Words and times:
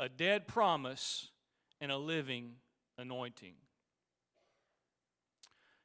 a 0.00 0.08
dead 0.08 0.48
promise 0.48 1.28
and 1.78 1.92
a 1.92 1.98
living 1.98 2.52
anointing. 2.96 3.52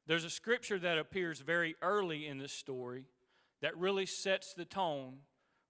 There's 0.07 0.23
a 0.23 0.29
scripture 0.29 0.79
that 0.79 0.97
appears 0.97 1.41
very 1.41 1.75
early 1.81 2.25
in 2.25 2.37
this 2.37 2.53
story 2.53 3.07
that 3.61 3.77
really 3.77 4.05
sets 4.05 4.53
the 4.53 4.63
tone 4.63 5.17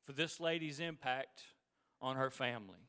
for 0.04 0.14
this 0.14 0.40
lady's 0.40 0.80
impact 0.80 1.42
on 2.00 2.18
her 2.18 2.30
family. 2.30 2.88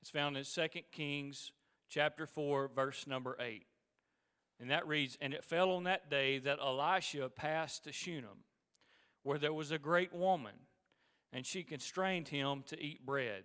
It's 0.00 0.10
found 0.10 0.38
in 0.38 0.44
2 0.44 0.68
Kings 0.92 1.52
chapter 1.90 2.26
4 2.26 2.70
verse 2.74 3.06
number 3.06 3.36
8. 3.38 3.66
And 4.58 4.70
that 4.70 4.88
reads, 4.88 5.18
And 5.20 5.34
it 5.34 5.44
fell 5.44 5.72
on 5.72 5.84
that 5.84 6.08
day 6.08 6.38
that 6.38 6.58
Elisha 6.58 7.28
passed 7.28 7.84
to 7.84 7.92
Shunem, 7.92 8.44
where 9.24 9.38
there 9.38 9.52
was 9.52 9.70
a 9.70 9.78
great 9.78 10.14
woman, 10.14 10.54
and 11.34 11.44
she 11.44 11.62
constrained 11.64 12.28
him 12.28 12.62
to 12.68 12.82
eat 12.82 13.04
bread. 13.04 13.44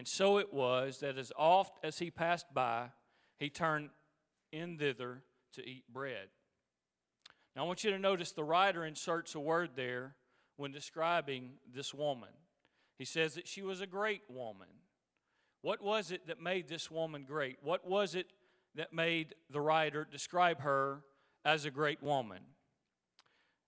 And 0.00 0.08
so 0.08 0.38
it 0.38 0.50
was 0.50 1.00
that 1.00 1.18
as 1.18 1.30
oft 1.36 1.78
as 1.84 1.98
he 1.98 2.10
passed 2.10 2.46
by, 2.54 2.86
he 3.38 3.50
turned 3.50 3.90
in 4.50 4.78
thither 4.78 5.20
to 5.52 5.62
eat 5.62 5.84
bread. 5.92 6.28
Now 7.54 7.64
I 7.64 7.66
want 7.66 7.84
you 7.84 7.90
to 7.90 7.98
notice 7.98 8.32
the 8.32 8.42
writer 8.42 8.86
inserts 8.86 9.34
a 9.34 9.40
word 9.40 9.72
there 9.76 10.14
when 10.56 10.72
describing 10.72 11.50
this 11.70 11.92
woman. 11.92 12.30
He 12.96 13.04
says 13.04 13.34
that 13.34 13.46
she 13.46 13.60
was 13.60 13.82
a 13.82 13.86
great 13.86 14.22
woman. 14.30 14.68
What 15.60 15.82
was 15.82 16.10
it 16.10 16.26
that 16.28 16.40
made 16.40 16.66
this 16.66 16.90
woman 16.90 17.26
great? 17.28 17.58
What 17.62 17.86
was 17.86 18.14
it 18.14 18.28
that 18.76 18.94
made 18.94 19.34
the 19.50 19.60
writer 19.60 20.08
describe 20.10 20.62
her 20.62 21.02
as 21.44 21.66
a 21.66 21.70
great 21.70 22.02
woman? 22.02 22.40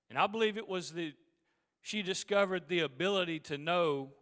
And 0.08 0.18
I 0.18 0.26
believe 0.28 0.56
it 0.56 0.66
was 0.66 0.92
that 0.92 1.12
she 1.82 2.00
discovered 2.00 2.68
the 2.68 2.80
ability 2.80 3.38
to 3.40 3.58
know 3.58 4.12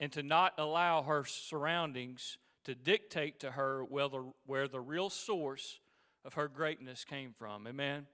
and 0.00 0.12
to 0.12 0.22
not 0.22 0.54
allow 0.58 1.02
her 1.02 1.24
surroundings 1.24 2.38
to 2.64 2.74
dictate 2.74 3.40
to 3.40 3.52
her 3.52 3.84
where 3.84 4.08
the, 4.08 4.32
where 4.46 4.68
the 4.68 4.80
real 4.80 5.10
source 5.10 5.80
of 6.24 6.34
her 6.34 6.48
greatness 6.48 7.04
came 7.04 7.32
from. 7.32 7.66
Amen. 7.66 8.06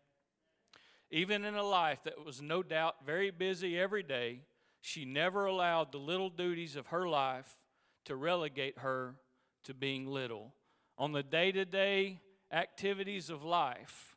Even 1.11 1.45
in 1.45 1.55
a 1.55 1.62
life 1.62 2.03
that 2.05 2.25
was 2.25 2.41
no 2.41 2.62
doubt 2.62 2.97
very 3.05 3.31
busy 3.31 3.78
every 3.78 4.03
day, 4.03 4.41
she 4.81 5.05
never 5.05 5.47
allowed 5.47 5.92
the 5.92 5.98
little 5.98 6.31
duties 6.31 6.77
of 6.77 6.89
her 6.89 7.08
life 7.08 7.58
to 8.05 8.17
relegate 8.17 8.78
her 8.78 9.14
to 9.64 9.75
being 9.75 10.06
little. 10.06 10.55
On 10.98 11.12
the 11.12 11.23
day 11.23 11.53
to 11.53 11.64
day 11.64 12.20
activities 12.53 13.30
of 13.30 13.42
life, 13.42 14.14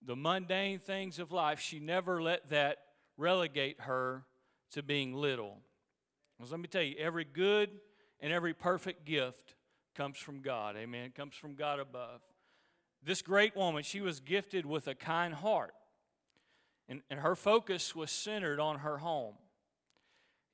the 0.00 0.16
mundane 0.16 0.78
things 0.78 1.18
of 1.18 1.32
life, 1.32 1.60
she 1.60 1.78
never 1.80 2.22
let 2.22 2.48
that 2.50 2.78
relegate 3.16 3.80
her 3.80 4.24
to 4.72 4.82
being 4.82 5.14
little. 5.14 5.58
Let 6.40 6.60
me 6.60 6.68
tell 6.68 6.82
you, 6.82 6.96
every 6.98 7.24
good 7.24 7.70
and 8.20 8.32
every 8.32 8.54
perfect 8.54 9.04
gift 9.04 9.54
comes 9.94 10.18
from 10.18 10.40
God. 10.40 10.76
Amen. 10.76 11.12
Comes 11.16 11.34
from 11.34 11.54
God 11.54 11.80
above. 11.80 12.20
This 13.02 13.22
great 13.22 13.56
woman, 13.56 13.82
she 13.82 14.00
was 14.00 14.20
gifted 14.20 14.66
with 14.66 14.88
a 14.88 14.94
kind 14.94 15.34
heart. 15.34 15.74
And, 16.88 17.02
and 17.08 17.20
her 17.20 17.34
focus 17.34 17.94
was 17.94 18.10
centered 18.10 18.60
on 18.60 18.80
her 18.80 18.98
home. 18.98 19.34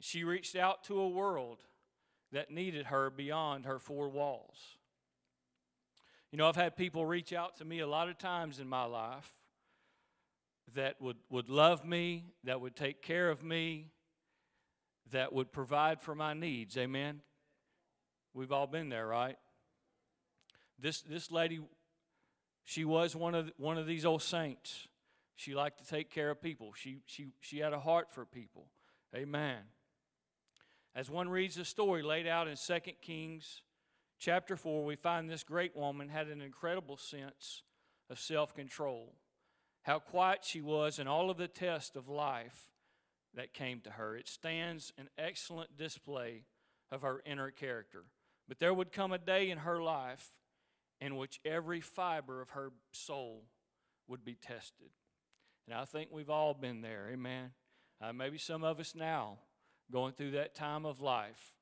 She 0.01 0.25
reached 0.25 0.57
out 0.57 0.85
to 0.85 1.01
a 1.01 1.09
world 1.09 1.59
that 2.33 2.51
needed 2.51 2.87
her 2.87 3.11
beyond 3.11 3.67
her 3.67 3.79
four 3.79 4.09
walls. 4.09 4.77
You 6.31 6.39
know, 6.39 6.49
I've 6.49 6.57
had 6.57 6.77
people 6.77 7.05
reach 7.05 7.33
out 7.33 7.59
to 7.59 7.65
me 7.65 7.81
a 7.81 7.87
lot 7.87 8.09
of 8.09 8.17
times 8.17 8.61
in 8.61 8.69
my 8.69 8.85
life 8.85 9.33
that 10.75 11.01
would, 11.01 11.17
would 11.29 11.49
love 11.49 11.85
me, 11.85 12.27
that 12.45 12.61
would 12.61 12.77
take 12.77 13.03
care 13.03 13.31
of 13.31 13.43
me, 13.43 13.89
that 15.11 15.33
would 15.33 15.53
provide 15.53 16.01
for 16.01 16.15
my 16.15 16.35
needs. 16.35 16.77
Amen? 16.77 17.21
We've 18.33 18.53
all 18.53 18.67
been 18.67 18.89
there, 18.89 19.07
right? 19.07 19.37
This, 20.79 21.03
this 21.03 21.31
lady, 21.31 21.61
she 22.65 22.85
was 22.85 23.17
one 23.17 23.35
of, 23.35 23.51
one 23.57 23.77
of 23.77 23.87
these 23.87 24.05
old 24.05 24.23
saints. 24.23 24.89
She 25.37 25.55
liked 25.55 25.79
to 25.79 25.87
take 25.87 26.11
care 26.11 26.31
of 26.31 26.43
people. 26.43 26.73
She, 26.77 26.99
she, 27.07 27.29
she 27.41 27.59
had 27.59 27.73
a 27.73 27.81
heart 27.81 28.13
for 28.13 28.25
people. 28.25 28.67
Amen. 29.15 29.59
As 30.95 31.11
one 31.11 31.29
reads 31.29 31.57
the 31.57 31.65
story 31.65 32.03
laid 32.03 32.27
out 32.27 32.49
in 32.49 32.57
2 32.57 32.79
Kings 33.01 33.63
chapter 34.19 34.57
4, 34.57 34.85
we 34.85 34.97
find 34.97 35.29
this 35.29 35.43
great 35.43 35.77
woman 35.77 36.09
had 36.09 36.29
an 36.29 36.41
incredible 36.41 36.97
sense 36.97 37.63
of 38.09 38.19
self 38.19 38.55
control. 38.55 39.15
How 39.83 39.99
quiet 39.99 40.41
she 40.45 40.61
was 40.61 40.99
in 40.99 41.09
all 41.09 41.31
of 41.31 41.39
the 41.39 41.49
tests 41.49 41.97
of 41.97 42.09
life 42.09 42.71
that 43.35 43.55
came 43.55 43.81
to 43.81 43.91
her. 43.91 44.17
It 44.17 44.29
stands 44.29 44.93
an 44.99 45.09
excellent 45.19 45.77
display 45.77 46.45
of 46.91 47.03
her 47.03 47.23
inner 47.25 47.51
character. 47.51 48.05
But 48.49 48.59
there 48.59 48.75
would 48.75 48.93
come 48.93 49.13
a 49.13 49.19
day 49.19 49.51
in 49.51 49.59
her 49.59 49.83
life 49.83 50.33
in 51.01 51.17
which 51.17 51.41
every 51.45 51.81
fiber 51.81 52.41
of 52.41 52.51
her 52.51 52.73
soul 52.93 53.45
would 54.09 54.25
be 54.25 54.35
tested. 54.35 54.91
And 55.67 55.79
I 55.79 55.85
think 55.85 56.11
we've 56.13 56.31
all 56.31 56.53
been 56.53 56.81
there. 56.81 57.09
Amen. 57.13 57.53
Uh, 58.03 58.13
maybe 58.13 58.39
some 58.39 58.65
of 58.65 58.81
us 58.81 58.95
now 58.95 59.39
going 59.91 60.13
through 60.13 60.33
that 60.33 60.55
time 60.55 60.85
of 60.85 61.01
life. 61.01 61.55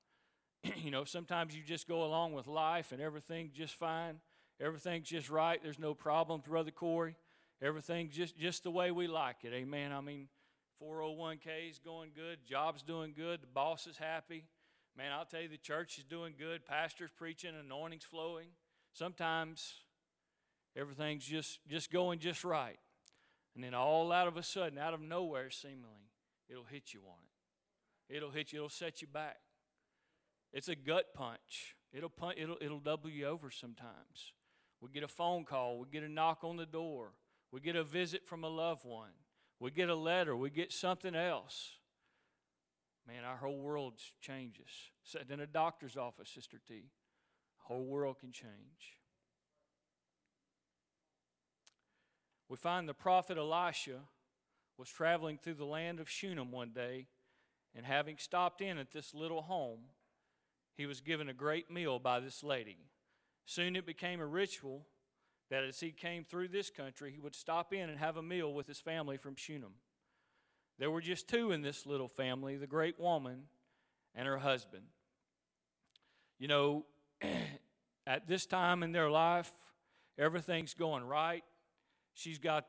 you 0.76 0.90
know, 0.90 1.04
sometimes 1.04 1.54
you 1.54 1.62
just 1.62 1.86
go 1.86 2.04
along 2.04 2.32
with 2.32 2.46
life 2.46 2.92
and 2.92 3.02
everything's 3.02 3.52
just 3.52 3.74
fine. 3.74 4.20
Everything's 4.60 5.08
just 5.08 5.30
right. 5.30 5.60
There's 5.62 5.78
no 5.78 5.94
problems, 5.94 6.44
Brother 6.48 6.70
Corey. 6.70 7.16
Everything's 7.60 8.14
just, 8.14 8.36
just 8.36 8.62
the 8.64 8.70
way 8.70 8.90
we 8.90 9.06
like 9.06 9.44
it. 9.44 9.52
Amen. 9.52 9.92
I 9.92 10.00
mean, 10.00 10.28
401k 10.83 11.71
is 11.71 11.78
going 11.78 12.11
good. 12.15 12.39
Job's 12.49 12.83
doing 12.83 13.12
good. 13.16 13.43
The 13.43 13.47
boss 13.47 13.87
is 13.87 13.97
happy. 13.97 14.44
Man, 14.97 15.12
I'll 15.12 15.25
tell 15.25 15.41
you, 15.41 15.49
the 15.49 15.56
church 15.56 15.99
is 15.99 16.05
doing 16.05 16.34
good. 16.39 16.66
Pastor's 16.66 17.11
preaching, 17.16 17.53
anointing's 17.59 18.05
flowing. 18.05 18.49
Sometimes 18.93 19.75
everything's 20.77 21.25
just, 21.25 21.61
just 21.69 21.93
going 21.93 22.19
just 22.19 22.44
right. 22.44 22.78
And 23.55 23.62
then 23.62 23.75
all 23.75 24.12
out 24.12 24.28
of 24.28 24.37
a 24.37 24.43
sudden, 24.43 24.78
out 24.78 24.94
of 24.94 25.00
nowhere, 25.00 25.50
seemingly, 25.50 26.11
it'll 26.49 26.65
hit 26.65 26.95
you 26.95 27.00
on 27.06 27.19
it. 27.22 28.16
It'll 28.16 28.31
hit 28.31 28.53
you, 28.53 28.60
it'll 28.60 28.69
set 28.69 29.03
you 29.03 29.09
back. 29.09 29.39
It's 30.53 30.69
a 30.69 30.75
gut 30.75 31.12
punch. 31.15 31.77
It'll, 31.93 32.09
punch, 32.09 32.39
it'll, 32.39 32.56
it'll 32.60 32.81
double 32.81 33.10
you 33.10 33.27
over 33.27 33.50
sometimes. 33.50 34.33
We 34.81 34.91
get 34.91 35.03
a 35.03 35.09
phone 35.09 35.45
call, 35.45 35.78
we 35.78 35.87
get 35.91 36.03
a 36.03 36.09
knock 36.09 36.45
on 36.45 36.56
the 36.56 36.66
door, 36.66 37.12
we 37.50 37.60
get 37.60 37.77
a 37.77 37.83
visit 37.83 38.27
from 38.27 38.45
a 38.45 38.49
loved 38.49 38.84
one, 38.84 39.10
we 39.60 39.70
get 39.70 39.88
a 39.88 39.94
letter, 39.94 40.36
we 40.36 40.50
get 40.50 40.72
something 40.72 41.14
else. 41.14 41.70
Man, 43.06 43.24
our 43.24 43.36
whole 43.36 43.58
world 43.58 43.94
changes. 44.20 44.69
Sitting 45.02 45.30
in 45.30 45.41
a 45.41 45.46
doctor's 45.46 45.96
office, 45.96 46.28
Sister 46.28 46.58
T, 46.66 46.91
whole 47.58 47.84
world 47.84 48.18
can 48.20 48.32
change. 48.32 48.98
We 52.48 52.56
find 52.56 52.88
the 52.88 52.94
prophet 52.94 53.38
Elisha 53.38 54.00
was 54.78 54.88
traveling 54.88 55.38
through 55.38 55.54
the 55.54 55.64
land 55.64 56.00
of 56.00 56.08
Shunem 56.08 56.52
one 56.52 56.70
day, 56.70 57.08
and 57.74 57.84
having 57.84 58.16
stopped 58.16 58.60
in 58.60 58.78
at 58.78 58.92
this 58.92 59.14
little 59.14 59.42
home, 59.42 59.80
he 60.74 60.86
was 60.86 61.00
given 61.00 61.28
a 61.28 61.34
great 61.34 61.70
meal 61.70 61.98
by 61.98 62.20
this 62.20 62.44
lady. 62.44 62.78
Soon 63.44 63.74
it 63.74 63.84
became 63.84 64.20
a 64.20 64.26
ritual 64.26 64.86
that 65.50 65.64
as 65.64 65.81
he 65.81 65.91
came 65.91 66.25
through 66.25 66.48
this 66.48 66.70
country, 66.70 67.10
he 67.12 67.19
would 67.19 67.34
stop 67.34 67.72
in 67.72 67.88
and 67.88 67.98
have 67.98 68.16
a 68.16 68.22
meal 68.22 68.53
with 68.53 68.66
his 68.66 68.81
family 68.81 69.16
from 69.16 69.34
Shunem. 69.36 69.75
There 70.78 70.91
were 70.91 71.00
just 71.00 71.28
two 71.28 71.53
in 71.53 71.62
this 71.62 71.86
little 71.86 72.09
family 72.09 72.56
the 72.56 72.66
great 72.66 73.00
woman 73.00 73.44
and 74.14 74.26
her 74.26 74.38
husband. 74.38 74.84
You 76.38 76.48
know, 76.48 76.86
at 78.06 78.26
this 78.28 78.47
time 78.47 78.82
in 78.82 78.92
their 78.92 79.10
life, 79.10 79.50
everything's 80.19 80.75
going 80.75 81.04
right. 81.04 81.42
She's 82.15 82.38
got 82.38 82.66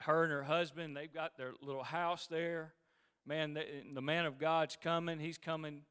her 0.00 0.24
and 0.24 0.32
her 0.32 0.42
husband, 0.42 0.96
they've 0.96 1.12
got 1.12 1.36
their 1.36 1.52
little 1.62 1.82
house 1.82 2.26
there. 2.26 2.74
Man, 3.26 3.56
the 3.94 4.02
man 4.02 4.26
of 4.26 4.38
God's 4.38 4.76
coming. 4.82 5.18
He's 5.18 5.38
coming 5.38 5.82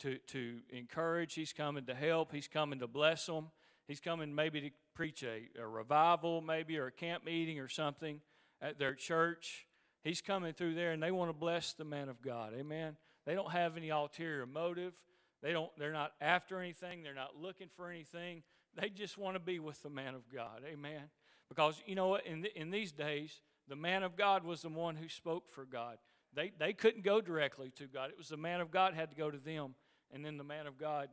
to, 0.00 0.18
to 0.28 0.58
encourage, 0.70 1.34
he's 1.34 1.52
coming 1.52 1.84
to 1.86 1.94
help, 1.94 2.32
he's 2.32 2.48
coming 2.48 2.80
to 2.80 2.88
bless 2.88 3.26
them. 3.26 3.50
He's 3.92 4.00
coming 4.00 4.34
maybe 4.34 4.62
to 4.62 4.70
preach 4.94 5.22
a, 5.22 5.50
a 5.60 5.68
revival, 5.68 6.40
maybe, 6.40 6.78
or 6.78 6.86
a 6.86 6.90
camp 6.90 7.26
meeting 7.26 7.58
or 7.58 7.68
something 7.68 8.22
at 8.62 8.78
their 8.78 8.94
church. 8.94 9.66
He's 10.02 10.22
coming 10.22 10.54
through 10.54 10.76
there 10.76 10.92
and 10.92 11.02
they 11.02 11.10
want 11.10 11.28
to 11.28 11.34
bless 11.34 11.74
the 11.74 11.84
man 11.84 12.08
of 12.08 12.22
God. 12.22 12.54
Amen. 12.58 12.96
They 13.26 13.34
don't 13.34 13.52
have 13.52 13.76
any 13.76 13.90
ulterior 13.90 14.46
motive. 14.46 14.94
They 15.42 15.52
don't, 15.52 15.70
they're 15.76 15.92
not 15.92 16.12
after 16.22 16.58
anything. 16.58 17.02
They're 17.02 17.12
not 17.12 17.36
looking 17.38 17.68
for 17.68 17.90
anything. 17.90 18.44
They 18.80 18.88
just 18.88 19.18
want 19.18 19.36
to 19.36 19.40
be 19.40 19.58
with 19.58 19.82
the 19.82 19.90
man 19.90 20.14
of 20.14 20.22
God. 20.34 20.62
Amen. 20.66 21.10
Because, 21.50 21.82
you 21.84 21.94
know 21.94 22.08
what, 22.08 22.24
in, 22.24 22.40
the, 22.40 22.58
in 22.58 22.70
these 22.70 22.92
days, 22.92 23.42
the 23.68 23.76
man 23.76 24.04
of 24.04 24.16
God 24.16 24.42
was 24.42 24.62
the 24.62 24.70
one 24.70 24.96
who 24.96 25.10
spoke 25.10 25.50
for 25.50 25.66
God. 25.66 25.98
They, 26.34 26.50
they 26.58 26.72
couldn't 26.72 27.04
go 27.04 27.20
directly 27.20 27.70
to 27.76 27.84
God. 27.84 28.08
It 28.08 28.16
was 28.16 28.30
the 28.30 28.38
man 28.38 28.62
of 28.62 28.70
God 28.70 28.94
had 28.94 29.10
to 29.10 29.16
go 29.16 29.30
to 29.30 29.36
them, 29.36 29.74
and 30.10 30.24
then 30.24 30.38
the 30.38 30.44
man 30.44 30.66
of 30.66 30.78
God 30.78 31.10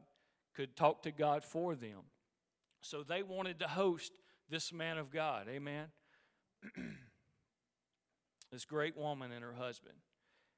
could 0.55 0.77
talk 0.77 1.03
to 1.03 1.11
God 1.11 1.43
for 1.43 1.75
them. 1.75 2.03
So 2.81 3.03
they 3.03 3.23
wanted 3.23 3.59
to 3.59 3.67
host 3.67 4.11
this 4.49 4.73
man 4.73 4.97
of 4.97 5.11
God. 5.11 5.47
Amen. 5.49 5.87
this 8.51 8.65
great 8.65 8.97
woman 8.97 9.31
and 9.31 9.43
her 9.43 9.53
husband. 9.53 9.95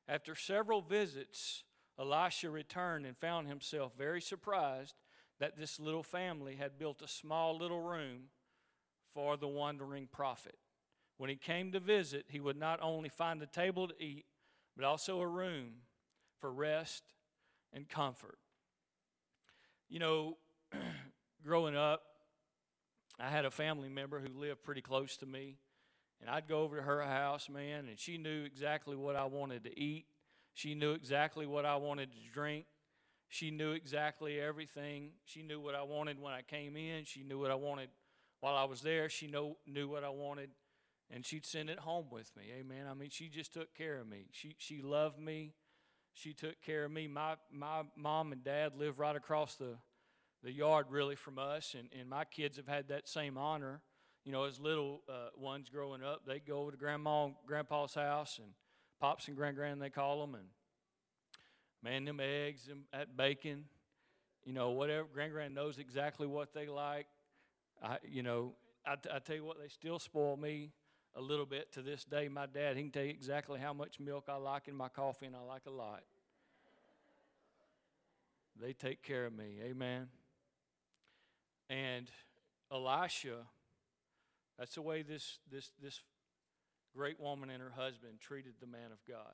After 0.08 0.36
several 0.36 0.82
visits, 0.82 1.64
Elisha 2.00 2.50
returned 2.50 3.06
and 3.06 3.18
found 3.18 3.48
himself 3.48 3.94
very 3.98 4.22
surprised 4.22 4.96
that 5.40 5.58
this 5.58 5.80
little 5.80 6.04
family 6.04 6.56
had 6.56 6.78
built 6.78 7.02
a 7.02 7.08
small 7.08 7.58
little 7.58 7.82
room 7.82 8.30
for 9.12 9.38
the 9.38 9.48
wandering 9.48 10.08
prophet. 10.12 10.56
When 11.18 11.30
he 11.30 11.36
came 11.36 11.72
to 11.72 11.80
visit, 11.80 12.26
he 12.30 12.40
would 12.40 12.58
not 12.58 12.80
only 12.82 13.10
find 13.10 13.42
a 13.42 13.48
table 13.48 13.88
to 13.88 13.94
eat, 14.04 14.26
but 14.76 14.86
also 14.86 15.20
a 15.20 15.28
room 15.28 15.74
for 16.40 16.52
rest 16.52 17.04
and 17.74 17.88
comfort. 17.88 18.38
You 19.90 20.00
know, 20.00 20.38
growing 21.44 21.76
up, 21.76 22.02
I 23.20 23.30
had 23.30 23.46
a 23.46 23.52
family 23.52 23.90
member 23.90 24.20
who 24.20 24.40
lived 24.40 24.64
pretty 24.64 24.82
close 24.82 25.18
to 25.18 25.26
me, 25.26 25.58
and 26.20 26.30
I'd 26.30 26.48
go 26.48 26.62
over 26.62 26.78
to 26.78 26.82
her 26.82 27.02
house, 27.02 27.50
man, 27.50 27.88
and 27.88 28.00
she 28.00 28.18
knew 28.18 28.44
exactly 28.44 28.96
what 28.96 29.16
I 29.16 29.26
wanted 29.26 29.64
to 29.66 29.80
eat. 29.80 30.06
She 30.54 30.76
knew 30.76 30.94
exactly 30.94 31.46
what 31.46 31.66
I 31.66 31.76
wanted 31.78 32.12
to 32.12 32.18
drink. 32.34 32.66
She 33.30 33.50
knew 33.50 33.72
exactly 33.72 34.40
everything. 34.40 35.12
She 35.26 35.42
knew 35.42 35.60
what 35.62 35.74
I 35.74 35.84
wanted 35.84 36.20
when 36.20 36.34
I 36.34 36.42
came 36.42 36.76
in. 36.76 37.06
She 37.06 37.24
knew 37.24 37.40
what 37.40 37.50
I 37.50 37.56
wanted 37.56 37.90
while 38.42 38.56
I 38.56 38.66
was 38.66 38.82
there. 38.82 39.08
She 39.08 39.28
know, 39.28 39.58
knew 39.66 39.88
what 39.88 40.04
I 40.04 40.10
wanted, 40.10 40.50
and 41.10 41.26
she'd 41.26 41.46
send 41.46 41.70
it 41.70 41.80
home 41.80 42.08
with 42.12 42.30
me. 42.36 42.44
Amen. 42.60 42.88
I 42.90 42.94
mean, 42.94 43.10
she 43.10 43.30
just 43.30 43.54
took 43.54 43.74
care 43.74 44.00
of 44.00 44.08
me. 44.08 44.26
She, 44.32 44.56
she 44.58 44.82
loved 44.82 45.18
me. 45.18 45.54
She 46.14 46.34
took 46.34 46.62
care 46.62 46.84
of 46.84 46.92
me. 46.92 47.08
My, 47.08 47.36
my 47.52 47.84
mom 47.96 48.34
and 48.34 48.44
dad 48.44 48.74
live 48.78 49.00
right 49.00 49.16
across 49.16 49.56
the, 49.56 49.78
the 50.44 50.52
yard, 50.52 50.88
really, 50.90 51.16
from 51.16 51.38
us, 51.38 51.76
and, 51.78 51.90
and 52.00 52.10
my 52.10 52.26
kids 52.26 52.58
have 52.58 52.68
had 52.68 52.88
that 52.88 53.08
same 53.08 53.38
honor. 53.38 53.82
You 54.26 54.32
know, 54.32 54.44
as 54.46 54.60
little 54.60 55.02
uh, 55.10 55.30
ones 55.36 55.70
growing 55.70 56.04
up, 56.04 56.22
they 56.28 56.40
go 56.40 56.60
over 56.60 56.72
to 56.72 56.78
grandma 56.78 57.26
and 57.26 57.36
grandpa's 57.46 57.96
house, 57.96 58.38
and 58.38 58.50
pops 59.00 59.28
and 59.28 59.36
grand 59.36 59.56
grand, 59.56 59.82
they 59.82 59.90
call 59.90 60.22
them, 60.22 60.36
and 60.36 60.46
man, 61.84 62.06
them 62.06 62.20
eggs 62.20 62.68
and 62.70 62.84
that 62.94 63.18
bacon, 63.18 63.66
you 64.46 64.54
know, 64.54 64.72
whatever. 64.72 65.08
Grand 65.12 65.32
grand 65.32 65.56
knows 65.56 65.80
exactly 65.80 66.28
what 66.28 66.54
they 66.54 66.68
like. 66.68 67.08
I, 67.82 67.98
you 68.08 68.22
know, 68.22 68.54
I, 68.86 68.94
I 69.14 69.20
tell 69.20 69.36
you 69.36 69.44
what, 69.44 69.60
they 69.60 69.68
still 69.68 70.00
spoil 70.00 70.38
me 70.38 70.72
a 71.16 71.22
little 71.22 71.46
bit 71.46 71.72
to 71.74 71.82
this 71.82 72.04
day. 72.06 72.28
My 72.28 72.46
dad, 72.46 72.78
he 72.78 72.84
can 72.84 72.92
tell 72.92 73.04
you 73.04 73.10
exactly 73.10 73.60
how 73.60 73.74
much 73.74 74.00
milk 74.00 74.26
I 74.28 74.36
like 74.36 74.68
in 74.68 74.76
my 74.76 74.90
coffee, 74.90 75.26
and 75.26 75.36
I 75.36 75.42
like 75.42 75.64
a 75.68 75.72
lot. 75.72 76.04
They 78.62 78.74
take 78.74 79.02
care 79.02 79.26
of 79.26 79.34
me. 79.34 79.58
Amen. 79.64 80.08
And 81.72 82.12
Elisha, 82.70 83.48
that's 84.60 84.76
the 84.76 84.82
way 84.82 85.04
this, 85.04 85.40
this, 85.50 85.72
this 85.82 86.02
great 86.94 87.18
woman 87.18 87.50
and 87.50 87.64
her 87.64 87.72
husband 87.74 88.20
treated 88.20 88.56
the 88.60 88.68
man 88.68 88.92
of 88.92 89.00
God. 89.08 89.34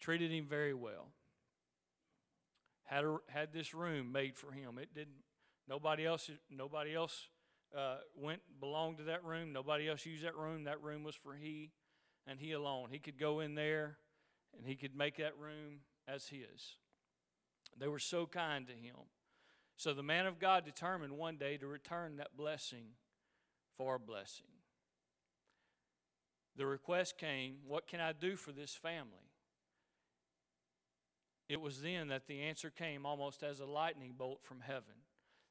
Treated 0.00 0.32
him 0.32 0.46
very 0.48 0.74
well. 0.74 1.12
Had, 2.82 3.04
a, 3.04 3.18
had 3.28 3.52
this 3.52 3.74
room 3.74 4.10
made 4.10 4.36
for 4.36 4.50
him. 4.50 4.78
It 4.78 4.92
didn't, 4.92 5.22
nobody 5.68 6.04
else, 6.04 6.28
nobody 6.50 6.96
else 6.96 7.28
uh, 7.76 7.98
went 8.16 8.40
belonged 8.58 8.98
to 8.98 9.04
that 9.04 9.24
room. 9.24 9.52
Nobody 9.52 9.88
else 9.88 10.04
used 10.04 10.24
that 10.24 10.36
room. 10.36 10.64
That 10.64 10.82
room 10.82 11.04
was 11.04 11.14
for 11.14 11.36
he 11.36 11.70
and 12.26 12.40
he 12.40 12.52
alone. 12.52 12.88
He 12.90 12.98
could 12.98 13.20
go 13.20 13.38
in 13.38 13.54
there 13.54 13.98
and 14.56 14.66
he 14.66 14.74
could 14.74 14.96
make 14.96 15.18
that 15.18 15.38
room 15.38 15.80
as 16.08 16.26
his. 16.26 16.76
They 17.78 17.86
were 17.86 18.00
so 18.00 18.26
kind 18.26 18.66
to 18.66 18.72
him. 18.72 18.96
So 19.78 19.94
the 19.94 20.02
man 20.02 20.26
of 20.26 20.38
God 20.38 20.66
determined 20.66 21.16
one 21.16 21.36
day 21.36 21.56
to 21.56 21.66
return 21.66 22.16
that 22.16 22.36
blessing 22.36 22.88
for 23.76 23.94
a 23.94 23.98
blessing. 23.98 24.46
The 26.56 26.66
request 26.66 27.16
came, 27.16 27.58
What 27.66 27.86
can 27.86 28.00
I 28.00 28.12
do 28.12 28.36
for 28.36 28.52
this 28.52 28.74
family? 28.74 29.32
It 31.48 31.62
was 31.62 31.80
then 31.80 32.08
that 32.08 32.26
the 32.26 32.42
answer 32.42 32.68
came 32.68 33.06
almost 33.06 33.42
as 33.42 33.60
a 33.60 33.64
lightning 33.64 34.12
bolt 34.18 34.42
from 34.42 34.60
heaven. 34.60 35.06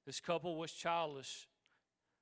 This 0.06 0.20
couple 0.20 0.58
was 0.58 0.72
childless 0.72 1.48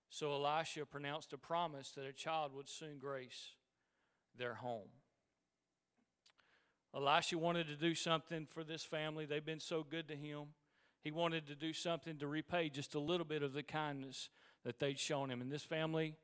so 0.10 0.32
Elisha 0.32 0.86
pronounced 0.86 1.34
a 1.34 1.38
promise 1.38 1.92
that 1.92 2.06
a 2.06 2.14
child 2.14 2.54
would 2.54 2.70
soon 2.70 3.00
grace 3.00 3.54
their 4.38 4.54
home. 4.54 4.88
Elisha 6.96 7.38
wanted 7.38 7.68
to 7.68 7.76
do 7.76 7.94
something 7.94 8.48
for 8.50 8.64
this 8.64 8.86
family. 8.86 9.26
They've 9.26 9.46
been 9.46 9.60
so 9.60 9.84
good 9.84 10.08
to 10.08 10.16
him. 10.16 10.54
He 11.06 11.12
wanted 11.12 11.46
to 11.48 11.56
do 11.56 11.72
something 11.72 12.18
to 12.18 12.28
repay 12.28 12.68
just 12.68 12.96
a 12.96 13.00
little 13.00 13.28
bit 13.28 13.44
of 13.44 13.54
the 13.54 13.62
kindness 13.62 14.28
that 14.64 14.80
they'd 14.80 14.98
shown 14.98 15.30
him. 15.30 15.40
And 15.40 15.52
this 15.52 15.62
family, 15.62 16.16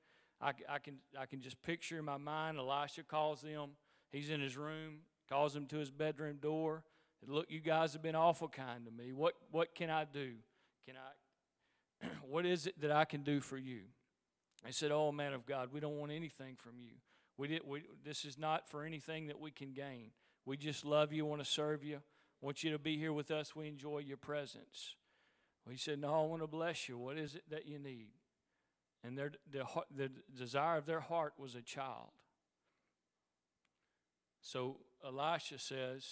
I, 0.42 0.54
I, 0.68 0.80
can, 0.80 0.95
I 1.18 1.28
can 1.28 1.39
just 1.39 1.62
picture 1.62 2.00
in 2.00 2.06
my 2.06 2.18
mind 2.18 2.57
Elisha 2.57 3.04
calls 3.04 3.42
them. 3.44 3.69
He's 4.12 4.31
in 4.31 4.42
his 4.42 4.57
room, 4.57 5.01
calls 5.30 5.54
them 5.54 5.68
to 5.68 5.78
his 5.78 5.92
bedroom 5.92 6.39
door. 6.42 6.83
Look, 7.28 7.45
you 7.50 7.60
guys 7.60 7.94
have 7.94 8.01
been 8.01 8.16
awful 8.16 8.48
kind 8.48 8.83
to 8.86 8.92
me. 8.92 9.13
What, 9.13 9.36
what 9.51 9.75
can 9.75 9.92
I 9.92 10.04
do? 10.04 10.31
Can 10.83 10.95
I, 10.98 12.07
what 12.28 12.48
is 12.48 12.66
it 12.66 12.81
that 12.81 12.92
I 12.92 13.06
can 13.06 13.22
do 13.22 13.39
for 13.39 13.60
you? 13.60 13.81
I 14.66 14.72
said, 14.72 14.89
Oh, 14.92 15.12
man 15.12 15.33
of 15.33 15.45
God, 15.45 15.69
we 15.72 15.80
don't 15.80 16.00
want 16.00 16.12
anything 16.12 16.56
from 16.57 16.80
you. 16.80 16.94
We 17.38 17.50
did, 17.50 17.62
we, 17.68 17.83
this 18.04 18.25
is 18.25 18.39
not 18.39 18.68
for 18.68 18.83
anything 18.83 19.28
that 19.28 19.39
we 19.39 19.51
can 19.51 19.74
gain. 19.74 20.10
We 20.44 20.57
just 20.57 20.86
love 20.86 21.13
you, 21.13 21.24
want 21.24 21.44
to 21.44 21.50
serve 21.50 21.83
you, 21.83 22.00
want 22.41 22.63
you 22.63 22.71
to 22.71 22.79
be 22.79 22.97
here 22.97 23.13
with 23.13 23.31
us. 23.31 23.55
We 23.55 23.67
enjoy 23.67 23.99
your 23.99 24.17
presence. 24.17 24.95
Well, 25.65 25.71
he 25.71 25.77
said, 25.77 25.99
No, 25.99 26.23
I 26.23 26.25
want 26.25 26.41
to 26.41 26.47
bless 26.47 26.89
you. 26.89 26.97
What 26.97 27.17
is 27.17 27.35
it 27.35 27.43
that 27.49 27.67
you 27.67 27.79
need? 27.79 28.09
And 29.03 29.17
their, 29.17 29.31
the, 29.51 29.63
the 29.95 30.11
desire 30.38 30.77
of 30.77 30.85
their 30.85 30.99
heart 30.99 31.33
was 31.38 31.55
a 31.55 31.61
child. 31.61 32.11
So 34.41 34.77
Elisha 35.05 35.59
says, 35.59 36.05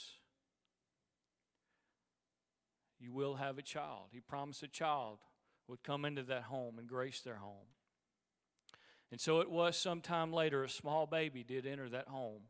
You 3.00 3.12
will 3.12 3.36
have 3.36 3.58
a 3.58 3.64
child. 3.64 4.10
He 4.12 4.20
promised 4.20 4.64
a 4.64 4.68
child 4.68 5.20
would 5.68 5.84
come 5.84 6.04
into 6.04 6.24
that 6.24 6.44
home 6.44 6.80
and 6.80 6.88
grace 6.88 7.22
their 7.22 7.36
home. 7.36 7.68
And 9.12 9.22
so 9.22 9.40
it 9.40 9.50
was 9.50 9.78
sometime 9.78 10.34
later, 10.34 10.64
a 10.64 10.70
small 10.70 11.06
baby 11.06 11.44
did 11.44 11.66
enter 11.66 11.90
that 11.90 12.08
home. 12.08 12.42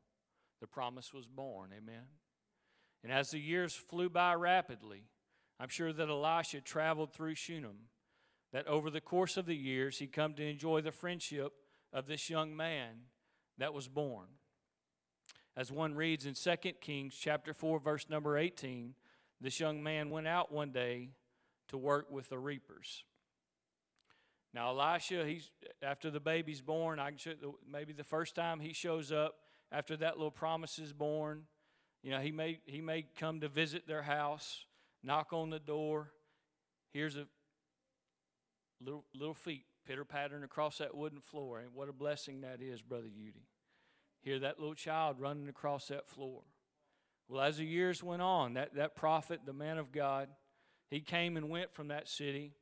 The 0.61 0.67
promise 0.67 1.13
was 1.13 1.27
born. 1.27 1.71
Amen. 1.77 2.03
And 3.03 3.11
as 3.11 3.31
the 3.31 3.39
years 3.39 3.73
flew 3.73 4.09
by 4.09 4.33
rapidly, 4.33 5.03
I'm 5.59 5.69
sure 5.69 5.93
that 5.93 6.09
Elisha 6.09 6.61
traveled 6.61 7.13
through 7.13 7.35
Shunem, 7.35 7.87
that 8.51 8.67
over 8.67 8.89
the 8.89 9.01
course 9.01 9.37
of 9.37 9.45
the 9.45 9.55
years, 9.55 9.99
he 9.99 10.07
come 10.07 10.33
to 10.35 10.47
enjoy 10.47 10.81
the 10.81 10.91
friendship 10.91 11.53
of 11.93 12.07
this 12.07 12.29
young 12.29 12.55
man 12.55 13.05
that 13.57 13.73
was 13.73 13.87
born. 13.87 14.27
As 15.55 15.71
one 15.71 15.95
reads 15.95 16.25
in 16.25 16.33
2 16.33 16.55
Kings 16.79 17.15
chapter 17.19 17.53
4 17.53 17.79
verse 17.79 18.07
number 18.09 18.37
18, 18.37 18.93
this 19.41 19.59
young 19.59 19.83
man 19.83 20.09
went 20.09 20.27
out 20.27 20.51
one 20.51 20.71
day 20.71 21.09
to 21.69 21.77
work 21.77 22.09
with 22.09 22.29
the 22.29 22.39
reapers. 22.39 23.03
Now, 24.53 24.69
Elisha, 24.69 25.25
he's 25.25 25.51
after 25.83 26.09
the 26.09 26.19
baby's 26.19 26.61
born. 26.61 26.99
I 26.99 27.09
can 27.09 27.17
show, 27.17 27.33
maybe 27.69 27.93
the 27.93 28.03
first 28.03 28.35
time 28.35 28.59
he 28.59 28.73
shows 28.73 29.11
up 29.11 29.35
after 29.71 29.95
that 29.97 30.17
little 30.17 30.31
promise 30.31 30.79
is 30.79 30.91
born. 30.91 31.43
You 32.03 32.11
know, 32.11 32.19
he 32.19 32.31
may 32.31 32.59
he 32.65 32.81
may 32.81 33.05
come 33.17 33.41
to 33.41 33.47
visit 33.47 33.87
their 33.87 34.03
house, 34.03 34.65
knock 35.03 35.33
on 35.33 35.49
the 35.49 35.59
door. 35.59 36.11
Here's 36.93 37.17
a 37.17 37.25
little 38.81 39.05
little 39.13 39.33
feet 39.33 39.65
pitter 39.85 40.05
pattering 40.05 40.43
across 40.43 40.77
that 40.77 40.95
wooden 40.95 41.19
floor, 41.19 41.59
and 41.59 41.73
what 41.73 41.89
a 41.89 41.93
blessing 41.93 42.41
that 42.41 42.61
is, 42.61 42.81
brother 42.81 43.07
Udy. 43.07 43.47
Hear 44.21 44.39
that 44.39 44.59
little 44.59 44.75
child 44.75 45.19
running 45.19 45.47
across 45.47 45.87
that 45.87 46.07
floor. 46.07 46.41
Well, 47.27 47.41
as 47.41 47.57
the 47.57 47.65
years 47.65 48.03
went 48.03 48.21
on, 48.21 48.55
that, 48.55 48.75
that 48.75 48.95
prophet, 48.95 49.41
the 49.45 49.53
man 49.53 49.77
of 49.77 49.91
God, 49.91 50.29
he 50.89 50.99
came 50.99 51.37
and 51.37 51.49
went 51.49 51.73
from 51.73 51.89
that 51.89 52.09
city 52.09 52.53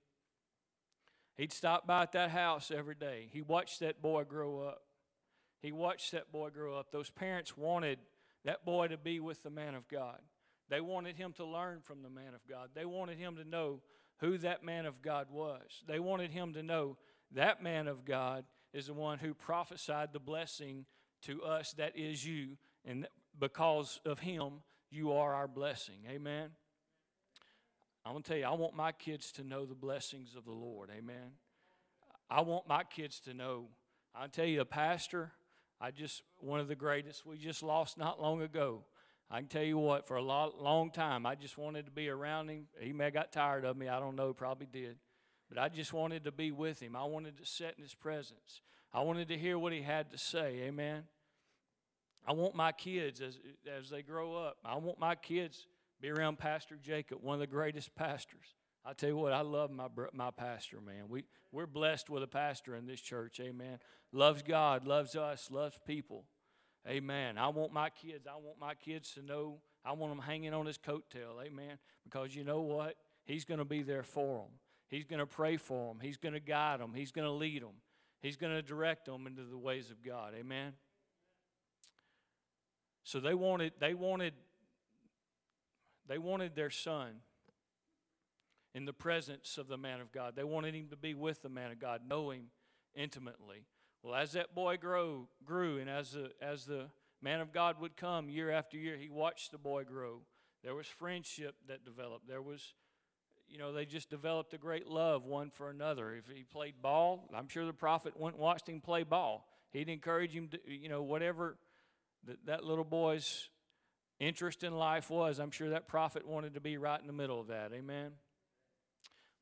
He'd 1.38 1.54
stop 1.54 1.86
by 1.86 2.02
at 2.02 2.14
that 2.14 2.32
house 2.32 2.72
every 2.76 2.96
day. 2.96 3.30
He 3.32 3.42
watched 3.42 3.80
that 3.82 4.02
boy 4.02 4.24
grow 4.24 4.62
up. 4.62 4.82
He 5.62 5.72
watched 5.72 6.12
that 6.12 6.32
boy 6.32 6.50
grow 6.50 6.76
up. 6.76 6.92
Those 6.92 7.12
parents 7.12 7.56
wanted 7.56 8.00
that 8.48 8.64
boy 8.64 8.88
to 8.88 8.98
be 8.98 9.20
with 9.20 9.44
the 9.44 9.50
man 9.50 9.76
of 9.76 9.90
God. 9.90 10.20
They 10.70 10.80
wanted 10.80 11.18
him 11.18 11.34
to 11.34 11.46
learn 11.46 11.82
from 11.82 12.02
the 12.02 12.10
man 12.10 12.34
of 12.34 12.48
God. 12.50 12.70
They 12.74 12.86
wanted 12.86 13.18
him 13.18 13.36
to 13.36 13.44
know 13.44 13.82
who 14.22 14.38
that 14.38 14.64
man 14.64 14.86
of 14.86 15.02
God 15.02 15.28
was. 15.30 15.84
They 15.86 16.00
wanted 16.00 16.32
him 16.32 16.54
to 16.54 16.64
know 16.64 16.96
that 17.34 17.62
man 17.62 17.90
of 17.90 18.06
God 18.06 18.46
is 18.74 18.88
the 18.88 18.94
one 18.94 19.20
who 19.20 19.34
prophesied 19.34 20.14
the 20.14 20.22
blessing 20.22 20.86
to 21.24 21.44
us 21.44 21.74
that 21.74 21.98
is 21.98 22.26
you, 22.26 22.58
and 22.86 23.06
because 23.38 24.00
of 24.06 24.20
him, 24.20 24.62
you 24.90 25.12
are 25.12 25.34
our 25.34 25.50
blessing. 25.50 26.06
Amen. 26.10 26.52
I'm 28.06 28.14
going 28.14 28.24
to 28.24 28.30
tell 28.30 28.38
you, 28.38 28.46
I 28.46 28.54
want 28.54 28.76
my 28.76 28.94
kids 28.94 29.34
to 29.34 29.44
know 29.44 29.66
the 29.66 29.76
blessings 29.76 30.36
of 30.38 30.46
the 30.46 30.52
Lord. 30.52 30.90
Amen. 30.98 31.34
I 32.30 32.42
want 32.42 32.66
my 32.66 32.86
kids 32.86 33.20
to 33.22 33.34
know. 33.34 33.66
I'll 34.16 34.30
tell 34.30 34.46
you, 34.46 34.62
a 34.62 34.66
pastor, 34.66 35.34
I 35.80 35.92
just, 35.92 36.24
one 36.40 36.60
of 36.60 36.68
the 36.68 36.76
greatest 36.76 37.26
we 37.26 37.38
just 37.38 37.62
lost 37.62 37.98
not 37.98 38.22
long 38.22 38.42
ago. 38.42 38.84
I 39.30 39.40
can 39.40 39.48
tell 39.48 39.64
you 39.64 39.78
what, 39.78 40.08
for 40.08 40.16
a 40.16 40.22
lot, 40.22 40.62
long 40.62 40.90
time, 40.90 41.26
I 41.26 41.36
just 41.36 41.58
wanted 41.58 41.86
to 41.86 41.92
be 41.92 42.08
around 42.10 42.50
him. 42.50 42.68
He 42.80 42.94
may 42.94 43.06
have 43.06 43.14
got 43.14 43.32
tired 43.32 43.66
of 43.66 43.76
me. 43.76 43.90
I 43.90 44.00
don't 44.00 44.16
know, 44.16 44.34
probably 44.34 44.68
did. 44.72 44.98
But 45.50 45.60
I 45.60 45.70
just 45.70 45.94
wanted 45.94 46.24
to 46.24 46.32
be 46.32 46.52
with 46.52 46.80
him. 46.80 46.96
I 46.96 47.04
wanted 47.04 47.38
to 47.38 47.46
sit 47.46 47.76
in 47.78 47.84
his 47.84 47.94
presence. 47.94 48.62
I 48.94 49.02
wanted 49.02 49.28
to 49.28 49.38
hear 49.38 49.60
what 49.60 49.74
he 49.74 49.82
had 49.82 50.12
to 50.12 50.18
say. 50.18 50.62
Amen. 50.64 51.04
I 52.26 52.34
want 52.34 52.56
my 52.56 52.72
kids 52.72 53.22
as 53.22 53.38
as 53.78 53.90
they 53.90 54.02
grow 54.02 54.36
up. 54.36 54.58
I 54.66 54.76
want 54.76 55.00
my 55.00 55.16
kids 55.16 55.68
be 56.02 56.10
around 56.10 56.38
Pastor 56.38 56.78
Jacob, 56.82 57.20
one 57.22 57.36
of 57.36 57.40
the 57.40 57.48
greatest 57.48 57.96
pastors. 57.96 58.56
I 58.88 58.94
tell 58.94 59.10
you 59.10 59.18
what, 59.18 59.34
I 59.34 59.42
love 59.42 59.70
my 59.70 59.88
my 60.14 60.32
pastor, 60.32 60.80
man. 60.80 61.10
We 61.10 61.26
we're 61.52 61.68
blessed 61.68 62.10
with 62.10 62.24
a 62.24 62.28
pastor 62.28 62.76
in 62.76 62.86
this 62.86 63.02
church, 63.02 63.40
amen. 63.42 63.80
Loves 64.14 64.44
God, 64.44 64.88
loves 64.88 65.16
us, 65.16 65.50
loves 65.52 65.78
people. 65.86 66.24
Amen. 66.88 67.38
I 67.38 67.50
want 67.50 67.74
my 67.74 67.90
kids, 67.90 68.28
I 68.28 68.38
want 68.38 68.60
my 68.62 68.74
kids 68.76 69.12
to 69.16 69.22
know 69.22 69.60
I 69.84 69.92
want 69.92 70.12
them 70.12 70.24
hanging 70.24 70.54
on 70.54 70.66
his 70.66 70.78
coattail, 70.78 71.44
amen. 71.46 71.80
Because 72.06 72.34
you 72.34 72.46
know 72.46 72.62
what? 72.62 72.96
He's 73.26 73.44
going 73.44 73.60
to 73.60 73.66
be 73.66 73.84
there 73.84 74.04
for 74.04 74.44
them. 74.44 74.52
He's 74.88 75.04
going 75.04 75.20
to 75.20 75.26
pray 75.26 75.58
for 75.58 75.94
them. 75.94 76.00
He's 76.02 76.18
going 76.18 76.34
to 76.34 76.40
guide 76.40 76.80
them. 76.80 76.94
He's 76.94 77.12
going 77.12 77.28
to 77.28 77.32
lead 77.32 77.62
them. 77.62 77.76
He's 78.22 78.38
going 78.38 78.54
to 78.54 78.62
direct 78.62 79.06
them 79.06 79.28
into 79.28 79.44
the 79.44 79.58
ways 79.58 79.92
of 79.92 80.04
God. 80.04 80.34
Amen. 80.38 80.74
So 83.04 83.20
they 83.20 83.34
wanted 83.34 83.74
they 83.80 83.94
wanted 83.94 84.34
they 86.08 86.18
wanted 86.18 86.56
their 86.56 86.70
son 86.70 87.22
in 88.78 88.86
the 88.86 88.94
presence 88.94 89.58
of 89.58 89.68
the 89.68 89.76
man 89.76 90.00
of 90.02 90.12
God. 90.12 90.36
They 90.36 90.44
wanted 90.44 90.76
him 90.76 90.90
to 90.92 90.96
be 90.96 91.16
with 91.16 91.42
the 91.42 91.50
man 91.50 91.72
of 91.72 91.80
God, 91.80 92.02
know 92.08 92.30
him 92.30 92.52
intimately. 92.94 93.66
Well, 94.04 94.14
as 94.14 94.34
that 94.34 94.54
boy 94.54 94.78
grow, 94.78 95.30
grew, 95.44 95.80
and 95.80 95.90
as 95.90 96.12
the, 96.12 96.30
as 96.40 96.66
the 96.66 96.86
man 97.20 97.42
of 97.42 97.52
God 97.52 97.82
would 97.82 97.98
come 97.98 98.30
year 98.30 98.52
after 98.52 98.78
year, 98.78 98.96
he 98.96 99.10
watched 99.10 99.52
the 99.52 99.58
boy 99.58 99.84
grow. 99.84 100.22
There 100.64 100.76
was 100.76 100.86
friendship 100.86 101.56
that 101.68 101.86
developed. 101.86 102.28
There 102.28 102.44
was, 102.44 102.76
you 103.48 103.58
know, 103.58 103.74
they 103.74 103.86
just 103.86 104.12
developed 104.12 104.54
a 104.54 104.60
great 104.60 104.86
love 104.86 105.26
one 105.26 105.50
for 105.50 105.72
another. 105.72 106.14
If 106.14 106.28
he 106.28 106.44
played 106.44 106.76
ball, 106.80 107.32
I'm 107.36 107.48
sure 107.48 107.66
the 107.66 107.74
prophet 107.74 108.16
went 108.16 108.36
and 108.36 108.44
watched 108.44 108.70
him 108.70 108.80
play 108.80 109.02
ball. 109.02 109.48
He'd 109.72 109.90
encourage 109.90 110.34
him 110.34 110.50
to, 110.50 110.60
you 110.68 110.88
know, 110.88 111.02
whatever 111.02 111.58
that, 112.28 112.46
that 112.46 112.64
little 112.64 112.86
boy's 112.86 113.50
interest 114.20 114.64
in 114.64 114.78
life 114.78 115.10
was, 115.10 115.40
I'm 115.40 115.50
sure 115.50 115.72
that 115.72 115.88
prophet 115.88 116.28
wanted 116.28 116.54
to 116.54 116.62
be 116.62 116.78
right 116.78 117.02
in 117.02 117.08
the 117.08 117.14
middle 117.14 117.42
of 117.42 117.48
that. 117.48 117.72
Amen. 117.74 118.12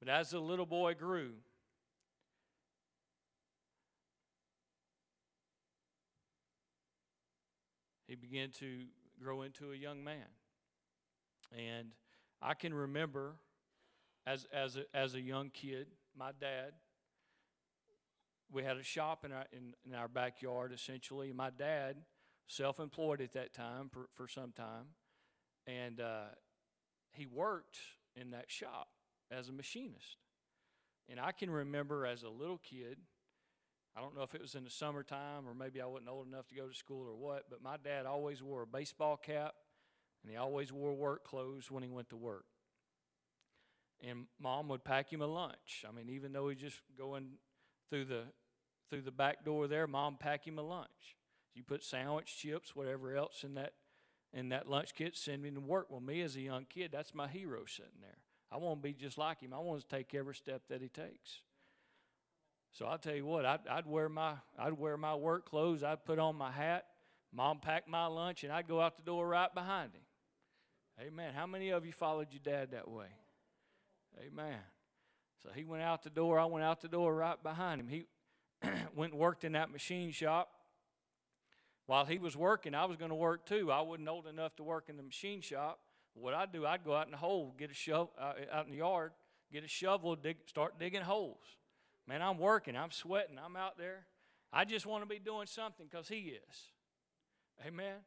But 0.06 0.14
as 0.14 0.30
the 0.30 0.40
little 0.40 0.68
boy 0.68 0.94
grew, 0.94 1.32
he 8.08 8.14
began 8.14 8.52
to 8.60 8.84
grow 9.20 9.42
into 9.42 9.72
a 9.72 9.76
young 9.76 10.04
man. 10.04 10.28
And 11.52 11.90
I 12.40 12.54
can 12.54 12.72
remember 12.74 13.34
as, 14.28 14.46
as, 14.54 14.76
a, 14.78 14.84
as 14.96 15.16
a 15.16 15.22
young 15.22 15.50
kid, 15.50 15.88
my 16.16 16.32
dad, 16.40 16.74
we 18.52 18.64
had 18.64 18.78
a 18.78 18.84
shop 18.84 19.26
in 19.26 19.32
our, 19.32 19.46
in, 19.52 19.74
in 19.88 19.96
our 19.96 20.08
backyard 20.08 20.72
essentially. 20.72 21.34
My 21.34 21.50
dad, 21.50 21.96
self 22.48 22.80
employed 22.80 23.22
at 23.22 23.32
that 23.34 23.54
time 23.54 23.90
for, 23.90 24.08
for 24.14 24.28
some 24.28 24.52
time, 24.52 24.86
and 25.66 26.00
uh, 26.00 26.26
he 27.12 27.26
worked 27.26 27.80
in 28.16 28.30
that 28.32 28.52
shop 28.52 28.90
as 29.32 29.50
a 29.50 29.52
machinist. 29.52 30.18
And 31.10 31.20
I 31.20 31.32
can 31.32 31.50
remember 31.50 32.06
as 32.06 32.24
a 32.24 32.30
little 32.30 32.58
kid, 32.58 32.98
I 33.96 34.02
don't 34.02 34.16
know 34.16 34.24
if 34.24 34.36
it 34.36 34.42
was 34.42 34.56
in 34.56 34.64
the 34.64 34.70
summertime 34.70 35.48
or 35.48 35.54
maybe 35.54 35.82
I 35.82 35.86
wasn't 35.86 36.10
old 36.10 36.28
enough 36.28 36.48
to 36.50 36.56
go 36.56 36.68
to 36.68 36.74
school 36.74 37.08
or 37.08 37.16
what, 37.16 37.46
but 37.50 37.62
my 37.62 37.78
dad 37.78 38.06
always 38.06 38.42
wore 38.44 38.64
a 38.64 38.68
baseball 38.68 39.18
cap 39.18 39.54
and 40.24 40.32
he 40.32 40.38
always 40.38 40.74
wore 40.74 40.94
work 40.94 41.24
clothes 41.24 41.70
when 41.70 41.84
he 41.84 41.90
went 41.90 42.10
to 42.10 42.18
work. 42.18 42.46
And 44.06 44.26
mom 44.40 44.68
would 44.70 44.84
pack 44.84 45.12
him 45.12 45.22
a 45.22 45.28
lunch. 45.28 45.86
I 45.88 45.96
mean, 45.96 46.10
even 46.10 46.34
though 46.34 46.50
he 46.50 46.56
just 46.56 46.82
going 46.98 47.38
through 47.90 48.06
the 48.06 48.24
through 48.90 49.04
the 49.04 49.12
back 49.12 49.46
door 49.46 49.68
there, 49.68 49.88
mom 49.88 50.18
pack 50.20 50.46
him 50.46 50.60
a 50.60 50.62
lunch. 50.62 51.16
You 51.54 51.64
put 51.64 51.84
sandwich, 51.84 52.38
chips, 52.38 52.76
whatever 52.76 53.16
else 53.16 53.44
in 53.44 53.54
that 53.54 53.74
in 54.34 54.50
that 54.50 54.70
lunch 54.70 54.94
kit, 54.94 55.16
send 55.16 55.46
him 55.46 55.56
to 55.56 55.62
work. 55.62 55.88
Well, 55.90 56.02
me 56.02 56.22
as 56.22 56.36
a 56.36 56.42
young 56.42 56.66
kid, 56.66 56.92
that's 56.92 57.16
my 57.16 57.28
hero 57.28 57.64
sitting 57.66 58.02
there. 58.02 58.18
I 58.56 58.58
want 58.58 58.82
to 58.82 58.84
be 58.88 58.94
just 58.94 59.18
like 59.18 59.42
him. 59.42 59.54
I 59.54 59.60
want 59.60 59.82
to 59.82 59.88
take 59.88 60.16
every 60.16 60.34
step 60.34 60.62
that 60.70 60.82
he 60.82 60.88
takes. 60.88 61.42
So 62.72 62.86
I'll 62.86 62.98
tell 62.98 63.14
you 63.14 63.26
what, 63.26 63.46
I'd, 63.46 63.68
I'd 63.70 63.86
wear 63.86 64.08
my 64.08 64.36
I'd 64.58 64.80
wear 64.80 64.96
my 64.96 65.14
work 65.14 65.50
clothes. 65.50 65.84
I'd 65.84 66.06
put 66.06 66.20
on 66.20 66.38
my 66.38 66.52
hat. 66.52 66.86
Mom 67.34 67.60
packed 67.60 67.90
my 67.90 68.06
lunch, 68.06 68.46
and 68.46 68.54
I'd 68.54 68.66
go 68.66 68.80
out 68.80 68.96
the 68.96 69.04
door 69.04 69.28
right 69.28 69.54
behind 69.54 69.92
him. 69.94 70.04
Amen. 71.06 71.34
How 71.34 71.46
many 71.46 71.72
of 71.72 71.86
you 71.86 71.92
followed 71.92 72.28
your 72.32 72.40
dad 72.42 72.72
that 72.72 72.90
way? 72.90 73.08
Amen. 74.26 74.60
So 75.44 75.50
he 75.54 75.66
went 75.66 75.84
out 75.84 76.04
the 76.04 76.10
door. 76.10 76.40
I 76.40 76.46
went 76.46 76.64
out 76.64 76.80
the 76.80 76.88
door 76.88 77.14
right 77.14 77.42
behind 77.44 77.82
him. 77.82 77.90
He 77.90 78.06
went 78.96 79.12
and 79.12 79.20
worked 79.20 79.44
in 79.44 79.52
that 79.52 79.70
machine 79.70 80.12
shop. 80.12 80.48
While 81.88 82.06
he 82.06 82.20
was 82.20 82.38
working, 82.38 82.74
I 82.74 82.86
was 82.86 82.96
going 82.96 83.10
to 83.10 83.16
work 83.16 83.46
too. 83.46 83.70
I 83.70 83.82
wasn't 83.82 84.08
old 84.08 84.28
enough 84.28 84.56
to 84.56 84.64
work 84.64 84.86
in 84.88 84.96
the 84.96 85.04
machine 85.04 85.42
shop. 85.42 85.80
What 86.16 86.34
I'd 86.34 86.52
do, 86.52 86.66
I'd 86.66 86.84
go 86.84 86.96
out 86.96 87.06
in 87.06 87.12
the 87.12 87.18
hole, 87.18 87.54
get 87.58 87.70
a 87.70 87.74
shovel 87.74 88.12
uh, 88.20 88.34
out 88.52 88.66
in 88.66 88.72
the 88.72 88.78
yard, 88.78 89.12
get 89.52 89.64
a 89.64 89.68
shovel, 89.68 90.16
dig, 90.16 90.38
start 90.48 90.80
digging 90.80 91.02
holes. 91.02 91.44
Man, 92.08 92.22
I'm 92.22 92.38
working, 92.38 92.78
I'm 92.78 92.92
sweating, 92.92 93.38
I'm 93.44 93.56
out 93.56 93.78
there. 93.78 94.06
I 94.54 94.64
just 94.64 94.86
want 94.86 95.04
to 95.04 95.10
be 95.10 95.20
doing 95.20 95.48
something 95.48 95.86
because 95.90 96.08
he 96.08 96.38
is. 96.50 96.72
Amen. 97.66 97.98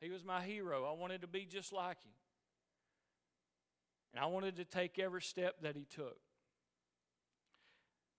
He 0.00 0.10
was 0.10 0.24
my 0.24 0.42
hero. 0.42 0.84
I 0.84 0.92
wanted 0.92 1.22
to 1.22 1.26
be 1.26 1.46
just 1.46 1.72
like 1.72 2.02
him. 2.02 2.12
And 4.14 4.22
I 4.22 4.26
wanted 4.26 4.56
to 4.56 4.64
take 4.64 4.98
every 4.98 5.22
step 5.22 5.56
that 5.62 5.76
he 5.76 5.84
took. 5.84 6.18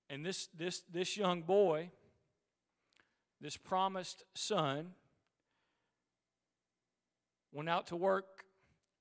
And 0.09 0.25
this, 0.25 0.47
this, 0.57 0.81
this 0.91 1.15
young 1.15 1.43
boy, 1.43 1.91
this 3.39 3.55
promised 3.55 4.23
son, 4.33 4.91
went 7.53 7.69
out 7.69 7.87
to 7.87 7.95
work 7.95 8.45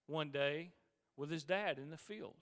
one 0.07 0.31
day 0.31 0.73
with 1.17 1.31
his 1.31 1.45
dad 1.45 1.79
in 1.79 1.91
the 1.91 1.97
field. 1.97 2.35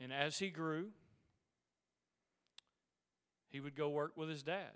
And 0.00 0.12
as 0.12 0.38
he 0.38 0.50
grew, 0.50 0.88
he 3.48 3.60
would 3.60 3.76
go 3.76 3.88
work 3.88 4.16
with 4.16 4.28
his 4.28 4.42
dad. 4.42 4.72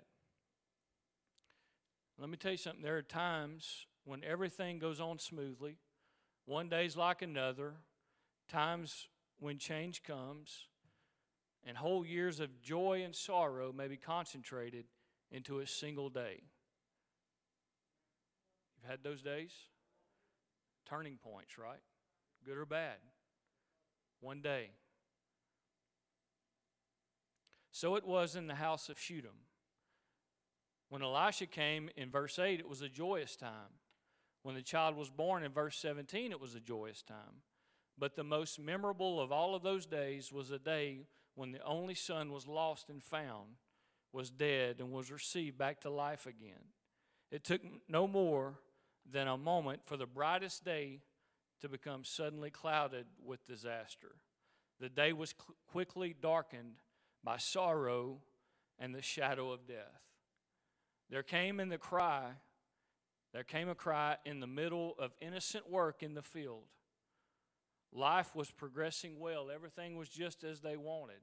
Let 2.17 2.29
me 2.29 2.37
tell 2.37 2.51
you 2.51 2.57
something. 2.57 2.81
There 2.81 2.97
are 2.97 3.01
times 3.01 3.87
when 4.05 4.23
everything 4.23 4.79
goes 4.79 5.01
on 5.01 5.19
smoothly. 5.19 5.77
One 6.45 6.69
day's 6.69 6.95
like 6.95 7.21
another. 7.21 7.73
Times 8.47 9.09
when 9.39 9.57
change 9.57 10.01
comes 10.03 10.66
and 11.65 11.77
whole 11.77 12.05
years 12.05 12.39
of 12.39 12.61
joy 12.61 13.01
and 13.03 13.15
sorrow 13.15 13.71
may 13.73 13.87
be 13.87 13.97
concentrated 13.97 14.85
into 15.31 15.59
a 15.59 15.67
single 15.67 16.09
day. 16.09 16.43
You've 18.75 18.89
had 18.89 19.03
those 19.03 19.21
days? 19.21 19.53
Turning 20.87 21.17
points, 21.17 21.57
right? 21.57 21.81
Good 22.45 22.57
or 22.57 22.65
bad? 22.65 22.97
One 24.21 24.41
day. 24.41 24.71
So 27.71 27.95
it 27.95 28.07
was 28.07 28.35
in 28.35 28.47
the 28.47 28.55
house 28.55 28.89
of 28.89 28.99
Shunem. 28.99 29.45
When 30.89 31.03
Elisha 31.03 31.45
came 31.45 31.89
in 31.97 32.09
verse 32.09 32.39
8, 32.39 32.59
it 32.59 32.69
was 32.69 32.81
a 32.81 32.89
joyous 32.89 33.35
time. 33.35 33.81
When 34.43 34.55
the 34.55 34.61
child 34.61 34.95
was 34.95 35.09
born 35.09 35.43
in 35.43 35.51
verse 35.51 35.77
17, 35.77 36.31
it 36.31 36.39
was 36.39 36.55
a 36.55 36.59
joyous 36.59 37.03
time. 37.03 37.43
But 37.97 38.15
the 38.15 38.23
most 38.23 38.59
memorable 38.59 39.19
of 39.19 39.31
all 39.31 39.55
of 39.55 39.63
those 39.63 39.85
days 39.85 40.31
was 40.31 40.51
a 40.51 40.59
day 40.59 41.01
when 41.37 41.51
the 41.51 41.63
only 41.63 41.93
son 41.93 42.31
was 42.31 42.47
lost 42.47 42.89
and 42.89 43.03
found, 43.03 43.57
was 44.11 44.31
dead, 44.31 44.77
and 44.79 44.91
was 44.91 45.11
received 45.11 45.55
back 45.55 45.79
to 45.81 45.89
life 45.89 46.25
again. 46.25 46.73
It 47.31 47.43
took 47.43 47.61
no 47.87 48.07
more 48.07 48.55
than 49.09 49.27
a 49.27 49.37
moment 49.37 49.81
for 49.85 49.97
the 49.97 50.07
brightest 50.07 50.65
day 50.65 51.01
to 51.61 51.69
become 51.69 52.03
suddenly 52.03 52.49
clouded 52.49 53.05
with 53.23 53.45
disaster. 53.45 54.15
The 54.79 54.89
day 54.89 55.13
was 55.13 55.35
quickly 55.67 56.15
darkened 56.19 56.81
by 57.23 57.37
sorrow 57.37 58.21
and 58.79 58.95
the 58.95 59.03
shadow 59.03 59.51
of 59.51 59.67
death. 59.67 60.01
There 61.09 61.23
came 61.23 61.59
in 61.59 61.69
the 61.69 61.77
cry, 61.77 62.31
there 63.31 63.43
came 63.43 63.69
a 63.69 63.75
cry 63.75 64.17
in 64.25 64.39
the 64.39 64.47
middle 64.47 64.95
of 64.97 65.13
innocent 65.21 65.69
work 65.69 66.01
in 66.01 66.15
the 66.15 66.23
field. 66.23 66.63
Life 67.93 68.35
was 68.35 68.51
progressing 68.51 69.19
well. 69.19 69.49
Everything 69.53 69.97
was 69.97 70.09
just 70.09 70.43
as 70.43 70.61
they 70.61 70.77
wanted. 70.77 71.21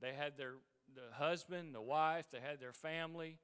They 0.00 0.12
had 0.12 0.36
their 0.36 0.54
the 0.94 1.14
husband, 1.14 1.74
the 1.74 1.80
wife, 1.80 2.26
they 2.32 2.40
had 2.40 2.60
their 2.60 2.72
family, 2.72 3.38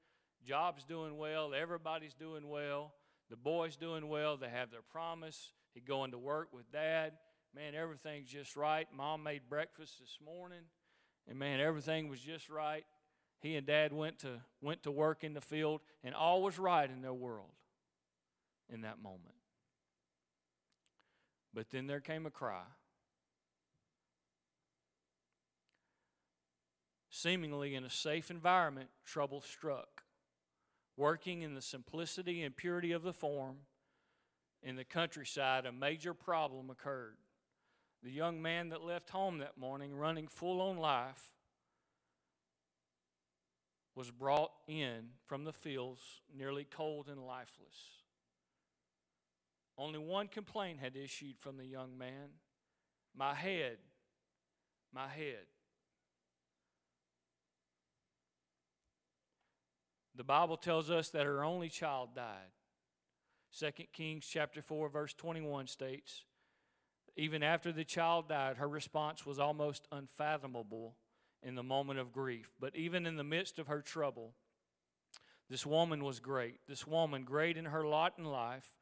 job's 0.45 0.85
doing 0.85 1.17
well, 1.17 1.55
everybody's 1.55 2.15
doing 2.15 2.49
well, 2.49 2.93
the 3.31 3.37
boy's 3.37 3.77
doing 3.77 4.09
well, 4.09 4.37
they 4.37 4.49
have 4.49 4.71
their 4.71 4.83
promise. 4.83 5.53
He 5.75 5.81
going 5.81 6.13
to 6.13 6.19
work 6.19 6.49
with 6.53 6.71
dad. 6.73 7.13
Man, 7.55 7.75
everything's 7.75 8.31
just 8.31 8.57
right. 8.57 8.87
Mom 8.95 9.23
made 9.23 9.43
breakfast 9.49 9.99
this 10.01 10.19
morning. 10.25 10.63
And 11.29 11.39
man, 11.39 11.61
everything 11.61 12.09
was 12.09 12.21
just 12.21 12.49
right. 12.49 12.85
He 13.41 13.57
and 13.57 13.67
dad 13.67 13.93
went 13.93 14.19
to 14.21 14.41
went 14.63 14.83
to 14.85 14.91
work 14.91 15.23
in 15.23 15.35
the 15.35 15.41
field 15.41 15.83
and 16.03 16.15
all 16.15 16.43
was 16.43 16.59
right 16.59 16.91
in 16.91 17.03
their 17.03 17.15
world 17.15 17.53
in 18.73 18.83
that 18.83 19.03
moment. 19.03 19.36
But 21.57 21.71
then 21.71 21.87
there 21.87 22.01
came 22.01 22.27
a 22.27 22.31
cry. 22.31 22.65
Seemingly 27.09 27.75
in 27.75 27.83
a 27.83 27.89
safe 27.89 28.31
environment, 28.31 28.91
trouble 29.07 29.41
struck. 29.41 30.03
Working 30.99 31.41
in 31.41 31.55
the 31.55 31.63
simplicity 31.63 32.43
and 32.43 32.55
purity 32.55 32.93
of 32.93 33.03
the 33.03 33.15
form, 33.15 33.57
in 34.63 34.77
the 34.77 34.85
countryside, 34.85 35.65
a 35.65 35.73
major 35.73 36.13
problem 36.13 36.69
occurred. 36.69 37.17
The 38.03 38.11
young 38.11 38.43
man 38.43 38.69
that 38.69 38.85
left 38.85 39.09
home 39.09 39.39
that 39.39 39.57
morning, 39.57 39.95
running 39.95 40.29
full 40.29 40.61
on 40.61 40.77
life, 40.77 41.33
was 43.95 44.11
brought 44.11 44.53
in 44.69 45.09
from 45.25 45.45
the 45.45 45.55
fields, 45.55 46.03
nearly 46.37 46.65
cold 46.65 47.09
and 47.09 47.27
lifeless. 47.27 48.06
Only 49.79 49.99
one 49.99 50.29
complaint 50.29 50.79
had 50.81 50.97
issued 50.97 51.39
from 51.39 51.57
the 51.57 51.67
young 51.67 51.99
man 51.99 52.31
My 53.15 53.35
head, 53.35 53.79
my 54.93 55.09
head. 55.09 55.47
The 60.15 60.25
Bible 60.25 60.57
tells 60.57 60.91
us 60.91 61.11
that 61.11 61.27
her 61.27 61.45
only 61.45 61.69
child 61.69 62.15
died. 62.15 62.53
2 63.59 63.71
Kings 63.93 64.27
chapter 64.27 64.63
4 64.63 64.89
verse 64.89 65.13
21 65.15 65.67
states, 65.67 66.25
even 67.17 67.43
after 67.43 67.73
the 67.73 67.85
child 67.85 68.29
died, 68.29 68.59
her 68.59 68.69
response 68.69 69.25
was 69.25 69.39
almost 69.39 69.89
unfathomable 69.91 70.97
in 71.43 71.55
the 71.55 71.63
moment 71.63 71.99
of 71.99 72.13
grief. 72.13 72.53
But 72.61 72.77
even 72.77 73.07
in 73.07 73.17
the 73.17 73.25
midst 73.25 73.59
of 73.59 73.69
her 73.69 73.81
trouble, 73.81 74.35
this 75.49 75.65
woman 75.65 76.05
was 76.05 76.21
great. 76.21 76.61
This 76.69 76.87
woman, 76.87 77.25
great 77.25 77.57
in 77.57 77.67
her 77.67 77.87
lot 77.87 78.15
in 78.19 78.25
life, 78.25 78.75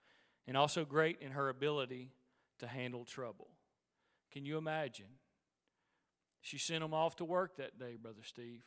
and 0.46 0.56
also 0.56 0.84
great 0.84 1.18
in 1.20 1.32
her 1.32 1.48
ability 1.48 2.12
to 2.58 2.66
handle 2.66 3.04
trouble. 3.04 3.48
Can 4.32 4.44
you 4.44 4.58
imagine? 4.58 5.18
She 6.40 6.58
sent 6.58 6.80
them 6.80 6.92
off 6.92 7.16
to 7.16 7.24
work 7.24 7.56
that 7.56 7.78
day, 7.78 7.96
Brother 8.00 8.22
Steve. 8.22 8.62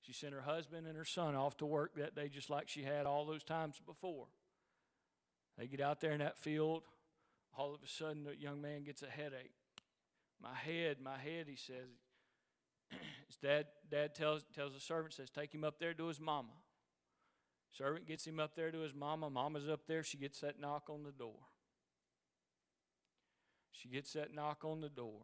She 0.00 0.12
sent 0.12 0.34
her 0.34 0.40
husband 0.40 0.86
and 0.86 0.96
her 0.96 1.04
son 1.04 1.36
off 1.36 1.56
to 1.58 1.66
work 1.66 1.94
that 1.94 2.16
day 2.16 2.28
just 2.28 2.50
like 2.50 2.68
she 2.68 2.82
had 2.82 3.06
all 3.06 3.24
those 3.24 3.44
times 3.44 3.80
before. 3.86 4.26
They 5.56 5.68
get 5.68 5.80
out 5.80 6.00
there 6.00 6.12
in 6.12 6.18
that 6.18 6.38
field. 6.38 6.82
All 7.56 7.74
of 7.74 7.82
a 7.82 7.88
sudden, 7.88 8.24
the 8.24 8.36
young 8.36 8.60
man 8.60 8.82
gets 8.82 9.02
a 9.02 9.10
headache. 9.10 9.52
My 10.42 10.54
head, 10.54 10.96
my 11.00 11.18
head, 11.18 11.46
he 11.46 11.56
says. 11.56 11.90
his 13.28 13.36
dad, 13.36 13.66
dad 13.90 14.14
tells, 14.14 14.44
tells 14.54 14.74
the 14.74 14.80
servant, 14.80 15.14
says, 15.14 15.30
take 15.30 15.54
him 15.54 15.62
up 15.62 15.78
there 15.78 15.94
to 15.94 16.08
his 16.08 16.18
mama. 16.18 16.54
Servant 17.72 18.06
gets 18.06 18.26
him 18.26 18.38
up 18.38 18.54
there 18.54 18.70
to 18.70 18.80
his 18.80 18.94
mama. 18.94 19.30
Mama's 19.30 19.68
up 19.68 19.86
there. 19.86 20.02
She 20.02 20.18
gets 20.18 20.40
that 20.40 20.60
knock 20.60 20.84
on 20.90 21.04
the 21.04 21.12
door. 21.12 21.40
She 23.72 23.88
gets 23.88 24.12
that 24.12 24.34
knock 24.34 24.64
on 24.64 24.80
the 24.80 24.90
door. 24.90 25.22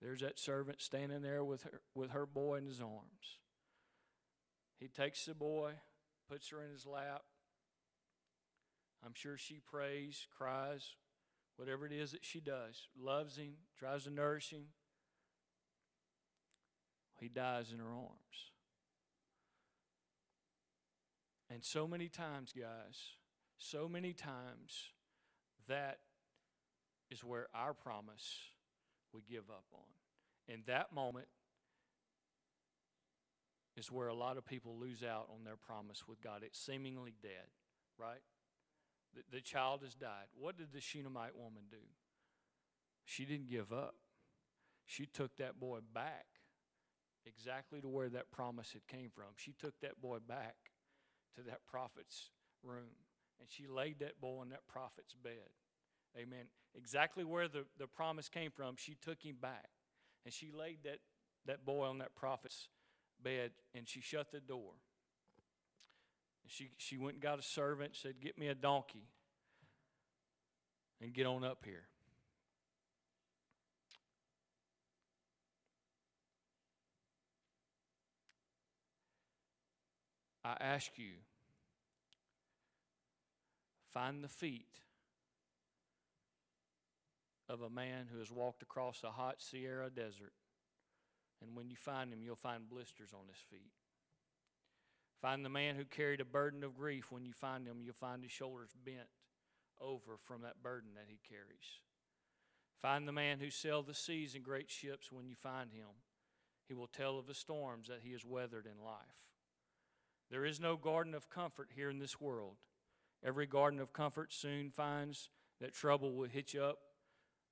There's 0.00 0.20
that 0.20 0.38
servant 0.38 0.80
standing 0.80 1.22
there 1.22 1.44
with 1.44 1.62
her, 1.62 1.80
with 1.94 2.10
her 2.10 2.26
boy 2.26 2.56
in 2.56 2.66
his 2.66 2.80
arms. 2.80 3.38
He 4.80 4.88
takes 4.88 5.24
the 5.24 5.34
boy, 5.34 5.74
puts 6.28 6.48
her 6.50 6.62
in 6.62 6.72
his 6.72 6.86
lap. 6.86 7.22
I'm 9.06 9.14
sure 9.14 9.38
she 9.38 9.60
prays, 9.60 10.26
cries, 10.36 10.96
whatever 11.56 11.86
it 11.86 11.92
is 11.92 12.10
that 12.10 12.24
she 12.24 12.40
does, 12.40 12.88
loves 13.00 13.36
him, 13.36 13.54
tries 13.78 14.04
to 14.04 14.10
nourish 14.10 14.50
him. 14.50 14.66
He 17.20 17.28
dies 17.28 17.70
in 17.72 17.78
her 17.78 17.92
arms. 17.92 18.51
And 21.52 21.62
so 21.62 21.86
many 21.86 22.08
times, 22.08 22.54
guys, 22.58 23.16
so 23.58 23.86
many 23.86 24.14
times, 24.14 24.92
that 25.68 25.98
is 27.10 27.22
where 27.22 27.48
our 27.54 27.74
promise 27.74 28.38
we 29.12 29.20
give 29.28 29.50
up 29.50 29.64
on. 29.74 29.84
In 30.48 30.62
that 30.66 30.94
moment 30.94 31.28
is 33.76 33.92
where 33.92 34.08
a 34.08 34.14
lot 34.14 34.38
of 34.38 34.46
people 34.46 34.78
lose 34.78 35.02
out 35.02 35.28
on 35.30 35.44
their 35.44 35.56
promise 35.56 36.08
with 36.08 36.22
God. 36.22 36.40
It's 36.42 36.58
seemingly 36.58 37.12
dead, 37.22 37.50
right? 37.98 38.22
The, 39.14 39.36
the 39.36 39.42
child 39.42 39.80
has 39.82 39.94
died. 39.94 40.28
What 40.34 40.56
did 40.56 40.72
the 40.72 40.80
Shunammite 40.80 41.36
woman 41.36 41.64
do? 41.70 41.84
She 43.04 43.26
didn't 43.26 43.50
give 43.50 43.74
up. 43.74 43.96
She 44.86 45.04
took 45.04 45.36
that 45.36 45.60
boy 45.60 45.80
back 45.94 46.26
exactly 47.26 47.82
to 47.82 47.88
where 47.88 48.08
that 48.08 48.30
promise 48.30 48.72
had 48.72 48.86
came 48.86 49.10
from. 49.14 49.26
She 49.36 49.52
took 49.52 49.78
that 49.80 50.00
boy 50.00 50.18
back 50.26 50.71
to 51.36 51.42
that 51.42 51.60
prophet's 51.66 52.30
room 52.62 52.96
and 53.42 53.50
she 53.50 53.66
laid 53.66 53.98
that 53.98 54.20
boy 54.20 54.42
in 54.42 54.50
that 54.50 54.68
prophet's 54.68 55.14
bed. 55.14 55.50
Amen. 56.16 56.46
Exactly 56.76 57.24
where 57.24 57.48
the, 57.48 57.64
the 57.76 57.88
promise 57.88 58.28
came 58.28 58.52
from, 58.52 58.76
she 58.76 58.94
took 58.94 59.22
him 59.22 59.36
back. 59.40 59.68
And 60.24 60.32
she 60.32 60.52
laid 60.56 60.78
that, 60.84 60.98
that 61.46 61.64
boy 61.64 61.86
on 61.86 61.98
that 61.98 62.14
prophet's 62.14 62.68
bed 63.20 63.50
and 63.74 63.88
she 63.88 64.00
shut 64.00 64.30
the 64.30 64.38
door. 64.38 64.74
And 66.44 66.52
she, 66.52 66.70
she 66.78 66.96
went 66.96 67.14
and 67.14 67.22
got 67.22 67.40
a 67.40 67.42
servant, 67.42 67.96
said, 67.96 68.20
Get 68.20 68.38
me 68.38 68.46
a 68.46 68.54
donkey 68.54 69.08
and 71.00 71.12
get 71.12 71.26
on 71.26 71.42
up 71.42 71.64
here. 71.64 71.86
I 80.44 80.56
ask 80.60 80.90
you, 80.96 81.12
find 83.92 84.24
the 84.24 84.28
feet 84.28 84.66
of 87.48 87.60
a 87.60 87.70
man 87.70 88.06
who 88.12 88.18
has 88.18 88.32
walked 88.32 88.62
across 88.62 89.02
a 89.04 89.10
hot 89.10 89.36
Sahara 89.38 89.90
desert. 89.90 90.32
And 91.40 91.56
when 91.56 91.70
you 91.70 91.76
find 91.76 92.12
him, 92.12 92.22
you'll 92.22 92.36
find 92.36 92.68
blisters 92.68 93.12
on 93.12 93.28
his 93.28 93.38
feet. 93.50 93.72
Find 95.20 95.44
the 95.44 95.50
man 95.50 95.76
who 95.76 95.84
carried 95.84 96.20
a 96.20 96.24
burden 96.24 96.64
of 96.64 96.76
grief. 96.76 97.12
When 97.12 97.24
you 97.24 97.32
find 97.32 97.66
him, 97.66 97.82
you'll 97.82 97.94
find 97.94 98.22
his 98.22 98.32
shoulders 98.32 98.70
bent 98.84 99.08
over 99.80 100.16
from 100.24 100.42
that 100.42 100.62
burden 100.62 100.90
that 100.94 101.06
he 101.08 101.18
carries. 101.28 101.80
Find 102.80 103.06
the 103.06 103.12
man 103.12 103.38
who 103.38 103.50
sailed 103.50 103.86
the 103.86 103.94
seas 103.94 104.34
in 104.34 104.42
great 104.42 104.70
ships. 104.70 105.12
When 105.12 105.28
you 105.28 105.36
find 105.36 105.72
him, 105.72 105.86
he 106.66 106.74
will 106.74 106.88
tell 106.88 107.18
of 107.18 107.26
the 107.26 107.34
storms 107.34 107.88
that 107.88 108.00
he 108.02 108.12
has 108.12 108.24
weathered 108.24 108.66
in 108.66 108.84
life. 108.84 109.31
There 110.32 110.46
is 110.46 110.58
no 110.58 110.76
garden 110.78 111.12
of 111.12 111.28
comfort 111.28 111.68
here 111.76 111.90
in 111.90 111.98
this 111.98 112.18
world. 112.18 112.56
Every 113.22 113.46
garden 113.46 113.78
of 113.78 113.92
comfort 113.92 114.32
soon 114.32 114.70
finds 114.70 115.28
that 115.60 115.74
trouble 115.74 116.14
will 116.14 116.26
hitch 116.26 116.56
up 116.56 116.78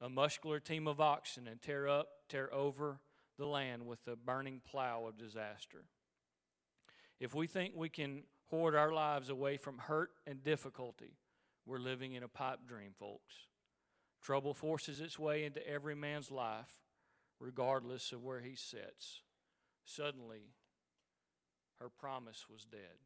a 0.01 0.09
muscular 0.09 0.61
team 0.61 0.88
of 0.88 0.99
oxen 0.99 1.47
and 1.47 1.61
tear 1.61 1.87
up, 1.87 2.09
tear 2.31 2.53
over 2.55 3.01
the 3.37 3.45
land 3.45 3.87
with 3.87 4.03
the 4.07 4.16
burning 4.16 4.62
plow 4.64 5.05
of 5.07 5.19
disaster. 5.19 5.85
If 7.21 7.35
we 7.35 7.47
think 7.47 7.75
we 7.77 7.90
can 7.90 8.23
hoard 8.49 8.75
our 8.75 8.95
lives 8.95 9.29
away 9.29 9.59
from 9.59 9.77
hurt 9.77 10.12
and 10.27 10.43
difficulty, 10.43 11.19
we're 11.66 11.79
living 11.79 12.14
in 12.14 12.23
a 12.23 12.29
pipe 12.29 12.61
dream, 12.66 12.93
folks. 12.99 13.35
Trouble 14.23 14.55
forces 14.55 15.03
its 15.03 15.19
way 15.19 15.45
into 15.45 15.66
every 15.69 15.95
man's 15.95 16.31
life, 16.31 16.81
regardless 17.40 18.11
of 18.11 18.23
where 18.23 18.40
he 18.40 18.55
sits. 18.55 19.21
Suddenly, 19.85 20.55
her 21.81 21.88
promise 21.88 22.47
was 22.53 22.64
dead. 22.64 22.99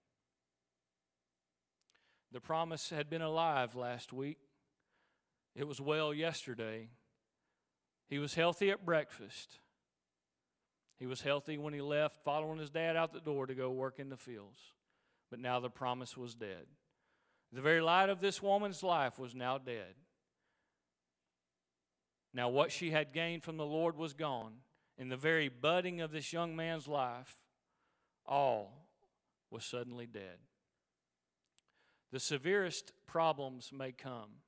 The 2.32 2.40
promise 2.40 2.90
had 2.90 3.08
been 3.08 3.22
alive 3.22 3.76
last 3.76 4.12
week. 4.12 4.38
It 5.54 5.68
was 5.68 5.80
well 5.80 6.12
yesterday. 6.12 6.88
He 8.08 8.18
was 8.18 8.34
healthy 8.34 8.70
at 8.70 8.84
breakfast. 8.84 9.60
He 10.98 11.06
was 11.06 11.22
healthy 11.22 11.58
when 11.58 11.74
he 11.74 11.80
left, 11.80 12.24
following 12.24 12.58
his 12.58 12.70
dad 12.70 12.96
out 12.96 13.12
the 13.12 13.20
door 13.20 13.46
to 13.46 13.54
go 13.54 13.70
work 13.70 13.98
in 13.98 14.08
the 14.08 14.16
fields. 14.16 14.58
But 15.30 15.38
now 15.38 15.60
the 15.60 15.70
promise 15.70 16.16
was 16.16 16.34
dead. 16.34 16.66
The 17.52 17.60
very 17.60 17.80
light 17.80 18.08
of 18.08 18.20
this 18.20 18.42
woman's 18.42 18.82
life 18.82 19.18
was 19.18 19.34
now 19.34 19.58
dead. 19.58 19.94
Now, 22.32 22.48
what 22.48 22.72
she 22.72 22.90
had 22.90 23.12
gained 23.12 23.44
from 23.44 23.56
the 23.56 23.64
Lord 23.64 23.96
was 23.96 24.12
gone. 24.12 24.54
In 24.98 25.08
the 25.08 25.16
very 25.16 25.48
budding 25.48 26.00
of 26.00 26.10
this 26.10 26.32
young 26.32 26.56
man's 26.56 26.88
life, 26.88 27.37
all 28.26 28.87
was 29.50 29.64
suddenly 29.64 30.06
dead. 30.06 30.38
The 32.12 32.20
severest 32.20 32.92
problems 33.06 33.70
may 33.72 33.92
come. 33.92 34.40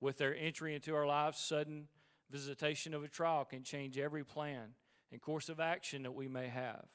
With 0.00 0.16
their 0.16 0.34
entry 0.34 0.74
into 0.74 0.94
our 0.94 1.06
lives, 1.06 1.38
sudden 1.38 1.88
visitation 2.30 2.94
of 2.94 3.04
a 3.04 3.08
trial 3.08 3.44
can 3.44 3.62
change 3.62 3.98
every 3.98 4.24
plan 4.24 4.74
and 5.12 5.20
course 5.20 5.48
of 5.48 5.60
action 5.60 6.02
that 6.04 6.14
we 6.14 6.28
may 6.28 6.48
have. 6.48 6.86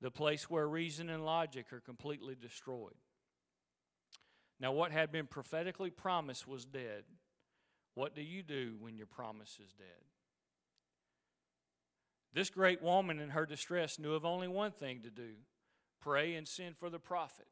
The 0.00 0.10
place 0.10 0.50
where 0.50 0.68
reason 0.68 1.08
and 1.08 1.24
logic 1.24 1.72
are 1.72 1.80
completely 1.80 2.36
destroyed. 2.40 2.94
Now, 4.60 4.72
what 4.72 4.92
had 4.92 5.12
been 5.12 5.26
prophetically 5.26 5.90
promised 5.90 6.46
was 6.46 6.64
dead. 6.64 7.04
What 7.94 8.14
do 8.14 8.22
you 8.22 8.42
do 8.42 8.76
when 8.80 8.96
your 8.96 9.06
promise 9.06 9.58
is 9.64 9.72
dead? 9.72 9.86
This 12.32 12.50
great 12.50 12.82
woman 12.82 13.18
in 13.18 13.30
her 13.30 13.46
distress 13.46 13.98
knew 13.98 14.14
of 14.14 14.24
only 14.24 14.48
one 14.48 14.72
thing 14.72 15.00
to 15.02 15.10
do 15.10 15.30
pray 16.00 16.34
and 16.34 16.46
send 16.46 16.76
for 16.76 16.90
the 16.90 16.98
prophet. 16.98 17.48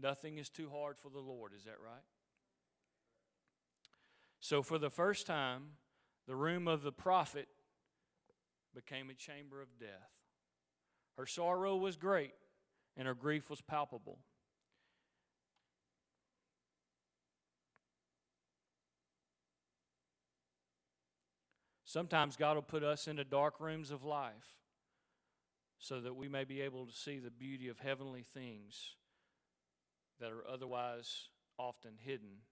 Nothing 0.00 0.38
is 0.38 0.48
too 0.48 0.70
hard 0.72 0.96
for 0.96 1.08
the 1.08 1.18
Lord, 1.18 1.52
is 1.56 1.64
that 1.64 1.76
right? 1.84 2.04
So, 4.40 4.62
for 4.62 4.78
the 4.78 4.90
first 4.90 5.26
time, 5.26 5.72
the 6.26 6.36
room 6.36 6.68
of 6.68 6.82
the 6.82 6.92
prophet 6.92 7.48
became 8.74 9.10
a 9.10 9.14
chamber 9.14 9.60
of 9.60 9.78
death. 9.80 10.12
Her 11.16 11.26
sorrow 11.26 11.76
was 11.76 11.96
great, 11.96 12.34
and 12.96 13.08
her 13.08 13.14
grief 13.14 13.50
was 13.50 13.60
palpable. 13.60 14.18
Sometimes 21.88 22.36
God 22.36 22.54
will 22.54 22.62
put 22.62 22.84
us 22.84 23.08
into 23.08 23.24
dark 23.24 23.60
rooms 23.60 23.90
of 23.90 24.04
life 24.04 24.58
so 25.78 26.02
that 26.02 26.14
we 26.14 26.28
may 26.28 26.44
be 26.44 26.60
able 26.60 26.84
to 26.84 26.92
see 26.92 27.18
the 27.18 27.30
beauty 27.30 27.68
of 27.68 27.78
heavenly 27.78 28.26
things 28.34 28.96
that 30.20 30.30
are 30.30 30.46
otherwise 30.46 31.30
often 31.58 31.92
hidden 32.04 32.42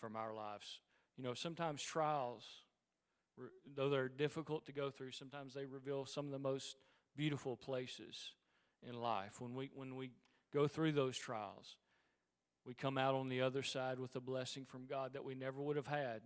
from 0.00 0.14
our 0.14 0.32
lives. 0.32 0.78
You 1.16 1.24
know, 1.24 1.34
sometimes 1.34 1.82
trials, 1.82 2.46
though 3.74 3.88
they're 3.88 4.08
difficult 4.08 4.66
to 4.66 4.72
go 4.72 4.92
through, 4.92 5.10
sometimes 5.10 5.52
they 5.52 5.64
reveal 5.64 6.06
some 6.06 6.26
of 6.26 6.30
the 6.30 6.38
most 6.38 6.76
beautiful 7.16 7.56
places 7.56 8.34
in 8.88 8.94
life. 8.94 9.40
When 9.40 9.56
we, 9.56 9.68
when 9.74 9.96
we 9.96 10.12
go 10.54 10.68
through 10.68 10.92
those 10.92 11.18
trials, 11.18 11.74
we 12.64 12.72
come 12.72 12.98
out 12.98 13.16
on 13.16 13.30
the 13.30 13.40
other 13.40 13.64
side 13.64 13.98
with 13.98 14.14
a 14.14 14.20
blessing 14.20 14.64
from 14.64 14.86
God 14.86 15.14
that 15.14 15.24
we 15.24 15.34
never 15.34 15.60
would 15.60 15.74
have 15.74 15.88
had 15.88 16.20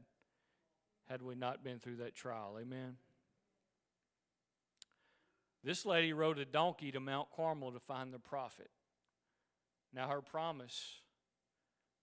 had 1.11 1.23
we 1.23 1.35
not 1.35 1.65
been 1.65 1.81
through 1.81 1.97
that 1.97 2.15
trial. 2.15 2.57
Amen. 2.61 2.97
This 5.65 5.85
lady 5.85 6.13
rode 6.13 6.39
a 6.39 6.45
donkey 6.45 6.93
to 6.93 7.01
Mount 7.01 7.29
Carmel 7.35 7.73
to 7.73 7.81
find 7.81 8.15
the 8.15 8.21
prophet. 8.21 8.71
Now, 9.93 10.09
her 10.09 10.23
promise, 10.23 11.01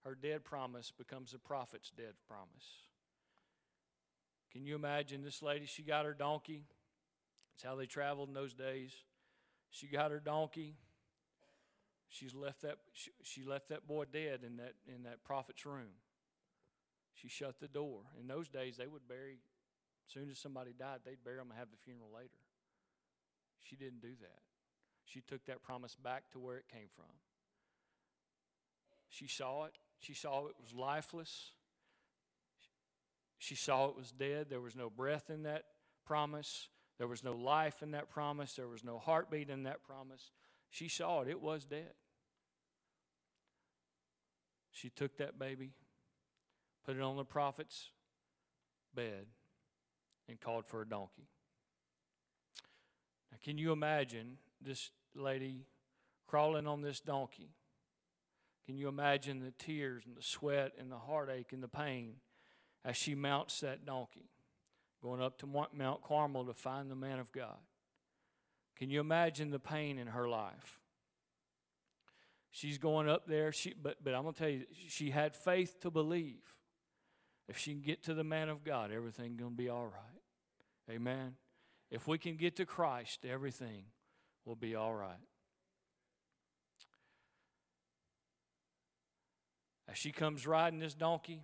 her 0.04 0.14
dead 0.14 0.44
promise, 0.44 0.92
becomes 0.96 1.32
the 1.32 1.38
prophet's 1.38 1.90
dead 1.90 2.12
promise. 2.28 2.84
Can 4.52 4.66
you 4.66 4.74
imagine 4.74 5.24
this 5.24 5.42
lady? 5.42 5.64
She 5.64 5.82
got 5.82 6.04
her 6.04 6.12
donkey. 6.12 6.66
That's 7.54 7.64
how 7.64 7.76
they 7.76 7.86
traveled 7.86 8.28
in 8.28 8.34
those 8.34 8.52
days. 8.52 8.92
She 9.70 9.86
got 9.86 10.10
her 10.10 10.20
donkey. 10.20 10.76
She's 12.10 12.34
left 12.34 12.62
that 12.62 12.76
she, 12.92 13.10
she 13.22 13.42
left 13.42 13.70
that 13.70 13.86
boy 13.86 14.04
dead 14.10 14.40
in 14.46 14.56
that 14.58 14.74
in 14.86 15.02
that 15.02 15.24
prophet's 15.24 15.66
room. 15.66 15.92
She 17.20 17.28
shut 17.28 17.58
the 17.60 17.68
door. 17.68 18.02
In 18.20 18.28
those 18.28 18.48
days, 18.48 18.76
they 18.76 18.86
would 18.86 19.08
bury, 19.08 19.38
as 20.06 20.12
soon 20.12 20.30
as 20.30 20.38
somebody 20.38 20.72
died, 20.78 21.00
they'd 21.04 21.24
bury 21.24 21.38
them 21.38 21.50
and 21.50 21.58
have 21.58 21.70
the 21.70 21.76
funeral 21.76 22.10
later. 22.14 22.38
She 23.60 23.76
didn't 23.76 24.00
do 24.00 24.14
that. 24.20 24.42
She 25.04 25.20
took 25.20 25.44
that 25.46 25.62
promise 25.62 25.96
back 25.96 26.30
to 26.32 26.38
where 26.38 26.58
it 26.58 26.68
came 26.72 26.88
from. 26.94 27.06
She 29.08 29.26
saw 29.26 29.64
it. 29.64 29.72
She 29.98 30.14
saw 30.14 30.46
it 30.46 30.54
was 30.60 30.74
lifeless. 30.74 31.52
She 33.38 33.54
saw 33.54 33.88
it 33.88 33.96
was 33.96 34.12
dead. 34.12 34.46
There 34.50 34.60
was 34.60 34.76
no 34.76 34.90
breath 34.90 35.30
in 35.30 35.42
that 35.44 35.64
promise. 36.04 36.68
There 36.98 37.08
was 37.08 37.24
no 37.24 37.32
life 37.32 37.82
in 37.82 37.92
that 37.92 38.10
promise. 38.10 38.54
There 38.54 38.68
was 38.68 38.84
no 38.84 38.98
heartbeat 38.98 39.50
in 39.50 39.64
that 39.64 39.82
promise. 39.82 40.30
She 40.70 40.88
saw 40.88 41.22
it. 41.22 41.28
It 41.28 41.40
was 41.40 41.64
dead. 41.64 41.94
She 44.70 44.90
took 44.90 45.16
that 45.16 45.38
baby, 45.38 45.72
put 46.88 46.96
it 46.96 47.02
on 47.02 47.18
the 47.18 47.24
prophet's 47.24 47.90
bed, 48.94 49.26
and 50.26 50.40
called 50.40 50.64
for 50.66 50.80
a 50.80 50.88
donkey. 50.88 51.28
Now, 53.30 53.36
can 53.44 53.58
you 53.58 53.72
imagine 53.72 54.38
this 54.58 54.88
lady 55.14 55.66
crawling 56.26 56.66
on 56.66 56.80
this 56.80 57.00
donkey? 57.00 57.50
Can 58.64 58.78
you 58.78 58.88
imagine 58.88 59.40
the 59.40 59.52
tears 59.62 60.04
and 60.06 60.16
the 60.16 60.22
sweat 60.22 60.72
and 60.80 60.90
the 60.90 60.96
heartache 60.96 61.52
and 61.52 61.62
the 61.62 61.68
pain 61.68 62.14
as 62.86 62.96
she 62.96 63.14
mounts 63.14 63.60
that 63.60 63.84
donkey, 63.84 64.30
going 65.02 65.20
up 65.20 65.36
to 65.40 65.46
Mount 65.46 66.02
Carmel 66.02 66.46
to 66.46 66.54
find 66.54 66.90
the 66.90 66.96
man 66.96 67.18
of 67.18 67.30
God? 67.32 67.58
Can 68.78 68.88
you 68.88 69.00
imagine 69.00 69.50
the 69.50 69.58
pain 69.58 69.98
in 69.98 70.06
her 70.06 70.26
life? 70.26 70.80
She's 72.50 72.78
going 72.78 73.10
up 73.10 73.26
there, 73.26 73.52
she, 73.52 73.74
but, 73.74 74.02
but 74.02 74.14
I'm 74.14 74.22
going 74.22 74.32
to 74.32 74.40
tell 74.40 74.48
you, 74.48 74.64
she 74.88 75.10
had 75.10 75.34
faith 75.34 75.80
to 75.82 75.90
believe. 75.90 76.54
If 77.48 77.56
she 77.56 77.72
can 77.72 77.80
get 77.80 78.02
to 78.04 78.14
the 78.14 78.24
man 78.24 78.48
of 78.48 78.62
God, 78.62 78.90
everything's 78.92 79.38
going 79.38 79.52
to 79.52 79.56
be 79.56 79.68
all 79.68 79.86
right. 79.86 80.94
Amen. 80.94 81.34
If 81.90 82.06
we 82.06 82.18
can 82.18 82.36
get 82.36 82.56
to 82.56 82.66
Christ, 82.66 83.24
everything 83.24 83.84
will 84.44 84.56
be 84.56 84.74
all 84.74 84.94
right. 84.94 85.16
As 89.88 89.96
she 89.96 90.12
comes 90.12 90.46
riding 90.46 90.78
this 90.78 90.94
donkey, 90.94 91.40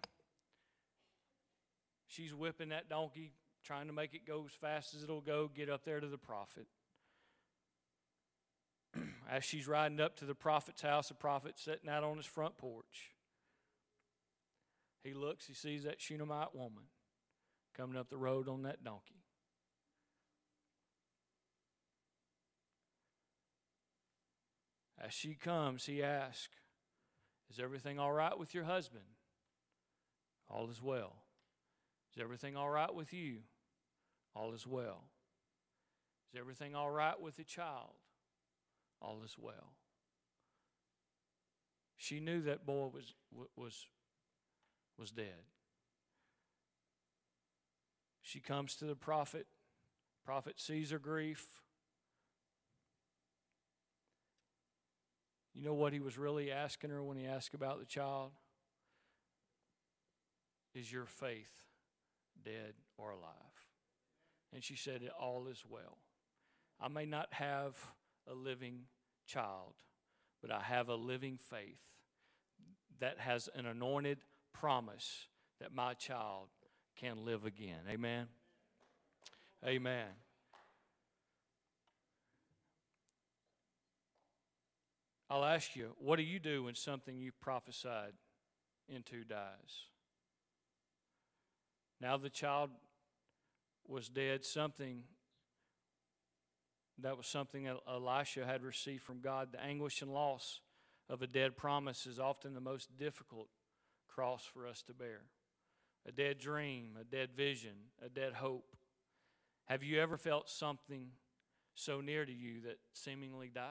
she's 2.07 2.35
whipping 2.35 2.69
that 2.69 2.91
donkey, 2.91 3.33
trying 3.65 3.87
to 3.87 3.95
make 3.95 4.13
it 4.13 4.27
go 4.27 4.45
as 4.47 4.53
fast 4.53 4.95
as 4.95 5.03
it'll 5.03 5.23
go, 5.23 5.51
get 5.55 5.71
up 5.71 5.85
there 5.85 6.01
to 6.01 6.07
the 6.07 6.19
prophet. 6.19 6.67
as 9.31 9.45
she's 9.45 9.67
riding 9.67 9.99
up 9.99 10.17
to 10.17 10.27
the 10.27 10.35
prophet's 10.35 10.83
house, 10.83 11.09
the 11.09 11.15
prophet's 11.15 11.63
sitting 11.63 11.89
out 11.89 12.05
on 12.05 12.19
his 12.19 12.27
front 12.27 12.59
porch. 12.59 13.14
He 15.05 15.13
looks, 15.13 15.47
he 15.47 15.55
sees 15.55 15.85
that 15.85 16.01
Shunammite 16.01 16.55
woman 16.55 16.85
coming 17.77 17.97
up 17.97 18.09
the 18.09 18.17
road 18.17 18.49
on 18.49 18.63
that 18.63 18.83
donkey. 18.83 19.23
As 24.99 25.13
she 25.13 25.35
comes, 25.35 25.85
he 25.85 26.03
asks, 26.03 26.55
Is 27.51 27.61
everything 27.61 27.99
all 27.99 28.13
right 28.13 28.39
with 28.39 28.55
your 28.55 28.65
husband? 28.65 29.05
All 30.49 30.71
is 30.71 30.81
well. 30.83 31.17
Is 32.17 32.23
everything 32.23 32.57
all 32.57 32.71
right 32.71 32.95
with 32.95 33.13
you? 33.13 33.41
All 34.35 34.55
is 34.55 34.67
well. 34.67 35.05
Is 36.33 36.41
everything 36.41 36.75
all 36.75 36.91
right 36.91 37.21
with 37.21 37.37
the 37.37 37.45
child? 37.45 37.95
All 39.03 39.21
is 39.23 39.37
well. 39.39 39.75
She 41.99 42.21
knew 42.21 42.41
that 42.43 42.65
boy 42.65 42.91
was, 42.93 43.15
was, 43.57 43.87
was 44.99 45.11
dead. 45.11 45.45
She 48.23 48.41
comes 48.41 48.75
to 48.77 48.85
the 48.85 48.97
prophet. 48.97 49.47
Prophet 50.25 50.59
sees 50.59 50.91
her 50.91 50.99
grief. 50.99 51.47
You 55.55 55.63
know 55.63 55.75
what 55.75 55.93
he 55.93 56.01
was 56.01 56.19
really 56.19 56.51
asking 56.51 56.91
her 56.91 57.03
when 57.03 57.17
he 57.17 57.27
asked 57.27 57.55
about 57.55 57.79
the 57.79 57.87
child? 57.87 58.33
Is 60.75 60.91
your 60.91 61.05
faith 61.05 61.63
dead 62.45 62.75
or 62.99 63.11
alive? 63.11 63.31
And 64.53 64.65
she 64.65 64.75
said, 64.75 65.03
All 65.21 65.47
is 65.47 65.65
well. 65.69 65.99
I 66.81 66.89
may 66.89 67.07
not 67.07 67.33
have 67.35 67.77
a 68.29 68.35
living 68.35 68.87
child, 69.27 69.75
but 70.41 70.51
I 70.51 70.61
have 70.61 70.89
a 70.89 70.97
living 70.97 71.39
faith 71.39 71.79
that 72.99 73.21
has 73.21 73.49
an 73.55 73.67
anointed 73.67 74.19
promise 74.55 75.27
that 75.61 75.75
my 75.75 75.93
child 75.93 76.49
can 76.97 77.25
live 77.27 77.45
again. 77.45 77.81
Amen. 77.91 78.27
Amen. 79.67 80.07
I'll 85.29 85.45
ask 85.45 85.75
you, 85.75 85.91
what 85.99 86.17
do 86.17 86.23
you 86.23 86.39
do 86.39 86.65
when 86.65 86.75
something 86.75 87.19
you 87.19 87.33
prophesied 87.41 88.13
into 88.89 89.25
dies? 89.25 89.89
Now 92.01 92.17
the 92.17 92.31
child 92.31 92.71
was 93.87 94.09
dead, 94.09 94.45
something 94.45 95.03
that 97.01 97.17
was 97.17 97.27
something 97.27 97.65
that 97.65 97.79
Elisha 97.89 98.47
had 98.47 98.63
received 98.63 99.03
from 99.03 99.21
God. 99.21 99.49
The 99.53 99.63
anguish 99.63 100.01
and 100.03 100.13
loss 100.13 100.61
of 101.09 101.23
a 101.23 101.27
dead 101.27 101.57
promise 101.57 102.07
is 102.07 102.21
often 102.21 102.55
the 102.55 102.61
most 102.61 102.97
difficult 102.97 103.49
cross 104.15 104.45
for 104.45 104.67
us 104.67 104.83
to 104.83 104.95
bear. 104.95 105.23
A 106.07 106.13
dead 106.13 106.39
dream, 106.39 106.97
a 107.01 107.05
dead 107.05 107.31
vision, 107.37 107.73
a 108.05 108.09
dead 108.09 108.35
hope. 108.35 108.77
Have 109.67 109.83
you 109.83 110.01
ever 110.01 110.17
felt 110.17 110.49
something 110.49 111.09
so 111.75 112.01
near 112.01 112.25
to 112.25 112.33
you 112.33 112.61
that 112.63 112.79
seemingly 112.93 113.51
died? 113.53 113.65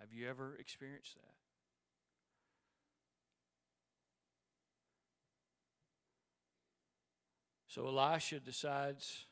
Have 0.00 0.12
you 0.12 0.28
ever 0.28 0.56
experienced 0.58 1.14
that? 1.14 1.34
So 7.68 7.86
Elisha 7.86 8.38
decides 8.40 9.26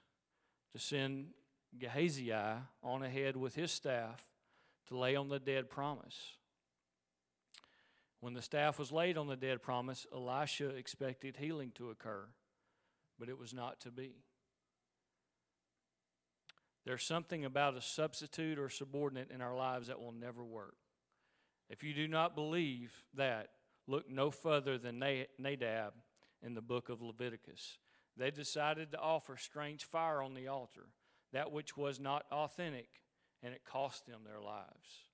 to 0.73 0.79
send 0.79 1.27
Gehazi 1.79 2.33
on 2.33 3.03
ahead 3.03 3.37
with 3.37 3.55
his 3.55 3.71
staff 3.71 4.29
to 4.89 4.97
lay 4.97 5.15
on 5.15 5.29
the 5.29 5.39
dead 5.39 5.71
promise. 5.71 6.39
When 8.23 8.35
the 8.35 8.41
staff 8.41 8.79
was 8.79 8.93
laid 8.93 9.19
on 9.19 9.27
the 9.27 9.35
dead 9.35 9.63
promise, 9.63 10.07
Elisha 10.15 10.69
expected 10.69 11.39
healing 11.39 11.73
to 11.75 11.91
occur, 11.91 12.27
but 13.19 13.29
it 13.29 13.37
was 13.37 13.53
not 13.53 13.81
to 13.81 13.91
be. 13.91 14.23
There's 16.85 17.03
something 17.03 17.45
about 17.45 17.77
a 17.77 17.83
substitute 17.83 18.61
or 18.61 18.69
subordinate 18.69 19.33
in 19.33 19.41
our 19.41 19.57
lives 19.57 19.89
that 19.89 19.99
will 19.99 20.13
never 20.13 20.45
work. 20.45 20.77
If 21.69 21.83
you 21.83 21.95
do 21.95 22.07
not 22.07 22.37
believe 22.37 22.93
that, 23.15 23.49
look 23.89 24.09
no 24.09 24.31
further 24.31 24.79
than 24.79 25.03
Nadab 25.37 25.95
in 26.45 26.55
the 26.55 26.63
book 26.63 26.91
of 26.91 27.03
Leviticus. 27.03 27.79
They 28.17 28.31
decided 28.31 28.93
to 28.93 29.01
offer 29.01 29.37
strange 29.37 29.85
fire 29.85 30.23
on 30.23 30.35
the 30.35 30.47
altar. 30.47 30.87
that 31.33 31.51
which 31.51 31.77
was 31.77 31.99
not 31.99 32.27
authentic, 32.31 32.89
and 33.43 33.55
it 33.55 33.65
cost 33.65 34.07
them 34.07 34.21
their 34.25 34.41
lives. 34.41 35.12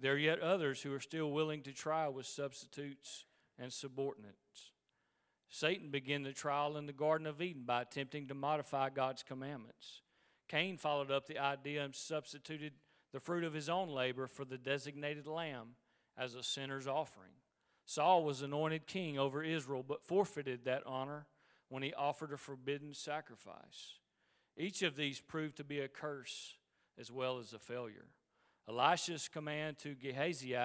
There 0.00 0.14
are 0.14 0.18
yet 0.18 0.40
others 0.40 0.82
who 0.82 0.92
are 0.92 1.00
still 1.00 1.30
willing 1.30 1.62
to 1.62 1.72
try 1.72 2.08
with 2.08 2.26
substitutes 2.26 3.26
and 3.58 3.72
subordinates. 3.72 4.72
Satan 5.48 5.90
began 5.90 6.22
the 6.22 6.32
trial 6.32 6.76
in 6.76 6.86
the 6.86 6.92
Garden 6.92 7.26
of 7.26 7.40
Eden 7.40 7.62
by 7.64 7.82
attempting 7.82 8.26
to 8.28 8.34
modify 8.34 8.90
God's 8.90 9.22
commandments. 9.22 10.02
Cain 10.48 10.76
followed 10.76 11.10
up 11.10 11.26
the 11.26 11.38
idea 11.38 11.84
and 11.84 11.94
substituted 11.94 12.72
the 13.12 13.20
fruit 13.20 13.44
of 13.44 13.54
his 13.54 13.68
own 13.68 13.88
labor 13.88 14.26
for 14.26 14.44
the 14.44 14.58
designated 14.58 15.26
lamb 15.26 15.76
as 16.18 16.34
a 16.34 16.42
sinner's 16.42 16.88
offering. 16.88 17.30
Saul 17.86 18.24
was 18.24 18.42
anointed 18.42 18.86
king 18.86 19.18
over 19.18 19.42
Israel, 19.42 19.84
but 19.86 20.02
forfeited 20.02 20.64
that 20.64 20.82
honor 20.86 21.26
when 21.68 21.82
he 21.82 21.94
offered 21.94 22.32
a 22.32 22.36
forbidden 22.36 22.94
sacrifice. 22.94 23.98
Each 24.56 24.82
of 24.82 24.96
these 24.96 25.20
proved 25.20 25.56
to 25.58 25.64
be 25.64 25.80
a 25.80 25.88
curse 25.88 26.56
as 26.98 27.10
well 27.10 27.38
as 27.38 27.52
a 27.52 27.58
failure. 27.58 28.06
Elisha's 28.68 29.28
command 29.28 29.78
to 29.78 29.94
Gehazi 29.94 30.56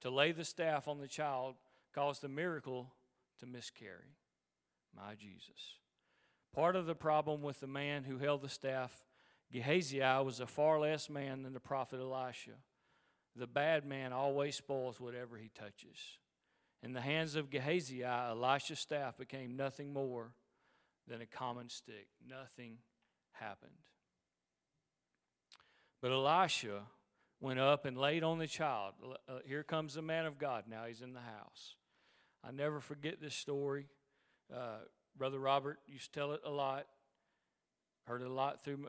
to 0.00 0.10
lay 0.10 0.32
the 0.32 0.44
staff 0.44 0.88
on 0.88 0.98
the 0.98 1.08
child 1.08 1.56
caused 1.94 2.22
the 2.22 2.28
miracle 2.28 2.92
to 3.38 3.46
miscarry. 3.46 4.16
My 4.96 5.14
Jesus. 5.14 5.78
Part 6.54 6.76
of 6.76 6.86
the 6.86 6.94
problem 6.94 7.42
with 7.42 7.60
the 7.60 7.66
man 7.66 8.04
who 8.04 8.18
held 8.18 8.42
the 8.42 8.48
staff, 8.48 9.04
Gehazi, 9.50 10.00
was 10.00 10.40
a 10.40 10.46
far 10.46 10.80
less 10.80 11.08
man 11.08 11.42
than 11.42 11.52
the 11.52 11.60
prophet 11.60 12.00
Elisha. 12.00 12.52
The 13.36 13.46
bad 13.46 13.86
man 13.86 14.12
always 14.12 14.56
spoils 14.56 15.00
whatever 15.00 15.36
he 15.36 15.48
touches. 15.48 16.18
In 16.82 16.92
the 16.92 17.00
hands 17.00 17.36
of 17.36 17.48
Gehazi, 17.48 18.02
Elisha's 18.02 18.80
staff 18.80 19.16
became 19.16 19.56
nothing 19.56 19.92
more 19.92 20.32
than 21.08 21.20
a 21.20 21.26
common 21.26 21.68
stick. 21.68 22.08
Nothing 22.28 22.78
happened. 23.32 23.70
But 26.00 26.12
Elisha 26.12 26.82
went 27.42 27.58
up 27.58 27.84
and 27.84 27.98
laid 27.98 28.22
on 28.22 28.38
the 28.38 28.46
child. 28.46 28.94
Uh, 29.28 29.38
here 29.44 29.64
comes 29.64 29.94
the 29.94 30.02
man 30.02 30.24
of 30.24 30.38
God. 30.38 30.64
Now 30.68 30.84
he's 30.86 31.02
in 31.02 31.12
the 31.12 31.20
house. 31.20 31.74
I 32.44 32.52
never 32.52 32.80
forget 32.80 33.20
this 33.20 33.34
story. 33.34 33.86
Uh, 34.54 34.78
Brother 35.18 35.40
Robert 35.40 35.80
used 35.86 36.12
to 36.12 36.18
tell 36.18 36.32
it 36.32 36.40
a 36.46 36.50
lot. 36.50 36.86
Heard 38.06 38.22
it 38.22 38.28
a 38.28 38.32
lot 38.32 38.64
through 38.64 38.78
my, 38.78 38.88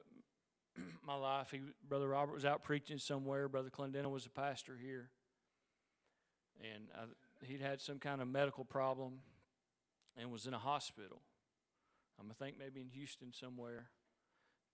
my 1.06 1.16
life. 1.16 1.50
He, 1.52 1.62
Brother 1.88 2.08
Robert 2.08 2.34
was 2.34 2.46
out 2.46 2.64
preaching 2.64 3.00
somewhere. 3.00 3.50
Brother 3.50 3.72
Clendenin 3.72 4.12
was 4.12 4.28
a 4.28 4.30
pastor 4.30 4.78
here. 4.80 5.10
And 6.62 6.86
I, 6.96 7.46
he'd 7.46 7.62
had 7.62 7.82
some 7.82 7.98
kind 7.98 8.22
of 8.22 8.28
medical 8.28 8.64
problem 8.64 9.14
and 10.16 10.32
was 10.32 10.46
in 10.46 10.54
a 10.54 10.60
hospital. 10.60 11.22
I'm 12.20 12.28
I 12.30 12.36
think 12.36 12.58
maybe 12.60 12.82
in 12.82 12.90
Houston 12.90 13.34
somewhere. 13.34 13.90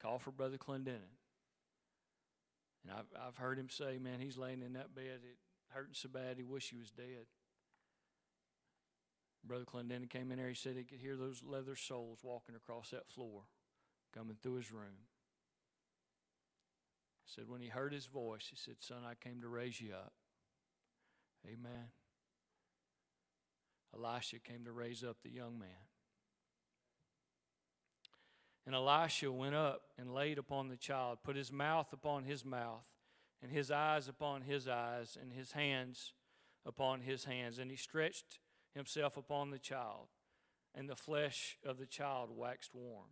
Call 0.02 0.20
for 0.20 0.32
Brother 0.32 0.58
Clendenin. 0.58 1.19
And 2.84 2.94
I've, 2.94 3.28
I've 3.28 3.38
heard 3.38 3.60
him 3.60 3.70
say, 3.70 3.98
man, 4.00 4.20
he's 4.20 4.38
laying 4.38 4.62
in 4.62 4.74
that 4.74 4.96
bed, 4.96 5.22
it 5.24 5.38
hurting 5.70 5.94
so 5.94 6.10
bad 6.10 6.38
he 6.38 6.44
wish 6.44 6.70
he 6.70 6.78
was 6.78 6.92
dead. 6.92 7.28
Brother 9.46 9.66
Clendenin 9.66 10.10
came 10.10 10.32
in 10.32 10.38
there, 10.38 10.50
he 10.50 10.56
said 10.56 10.76
he 10.76 10.84
could 10.84 11.00
hear 11.00 11.16
those 11.16 11.44
leather 11.46 11.76
soles 11.76 12.20
walking 12.24 12.56
across 12.56 12.90
that 12.90 13.08
floor, 13.08 13.44
coming 14.14 14.36
through 14.42 14.56
his 14.56 14.72
room. 14.72 15.08
He 17.26 17.34
said, 17.36 17.46
when 17.48 17.62
he 17.62 17.68
heard 17.68 17.94
his 17.94 18.08
voice, 18.08 18.48
he 18.50 18.56
said, 18.56 18.76
Son, 18.80 19.00
I 19.06 19.14
came 19.16 19.42
to 19.42 19.48
raise 19.48 19.80
you 19.80 19.94
up. 19.94 20.14
Amen. 21.46 21.92
Elisha 23.96 24.40
came 24.40 24.66
to 24.66 24.72
raise 24.72 25.04
up 25.04 25.18
the 25.24 25.32
young 25.32 25.58
man. 25.58 25.70
And 28.70 28.76
Elisha 28.76 29.32
went 29.32 29.56
up 29.56 29.82
and 29.98 30.14
laid 30.14 30.38
upon 30.38 30.68
the 30.68 30.78
child, 30.78 31.24
put 31.24 31.36
his 31.36 31.52
mouth 31.52 31.92
upon 31.92 32.26
his 32.26 32.46
mouth, 32.46 32.86
and 33.42 33.52
his 33.52 33.72
eyes 33.72 34.08
upon 34.08 34.44
his 34.44 34.68
eyes, 34.68 35.18
and 35.20 35.34
his 35.34 35.54
hands 35.54 36.14
upon 36.68 37.02
his 37.02 37.26
hands. 37.26 37.58
And 37.58 37.72
he 37.72 37.78
stretched 37.78 38.38
himself 38.76 39.18
upon 39.18 39.50
the 39.50 39.58
child, 39.58 40.10
and 40.76 40.88
the 40.88 40.96
flesh 40.96 41.58
of 41.66 41.80
the 41.80 41.88
child 41.88 42.30
waxed 42.32 42.76
warm. 42.76 43.08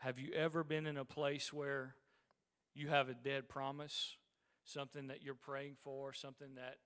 Have 0.00 0.18
you 0.18 0.34
ever 0.34 0.62
been 0.62 0.84
in 0.84 0.98
a 0.98 1.06
place 1.06 1.50
where 1.50 1.94
you 2.74 2.88
have 2.88 3.08
a 3.08 3.14
dead 3.14 3.48
promise, 3.48 4.18
something 4.66 5.06
that 5.06 5.22
you're 5.22 5.32
praying 5.32 5.76
for, 5.82 6.12
something 6.12 6.56
that, 6.56 6.76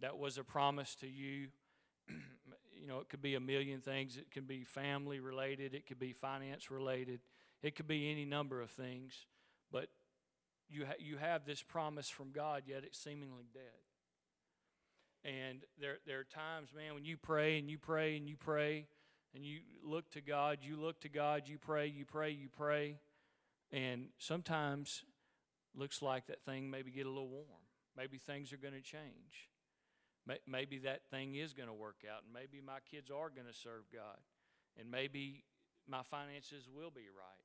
that 0.00 0.18
was 0.18 0.38
a 0.38 0.42
promise 0.42 0.96
to 0.96 1.06
you? 1.06 1.50
you 2.80 2.86
know, 2.86 2.98
it 2.98 3.08
could 3.08 3.22
be 3.22 3.34
a 3.34 3.40
million 3.40 3.80
things. 3.80 4.16
It 4.16 4.30
can 4.30 4.44
be 4.44 4.64
family 4.64 5.20
related, 5.20 5.74
it 5.74 5.86
could 5.86 5.98
be 5.98 6.12
finance 6.12 6.70
related, 6.70 7.20
it 7.62 7.76
could 7.76 7.88
be 7.88 8.10
any 8.10 8.24
number 8.24 8.60
of 8.60 8.70
things. 8.70 9.26
But 9.72 9.88
you, 10.68 10.86
ha- 10.86 10.98
you 10.98 11.16
have 11.16 11.44
this 11.44 11.62
promise 11.62 12.08
from 12.08 12.30
God, 12.32 12.62
yet 12.66 12.82
it's 12.84 12.98
seemingly 12.98 13.46
dead. 13.52 13.62
And 15.24 15.60
there, 15.78 15.98
there 16.06 16.20
are 16.20 16.24
times, 16.24 16.70
man, 16.74 16.94
when 16.94 17.04
you 17.04 17.16
pray 17.16 17.58
and 17.58 17.70
you 17.70 17.78
pray 17.78 18.16
and 18.16 18.28
you 18.28 18.36
pray 18.36 18.86
and 19.34 19.44
you 19.44 19.60
look 19.84 20.10
to 20.12 20.20
God, 20.20 20.58
you 20.62 20.76
look 20.76 21.00
to 21.00 21.08
God, 21.08 21.42
you 21.46 21.58
pray, 21.58 21.86
you 21.86 22.04
pray, 22.04 22.30
you 22.30 22.48
pray, 22.48 22.98
and 23.70 24.06
sometimes 24.18 25.04
looks 25.74 26.02
like 26.02 26.26
that 26.26 26.42
thing 26.42 26.70
maybe 26.70 26.90
get 26.90 27.06
a 27.06 27.10
little 27.10 27.28
warm. 27.28 27.44
Maybe 27.96 28.18
things 28.18 28.52
are 28.52 28.56
going 28.56 28.74
to 28.74 28.80
change. 28.80 29.50
Maybe 30.46 30.78
that 30.78 31.02
thing 31.10 31.34
is 31.34 31.52
going 31.52 31.68
to 31.68 31.74
work 31.74 32.02
out, 32.10 32.22
and 32.24 32.32
maybe 32.32 32.64
my 32.64 32.78
kids 32.90 33.10
are 33.10 33.30
going 33.30 33.46
to 33.46 33.54
serve 33.54 33.84
God, 33.92 34.18
and 34.78 34.90
maybe 34.90 35.44
my 35.88 36.02
finances 36.02 36.68
will 36.72 36.90
be 36.90 37.02
right. 37.02 37.44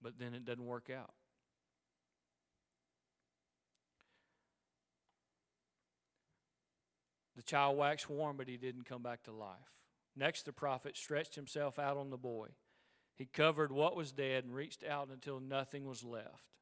But 0.00 0.18
then 0.18 0.34
it 0.34 0.44
doesn't 0.44 0.64
work 0.64 0.90
out. 0.96 1.12
The 7.36 7.42
child 7.42 7.76
waxed 7.76 8.10
warm, 8.10 8.36
but 8.36 8.48
he 8.48 8.56
didn't 8.56 8.84
come 8.84 9.02
back 9.02 9.22
to 9.24 9.32
life. 9.32 9.56
Next, 10.16 10.42
the 10.42 10.52
prophet 10.52 10.96
stretched 10.96 11.36
himself 11.36 11.78
out 11.78 11.96
on 11.96 12.10
the 12.10 12.16
boy. 12.16 12.48
He 13.14 13.26
covered 13.26 13.70
what 13.70 13.94
was 13.94 14.10
dead 14.10 14.44
and 14.44 14.52
reached 14.52 14.82
out 14.84 15.08
until 15.12 15.38
nothing 15.38 15.86
was 15.86 16.02
left. 16.02 16.57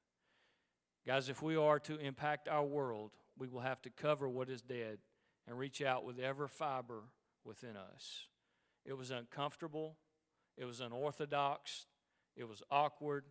Guys, 1.06 1.28
if 1.28 1.40
we 1.40 1.56
are 1.56 1.78
to 1.78 1.98
impact 1.98 2.48
our 2.48 2.64
world, 2.64 3.12
we 3.38 3.46
will 3.46 3.60
have 3.60 3.80
to 3.82 3.90
cover 3.90 4.28
what 4.28 4.50
is 4.50 4.60
dead 4.60 4.98
and 5.46 5.56
reach 5.56 5.80
out 5.80 6.04
with 6.04 6.18
every 6.18 6.48
fiber 6.48 7.04
within 7.44 7.76
us. 7.76 8.26
It 8.84 8.94
was 8.94 9.12
uncomfortable, 9.12 9.96
it 10.56 10.64
was 10.64 10.80
unorthodox, 10.80 11.86
it 12.36 12.48
was 12.48 12.60
awkward, 12.72 13.24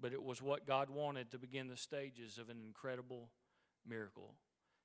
but 0.00 0.12
it 0.12 0.22
was 0.22 0.40
what 0.40 0.64
God 0.64 0.90
wanted 0.90 1.32
to 1.32 1.38
begin 1.38 1.66
the 1.66 1.76
stages 1.76 2.38
of 2.38 2.50
an 2.50 2.58
incredible 2.64 3.30
miracle. 3.84 4.34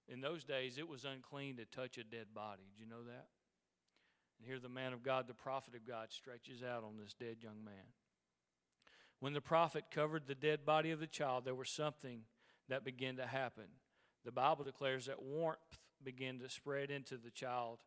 In 0.08 0.20
those 0.20 0.44
days, 0.44 0.80
it 0.80 0.90
was 0.90 1.06
unclean 1.06 1.58
to 1.58 1.66
touch 1.66 2.00
a 2.00 2.04
dead 2.04 2.28
body. 2.34 2.64
Did 2.76 2.84
you 2.84 2.90
know 2.90 3.04
that? 3.04 3.28
And 4.40 4.48
here, 4.48 4.60
the 4.60 4.70
man 4.70 4.92
of 4.92 5.04
God, 5.04 5.28
the 5.28 5.36
prophet 5.36 5.76
of 5.76 5.88
God, 5.88 6.08
stretches 6.12 6.64
out 6.64 6.84
on 6.84 6.98
this 6.98 7.14
dead 7.14 7.38
young 7.42 7.64
man. 7.64 7.94
When 9.24 9.32
the 9.32 9.40
prophet 9.40 9.86
covered 9.90 10.28
the 10.28 10.36
dead 10.36 10.66
body 10.66 10.92
of 10.92 11.00
the 11.00 11.08
child, 11.08 11.46
there 11.46 11.56
was 11.56 11.70
something 11.70 12.24
that 12.68 12.84
began 12.84 13.16
to 13.16 13.26
happen. 13.26 13.68
The 14.26 14.34
Bible 14.34 14.66
declares 14.66 15.06
that 15.06 15.24
warmth 15.24 15.80
began 16.04 16.40
to 16.40 16.50
spread 16.50 16.92
into 16.92 17.16
the 17.16 17.32
child 17.32 17.80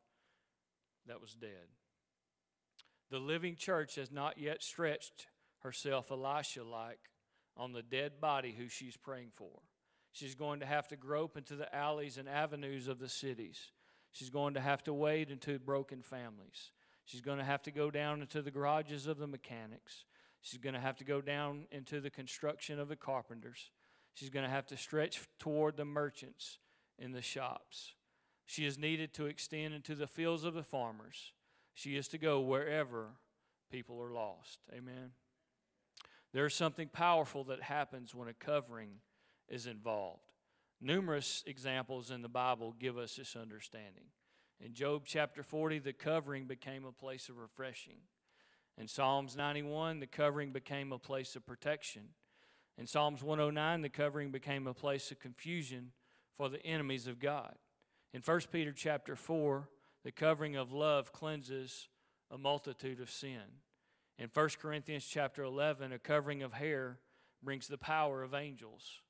that 1.07 1.20
was 1.20 1.35
dead. 1.35 1.68
The 3.11 3.18
living 3.18 3.55
church 3.55 3.96
has 3.96 4.11
not 4.11 4.38
yet 4.38 4.62
stretched 4.62 5.27
herself 5.59 6.11
Elisha 6.11 6.64
like 6.64 7.11
on 7.55 7.75
the 7.75 7.83
dead 7.83 8.18
body 8.18 8.55
who 8.57 8.70
she's 8.70 8.96
praying 8.96 9.33
for. 9.35 9.61
She's 10.12 10.35
going 10.35 10.61
to 10.61 10.66
have 10.66 10.88
to 10.88 10.96
grope 10.96 11.37
into 11.37 11.55
the 11.55 11.77
alleys 11.77 12.16
and 12.16 12.31
avenues 12.31 12.88
of 12.88 12.99
the 12.99 13.11
cities. 13.11 13.72
She's 14.11 14.31
going 14.31 14.55
to 14.55 14.61
have 14.62 14.83
to 14.85 14.94
wade 14.94 15.31
into 15.31 15.59
broken 15.59 16.01
families. 16.01 16.72
She's 17.05 17.20
going 17.20 17.37
to 17.37 17.44
have 17.44 17.62
to 17.64 17.70
go 17.70 17.90
down 17.90 18.22
into 18.22 18.40
the 18.40 18.51
garages 18.51 19.07
of 19.07 19.18
the 19.18 19.27
mechanics. 19.27 20.07
She's 20.42 20.61
going 20.61 20.75
to 20.75 20.81
have 20.81 20.96
to 20.99 21.05
go 21.05 21.20
down 21.20 21.66
into 21.70 22.01
the 22.01 22.11
construction 22.11 22.79
of 22.79 22.88
the 22.88 22.96
carpenters. 22.96 23.70
She's 24.14 24.31
going 24.31 24.44
to 24.44 24.51
have 24.51 24.66
to 24.68 24.77
stretch 24.77 25.20
toward 25.38 25.77
the 25.77 25.85
merchants 25.85 26.59
in 26.99 27.12
the 27.12 27.22
shops. 27.22 27.94
She 28.46 28.64
is 28.64 28.79
needed 28.79 29.12
to 29.14 29.27
extend 29.27 29.75
into 29.75 29.94
the 29.94 30.07
fields 30.07 30.44
of 30.44 30.55
the 30.55 30.62
farmers. 30.62 31.33
She 31.75 31.96
is 31.96 32.09
to 32.09 32.18
go 32.18 32.40
wherever 32.40 33.09
people 33.70 34.01
are 34.01 34.12
lost. 34.12 34.61
Amen. 34.72 35.11
There's 36.33 36.55
something 36.55 36.88
powerful 36.88 37.44
that 37.44 37.62
happens 37.62 38.14
when 38.14 38.29
a 38.29 38.35
covering 38.35 39.01
is 39.49 39.66
involved. 39.66 40.22
Numerous 40.81 41.42
examples 41.46 42.11
in 42.11 42.22
the 42.22 42.29
Bible 42.29 42.75
give 42.79 42.99
us 42.99 43.16
this 43.16 43.37
understanding. 43.37 44.05
In 44.61 44.75
Job 44.75 45.03
chapter 45.07 45.42
40, 45.42 45.81
the 45.81 45.92
covering 45.92 46.46
became 46.46 46.85
a 46.85 46.92
place 46.92 47.29
of 47.29 47.38
refreshing. 47.38 47.99
In 48.79 48.89
Psalms 48.89 49.37
91, 49.37 50.01
the 50.01 50.07
covering 50.07 50.53
became 50.53 50.93
a 50.93 50.99
place 50.99 51.35
of 51.35 51.47
protection. 51.47 52.09
In 52.77 52.87
Psalms 52.87 53.23
109, 53.23 53.81
the 53.81 53.89
covering 53.89 54.31
became 54.31 54.67
a 54.67 54.75
place 54.75 55.11
of 55.11 55.19
confusion 55.19 55.93
for 56.35 56.49
the 56.49 56.65
enemies 56.65 57.07
of 57.07 57.19
God. 57.19 57.55
In 58.12 58.21
1 58.21 58.41
Peter 58.53 58.73
chapter 58.73 59.17
4, 59.17 59.69
the 60.05 60.12
covering 60.12 60.57
of 60.57 60.73
love 60.73 61.12
cleanses 61.12 61.89
a 62.31 62.37
multitude 62.37 63.01
of 63.01 63.11
sin. 63.11 63.61
In 64.19 64.31
1 64.33 64.49
Corinthians 64.61 65.07
chapter 65.07 65.43
11, 65.43 65.93
a 65.93 65.99
covering 65.99 66.43
of 66.43 66.53
hair 66.53 66.99
brings 67.43 67.69
the 67.69 67.79
power 67.79 68.23
of 68.23 68.35
angels. 68.35 69.01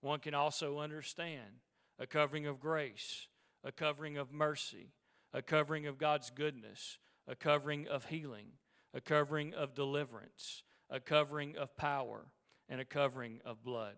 One 0.00 0.20
can 0.20 0.34
also 0.34 0.78
understand 0.78 1.60
a 1.98 2.06
covering 2.06 2.46
of 2.46 2.60
grace, 2.60 3.26
a 3.64 3.72
covering 3.72 4.16
of 4.16 4.32
mercy, 4.32 4.92
a 5.32 5.42
covering 5.42 5.86
of 5.86 5.98
God's 5.98 6.30
goodness, 6.30 6.98
a 7.28 7.34
covering 7.36 7.86
of 7.86 8.06
healing, 8.06 8.52
a 8.94 9.00
covering 9.00 9.54
of 9.54 9.74
deliverance, 9.74 10.62
a 10.88 11.00
covering 11.00 11.56
of 11.56 11.76
power, 11.76 12.26
and 12.68 12.80
a 12.80 12.84
covering 12.84 13.40
of 13.44 13.62
blood. 13.62 13.94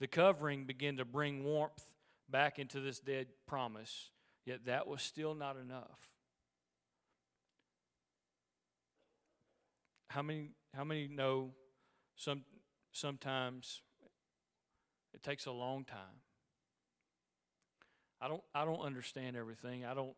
The 0.00 0.06
covering 0.06 0.64
began 0.64 0.96
to 0.98 1.04
bring 1.04 1.44
warmth 1.44 1.90
back 2.30 2.58
into 2.58 2.80
this 2.80 3.00
dead 3.00 3.26
promise, 3.46 4.10
yet 4.46 4.66
that 4.66 4.86
was 4.86 5.02
still 5.02 5.34
not 5.34 5.56
enough. 5.56 6.08
How 10.08 10.22
many, 10.22 10.50
how 10.74 10.84
many 10.84 11.08
know 11.08 11.52
some, 12.16 12.44
sometimes 12.92 13.82
it 15.12 15.22
takes 15.22 15.46
a 15.46 15.52
long 15.52 15.84
time? 15.84 16.22
I 18.20 18.28
don't, 18.28 18.42
I 18.54 18.64
don't 18.64 18.80
understand 18.80 19.36
everything. 19.36 19.84
I 19.84 19.94
don't, 19.94 20.14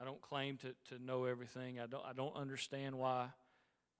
I 0.00 0.04
don't 0.04 0.22
claim 0.22 0.56
to, 0.58 0.74
to 0.94 1.02
know 1.02 1.24
everything. 1.24 1.80
I 1.80 1.86
don't, 1.86 2.04
I 2.04 2.12
don't 2.12 2.36
understand 2.36 2.96
why 2.96 3.28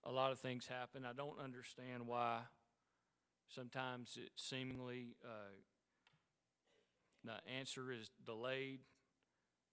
a 0.04 0.12
lot 0.12 0.30
of 0.32 0.38
things 0.38 0.66
happen. 0.66 1.04
I 1.04 1.12
don't 1.12 1.38
understand 1.42 2.06
why 2.06 2.40
sometimes 3.48 4.16
it 4.16 4.30
seemingly 4.36 5.16
uh, 5.24 5.54
the 7.24 7.34
answer 7.58 7.92
is 7.92 8.10
delayed, 8.24 8.80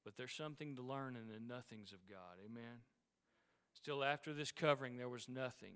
but 0.04 0.18
there's 0.18 0.34
something 0.34 0.76
to 0.76 0.82
learn 0.82 1.16
in 1.16 1.28
the 1.28 1.54
nothings 1.54 1.92
of 1.92 2.00
God. 2.10 2.38
Amen. 2.44 2.82
Still, 3.74 4.04
after 4.04 4.34
this 4.34 4.52
covering, 4.52 4.98
there 4.98 5.10
was 5.10 5.30
nothing. 5.30 5.76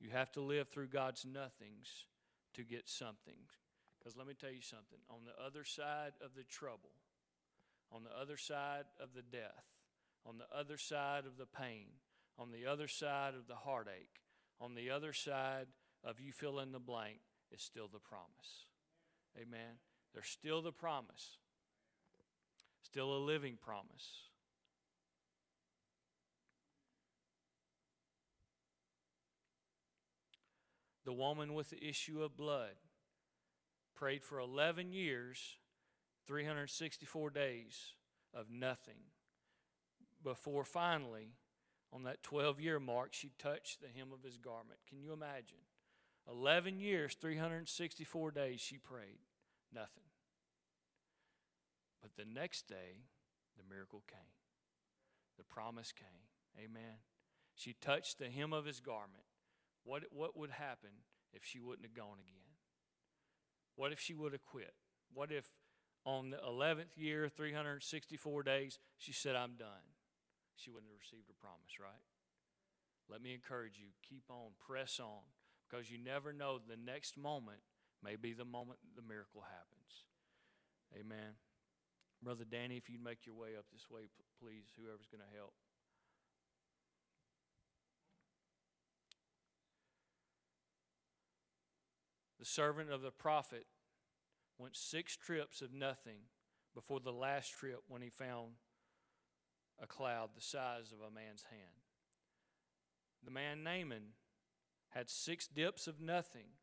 You 0.00 0.10
have 0.10 0.30
to 0.32 0.40
live 0.40 0.68
through 0.68 0.88
God's 0.88 1.24
nothings 1.24 2.06
to 2.54 2.62
get 2.62 2.88
something. 2.88 3.36
Because 3.98 4.16
let 4.16 4.26
me 4.26 4.34
tell 4.34 4.50
you 4.50 4.62
something 4.62 4.98
on 5.10 5.20
the 5.24 5.44
other 5.44 5.64
side 5.64 6.12
of 6.24 6.34
the 6.36 6.44
trouble, 6.44 6.90
on 7.92 8.04
the 8.04 8.20
other 8.20 8.36
side 8.36 8.84
of 9.00 9.10
the 9.14 9.22
death, 9.22 9.64
on 10.24 10.38
the 10.38 10.56
other 10.56 10.76
side 10.76 11.24
of 11.26 11.36
the 11.38 11.46
pain, 11.46 11.86
on 12.38 12.50
the 12.50 12.66
other 12.66 12.88
side 12.88 13.34
of 13.34 13.46
the 13.46 13.54
heartache, 13.54 14.20
on 14.60 14.74
the 14.74 14.90
other 14.90 15.12
side 15.12 15.66
of 16.04 16.20
you 16.20 16.32
fill 16.32 16.60
in 16.60 16.72
the 16.72 16.78
blank, 16.78 17.20
is 17.52 17.62
still 17.62 17.88
the 17.88 17.98
promise. 17.98 18.66
Amen. 19.36 19.78
There's 20.12 20.28
still 20.28 20.62
the 20.62 20.72
promise, 20.72 21.38
still 22.82 23.14
a 23.14 23.18
living 23.18 23.58
promise. 23.60 24.30
The 31.04 31.12
woman 31.12 31.54
with 31.54 31.70
the 31.70 31.84
issue 31.84 32.22
of 32.22 32.36
blood 32.36 32.74
prayed 33.94 34.24
for 34.24 34.40
11 34.40 34.92
years, 34.92 35.58
364 36.26 37.30
days 37.30 37.94
of 38.34 38.50
nothing 38.50 39.10
before 40.22 40.64
finally, 40.64 41.36
on 41.92 42.02
that 42.02 42.22
12 42.22 42.60
year 42.60 42.80
mark, 42.80 43.10
she 43.12 43.30
touched 43.38 43.80
the 43.80 43.86
hem 43.86 44.08
of 44.12 44.24
his 44.24 44.36
garment. 44.36 44.80
Can 44.88 45.00
you 45.00 45.12
imagine? 45.12 45.58
11 46.28 46.80
years, 46.80 47.14
364 47.14 48.32
days 48.32 48.60
she 48.60 48.76
prayed, 48.76 49.20
nothing. 49.72 50.02
But 52.02 52.16
the 52.16 52.28
next 52.28 52.66
day, 52.66 53.04
the 53.56 53.62
miracle 53.72 54.02
came. 54.08 54.18
The 55.38 55.44
promise 55.44 55.92
came. 55.92 56.26
Amen. 56.58 56.98
She 57.54 57.74
touched 57.80 58.18
the 58.18 58.28
hem 58.28 58.52
of 58.52 58.64
his 58.64 58.80
garment. 58.80 59.24
What, 59.84 60.04
what 60.10 60.36
would 60.36 60.50
happen 60.50 60.90
if 61.32 61.44
she 61.44 61.60
wouldn't 61.60 61.86
have 61.86 61.94
gone 61.94 62.18
again? 62.18 62.42
What 63.76 63.92
if 63.92 64.00
she 64.00 64.14
would 64.14 64.32
have 64.32 64.44
quit? 64.44 64.74
What 65.14 65.30
if 65.30 65.50
on 66.06 66.30
the 66.30 66.38
11th 66.38 66.94
year, 66.96 67.28
364 67.28 68.42
days, 68.44 68.78
she 68.96 69.12
said, 69.12 69.34
I'm 69.34 69.56
done? 69.58 69.98
She 70.54 70.70
wouldn't 70.70 70.88
have 70.88 71.02
received 71.02 71.26
her 71.26 71.34
promise, 71.38 71.82
right? 71.82 72.06
Let 73.10 73.20
me 73.20 73.34
encourage 73.34 73.76
you 73.76 73.90
keep 74.08 74.24
on, 74.30 74.54
press 74.64 75.00
on, 75.00 75.26
because 75.68 75.90
you 75.90 75.98
never 75.98 76.32
know 76.32 76.58
the 76.58 76.78
next 76.78 77.18
moment 77.18 77.58
may 78.02 78.14
be 78.14 78.32
the 78.32 78.44
moment 78.44 78.78
the 78.94 79.02
miracle 79.02 79.42
happens. 79.42 80.06
Amen. 80.94 81.42
Brother 82.22 82.44
Danny, 82.48 82.76
if 82.76 82.88
you'd 82.88 83.04
make 83.04 83.26
your 83.26 83.34
way 83.34 83.58
up 83.58 83.66
this 83.72 83.90
way, 83.90 84.08
please, 84.40 84.72
whoever's 84.78 85.10
going 85.10 85.26
to 85.28 85.36
help. 85.36 85.52
The 92.38 92.46
servant 92.46 92.90
of 92.92 93.02
the 93.02 93.10
prophet 93.10 93.66
went 94.58 94.76
six 94.76 95.16
trips 95.16 95.60
of 95.60 95.72
nothing 95.72 96.28
before 96.74 97.00
the 97.00 97.12
last 97.12 97.52
trip 97.54 97.80
when 97.88 98.02
he 98.02 98.10
found 98.10 98.52
a 99.82 99.86
cloud 99.86 100.30
the 100.34 100.40
size 100.40 100.92
of 100.92 100.98
a 101.00 101.14
man's 101.14 101.44
hand. 101.50 101.84
The 103.24 103.30
man 103.30 103.62
Naaman 103.62 104.14
had 104.90 105.10
six 105.10 105.46
dips 105.46 105.86
of 105.86 106.00
nothing 106.00 106.56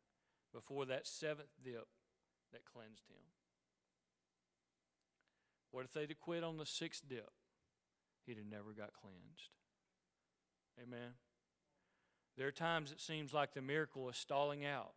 before 0.52 0.86
that 0.86 1.06
seventh 1.06 1.50
dip 1.62 1.88
that 2.52 2.64
cleansed 2.64 3.08
him. 3.08 3.24
What 5.70 5.84
if 5.84 5.92
they'd 5.92 6.08
have 6.08 6.20
quit 6.20 6.44
on 6.44 6.56
the 6.56 6.66
sixth 6.66 7.02
dip? 7.08 7.30
He'd 8.26 8.38
have 8.38 8.46
never 8.46 8.72
got 8.72 8.92
cleansed. 8.94 9.50
Amen. 10.82 11.14
There 12.36 12.48
are 12.48 12.52
times 12.52 12.90
it 12.90 13.00
seems 13.00 13.32
like 13.32 13.54
the 13.54 13.62
miracle 13.62 14.08
is 14.08 14.16
stalling 14.16 14.64
out 14.64 14.94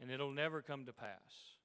and 0.00 0.10
it'll 0.10 0.30
never 0.30 0.62
come 0.62 0.86
to 0.86 0.92
pass. 0.92 1.57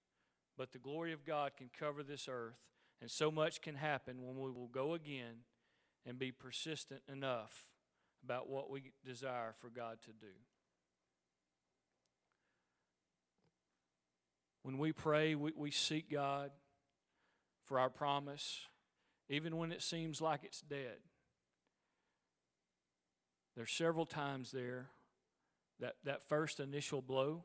But 0.57 0.71
the 0.71 0.79
glory 0.79 1.13
of 1.13 1.25
God 1.25 1.51
can 1.57 1.69
cover 1.77 2.03
this 2.03 2.27
earth, 2.29 2.59
and 3.01 3.09
so 3.09 3.31
much 3.31 3.61
can 3.61 3.75
happen 3.75 4.21
when 4.21 4.37
we 4.37 4.51
will 4.51 4.67
go 4.67 4.93
again 4.93 5.45
and 6.05 6.19
be 6.19 6.31
persistent 6.31 7.01
enough 7.11 7.65
about 8.23 8.49
what 8.49 8.69
we 8.69 8.91
desire 9.05 9.53
for 9.59 9.69
God 9.69 9.97
to 10.03 10.11
do. 10.11 10.33
When 14.61 14.77
we 14.77 14.93
pray, 14.93 15.35
we, 15.35 15.51
we 15.55 15.71
seek 15.71 16.09
God 16.09 16.51
for 17.65 17.79
our 17.79 17.89
promise, 17.89 18.67
even 19.29 19.57
when 19.57 19.71
it 19.71 19.81
seems 19.81 20.21
like 20.21 20.41
it's 20.43 20.61
dead. 20.61 20.99
There's 23.55 23.71
several 23.71 24.05
times 24.05 24.51
there 24.51 24.87
that 25.79 25.95
that 26.05 26.23
first 26.23 26.59
initial 26.59 27.01
blow 27.01 27.43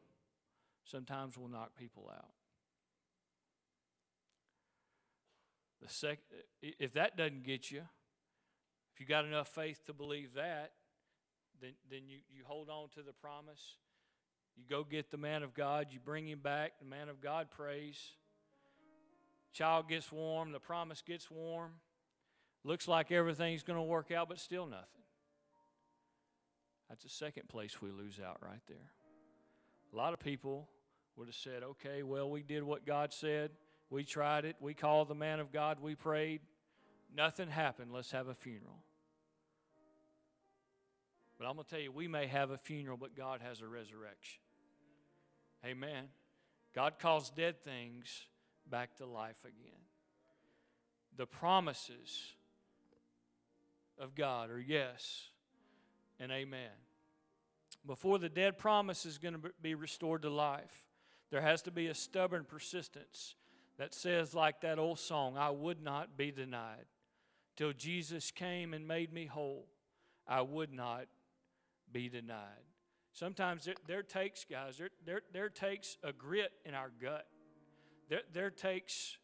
sometimes 0.85 1.37
will 1.37 1.49
knock 1.49 1.77
people 1.77 2.11
out. 2.15 2.31
The 5.83 5.89
sec- 5.89 6.19
if 6.61 6.93
that 6.95 7.17
doesn't 7.17 7.45
get 7.45 7.71
you, 7.71 7.83
if 8.93 9.01
you 9.01 9.07
got 9.07 9.25
enough 9.25 9.49
faith 9.49 9.81
to 9.87 9.93
believe 9.93 10.35
that, 10.35 10.73
then, 11.61 11.73
then 11.91 12.01
you, 12.09 12.19
you 12.29 12.43
hold 12.45 12.69
on 12.69 12.89
to 12.95 13.03
the 13.03 13.13
promise. 13.13 13.77
You 14.57 14.65
go 14.69 14.83
get 14.83 15.11
the 15.11 15.17
man 15.17 15.43
of 15.43 15.55
God, 15.55 15.89
you 15.91 16.01
bring 16.01 16.27
him 16.27 16.41
back, 16.41 16.73
the 16.81 16.87
man 16.87 17.09
of 17.09 17.21
God 17.21 17.49
prays. 17.51 17.97
Child 19.53 19.89
gets 19.89 20.11
warm, 20.11 20.53
the 20.53 20.61
promise 20.61 21.01
gets 21.01 21.31
warm. 21.31 21.73
Looks 22.65 22.89
like 22.89 23.13
everything's 23.13 23.63
going 23.63 23.79
to 23.79 23.85
work 23.85 24.11
out, 24.11 24.29
but 24.29 24.41
still 24.41 24.67
nothing. 24.67 24.85
That's 26.89 27.05
the 27.05 27.09
second 27.09 27.49
place 27.49 27.81
we 27.81 27.91
lose 27.91 28.19
out 28.19 28.39
right 28.43 28.63
there. 28.67 28.91
A 29.93 29.97
lot 29.97 30.13
of 30.13 30.19
people 30.19 30.69
would 31.17 31.29
have 31.29 31.35
said, 31.35 31.63
okay, 31.63 32.03
well, 32.03 32.29
we 32.29 32.43
did 32.43 32.63
what 32.63 32.85
God 32.85 33.13
said. 33.13 33.51
We 33.91 34.05
tried 34.05 34.45
it. 34.45 34.57
We 34.61 34.75
called 34.75 35.09
the 35.09 35.15
man 35.15 35.41
of 35.41 35.53
God. 35.53 35.79
We 35.81 35.95
prayed. 35.95 36.41
Nothing 37.15 37.49
happened. 37.49 37.93
Let's 37.93 38.11
have 38.13 38.29
a 38.29 38.35
funeral. 38.35 38.83
But 41.39 41.47
I'm 41.47 41.55
going 41.55 41.65
to 41.65 41.71
tell 41.71 41.81
you, 41.81 41.93
we 41.93 42.09
may 42.09 42.27
have 42.27 42.51
a 42.51 42.59
funeral, 42.59 42.97
but 42.97 43.17
God 43.17 43.41
has 43.43 43.61
a 43.61 43.67
resurrection. 43.67 44.41
Amen. 45.65 46.05
God 46.75 46.99
calls 46.99 47.31
dead 47.31 47.63
things 47.63 48.27
back 48.69 48.97
to 48.97 49.07
life 49.07 49.45
again. 49.45 49.81
The 51.17 51.27
promises 51.27 52.35
of 53.99 54.15
God 54.15 54.51
are 54.51 54.61
yes 54.61 55.31
and 56.21 56.31
amen. 56.31 56.71
Before 57.87 58.19
the 58.19 58.29
dead 58.29 58.59
promise 58.59 59.07
is 59.07 59.19
going 59.19 59.35
to 59.35 59.51
be 59.63 59.75
restored 59.75 60.23
to 60.23 60.31
life, 60.31 60.85
there 61.31 61.41
has 61.41 61.63
to 61.63 61.71
be 61.71 61.87
a 61.87 61.95
stubborn 61.95 62.45
persistence 62.49 63.35
that 63.79 63.95
says, 63.95 64.35
like 64.35 64.61
that 64.63 64.79
old 64.79 64.99
song, 64.99 65.37
I 65.37 65.51
would 65.51 65.83
not 65.83 66.17
be 66.17 66.31
denied. 66.31 66.87
Till 67.57 67.73
Jesus 67.73 68.31
came 68.31 68.75
and 68.75 68.87
made 68.87 69.13
me 69.13 69.27
whole, 69.27 69.67
I 70.27 70.43
would 70.43 70.73
not 70.73 71.07
be 71.91 72.09
denied. 72.09 72.65
Sometimes 73.13 73.65
there, 73.65 73.75
there 73.87 74.03
takes, 74.03 74.45
guys, 74.45 74.79
there, 74.79 74.91
there, 75.05 75.23
there 75.33 75.49
takes 75.49 75.97
a 76.05 76.13
grit 76.13 76.53
in 76.65 76.75
our 76.75 76.91
gut. 77.01 77.27
There, 78.09 78.23
there 78.33 78.51
takes 78.51 79.17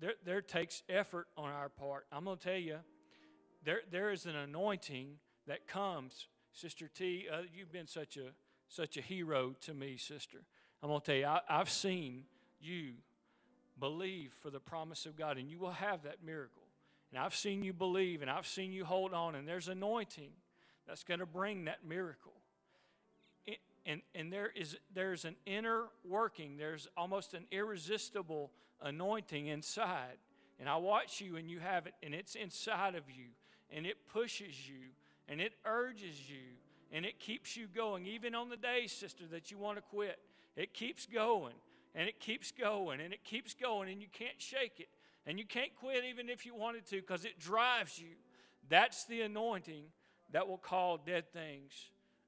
there, 0.00 0.14
there 0.24 0.40
takes 0.40 0.82
effort 0.88 1.26
on 1.36 1.50
our 1.50 1.68
part. 1.68 2.06
I'm 2.10 2.24
going 2.24 2.38
to 2.38 2.42
tell 2.42 2.58
you, 2.58 2.78
there, 3.64 3.80
there 3.90 4.10
is 4.10 4.24
an 4.24 4.34
anointing 4.34 5.16
that 5.46 5.68
comes. 5.68 6.26
Sister 6.52 6.88
T, 6.88 7.26
uh, 7.30 7.42
you've 7.54 7.70
been 7.70 7.86
such 7.86 8.16
a 8.16 8.32
such 8.68 8.96
a 8.96 9.00
hero 9.00 9.54
to 9.60 9.74
me, 9.74 9.96
sister. 9.96 10.38
I'm 10.82 10.88
going 10.88 11.00
to 11.00 11.06
tell 11.06 11.16
you, 11.16 11.26
I, 11.26 11.40
I've 11.48 11.68
seen 11.68 12.22
you 12.60 12.92
believe 13.80 14.32
for 14.42 14.50
the 14.50 14.60
promise 14.60 15.06
of 15.06 15.16
God, 15.16 15.38
and 15.38 15.50
you 15.50 15.58
will 15.58 15.72
have 15.72 16.02
that 16.02 16.22
miracle. 16.24 16.62
And 17.10 17.18
I've 17.18 17.34
seen 17.34 17.64
you 17.64 17.72
believe, 17.72 18.22
and 18.22 18.30
I've 18.30 18.46
seen 18.46 18.72
you 18.72 18.84
hold 18.84 19.12
on, 19.12 19.34
and 19.34 19.48
there's 19.48 19.68
anointing 19.68 20.30
that's 20.86 21.02
going 21.02 21.20
to 21.20 21.26
bring 21.26 21.64
that 21.64 21.78
miracle. 21.86 22.32
And, 23.86 24.02
and 24.14 24.30
there 24.30 24.52
is 24.54 24.76
there's 24.94 25.24
an 25.24 25.36
inner 25.46 25.84
working, 26.04 26.58
there's 26.58 26.86
almost 26.96 27.32
an 27.32 27.46
irresistible 27.50 28.50
anointing 28.82 29.46
inside. 29.46 30.18
And 30.60 30.68
I 30.68 30.76
watch 30.76 31.22
you, 31.22 31.36
and 31.36 31.50
you 31.50 31.58
have 31.60 31.86
it, 31.86 31.94
and 32.02 32.14
it's 32.14 32.34
inside 32.34 32.94
of 32.94 33.04
you, 33.08 33.28
and 33.74 33.86
it 33.86 33.96
pushes 34.12 34.68
you, 34.68 34.90
and 35.26 35.40
it 35.40 35.54
urges 35.64 36.28
you, 36.28 36.58
and 36.92 37.06
it 37.06 37.18
keeps 37.18 37.56
you 37.56 37.66
going. 37.74 38.06
Even 38.06 38.34
on 38.34 38.50
the 38.50 38.56
days, 38.58 38.92
sister, 38.92 39.24
that 39.30 39.50
you 39.50 39.56
want 39.56 39.78
to 39.78 39.82
quit, 39.82 40.18
it 40.56 40.74
keeps 40.74 41.06
going, 41.06 41.54
and 41.94 42.08
it 42.08 42.20
keeps 42.20 42.52
going, 42.52 43.00
and 43.00 43.12
it 43.12 43.24
keeps 43.24 43.54
going, 43.54 43.88
and 43.88 44.00
you 44.00 44.08
can't 44.12 44.40
shake 44.40 44.78
it. 44.78 44.88
And 45.26 45.38
you 45.38 45.44
can't 45.44 45.74
quit 45.76 46.04
even 46.04 46.28
if 46.28 46.46
you 46.46 46.54
wanted 46.54 46.86
to 46.86 46.96
because 46.96 47.24
it 47.24 47.38
drives 47.38 47.98
you. 47.98 48.16
That's 48.68 49.04
the 49.04 49.22
anointing 49.22 49.84
that 50.32 50.48
will 50.48 50.58
call 50.58 50.96
dead 50.96 51.32
things 51.32 51.72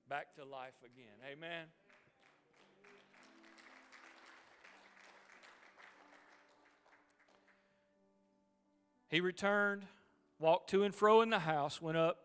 back 0.09 0.35
to 0.35 0.45
life 0.45 0.75
again. 0.85 1.33
Amen. 1.33 1.67
He 9.09 9.21
returned, 9.21 9.85
walked 10.39 10.71
to 10.71 10.85
and 10.85 10.95
fro 10.95 11.21
in 11.21 11.31
the 11.31 11.41
house, 11.41 11.83
went 11.83 11.99
up, 11.99 12.19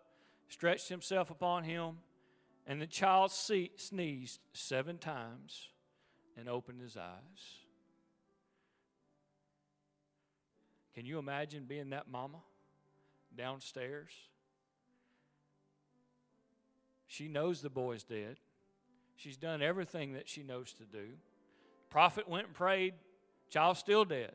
stretched 0.48 0.90
himself 0.90 1.30
upon 1.30 1.66
him, 1.66 1.98
and 2.66 2.82
the 2.82 2.88
child 2.88 3.32
sneezed 3.32 4.40
seven 4.54 4.98
times 4.98 5.70
and 6.38 6.48
opened 6.48 6.82
his 6.82 6.96
eyes. 6.96 7.58
Can 10.94 11.06
you 11.06 11.20
imagine 11.20 11.66
being 11.68 11.92
that 11.92 12.10
mama 12.10 12.40
downstairs? 13.36 14.12
She 17.08 17.28
knows 17.28 17.62
the 17.62 17.70
boy's 17.70 18.04
dead. 18.04 18.38
She's 19.16 19.38
done 19.38 19.62
everything 19.62 20.14
that 20.14 20.30
she 20.30 20.44
knows 20.44 20.74
to 20.74 20.84
do. 20.84 21.08
Prophet 21.90 22.28
went 22.28 22.48
and 22.48 22.56
prayed, 22.56 22.94
child 23.50 23.78
still 23.78 24.06
dead. 24.06 24.34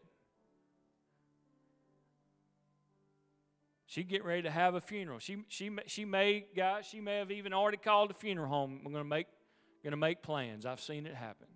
She 3.87 4.05
getting 4.05 4.27
ready 4.27 4.43
to 4.43 4.51
have 4.51 4.75
a 4.75 4.81
funeral. 4.81 5.19
She, 5.19 5.45
she, 5.49 5.71
she 5.87 6.05
may, 6.07 6.47
guys, 6.57 6.87
she 6.87 7.01
may 7.01 7.19
have 7.19 7.31
even 7.31 7.53
already 7.53 7.77
called 7.77 8.11
a 8.11 8.15
funeral 8.15 8.49
home. 8.49 8.81
We're 8.83 8.91
going 8.91 9.05
to 9.05 9.09
make, 9.09 9.27
going 9.83 9.91
to 9.91 9.99
make 9.99 10.23
plans. 10.23 10.65
I've 10.65 10.81
seen 10.81 11.05
it 11.05 11.15
happen. 11.15 11.49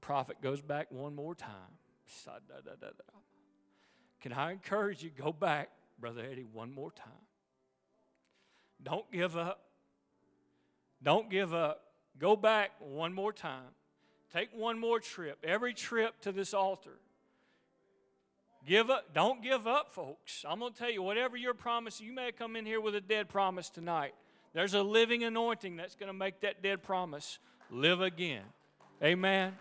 Prophet 0.00 0.40
goes 0.42 0.60
back 0.60 0.90
one 0.90 1.14
more 1.14 1.34
time. 1.34 1.78
Can 4.20 4.32
I 4.32 4.52
encourage 4.52 5.02
you, 5.02 5.10
go 5.10 5.32
back, 5.32 5.70
Brother 5.98 6.22
Eddie, 6.30 6.46
one 6.50 6.72
more 6.72 6.90
time. 6.90 7.12
Don't 8.82 9.10
give 9.12 9.36
up. 9.36 9.60
Don't 11.02 11.30
give 11.30 11.54
up. 11.54 11.82
Go 12.18 12.36
back 12.36 12.72
one 12.80 13.12
more 13.12 13.32
time. 13.32 13.74
Take 14.32 14.50
one 14.54 14.78
more 14.78 15.00
trip. 15.00 15.38
Every 15.42 15.74
trip 15.74 16.20
to 16.22 16.32
this 16.32 16.54
altar. 16.54 16.98
Give 18.66 18.90
up. 18.90 19.14
Don't 19.14 19.42
give 19.42 19.66
up, 19.66 19.92
folks. 19.92 20.44
I'm 20.46 20.60
going 20.60 20.72
to 20.72 20.78
tell 20.78 20.90
you, 20.90 21.02
whatever 21.02 21.36
your 21.36 21.54
promise, 21.54 22.00
you 22.00 22.12
may 22.12 22.30
come 22.30 22.56
in 22.56 22.66
here 22.66 22.80
with 22.80 22.94
a 22.94 23.00
dead 23.00 23.28
promise 23.28 23.70
tonight. 23.70 24.14
There's 24.52 24.74
a 24.74 24.82
living 24.82 25.24
anointing 25.24 25.76
that's 25.76 25.96
going 25.96 26.08
to 26.08 26.14
make 26.14 26.40
that 26.40 26.62
dead 26.62 26.82
promise 26.82 27.38
live 27.70 28.00
again. 28.00 28.42
Amen. 29.02 29.54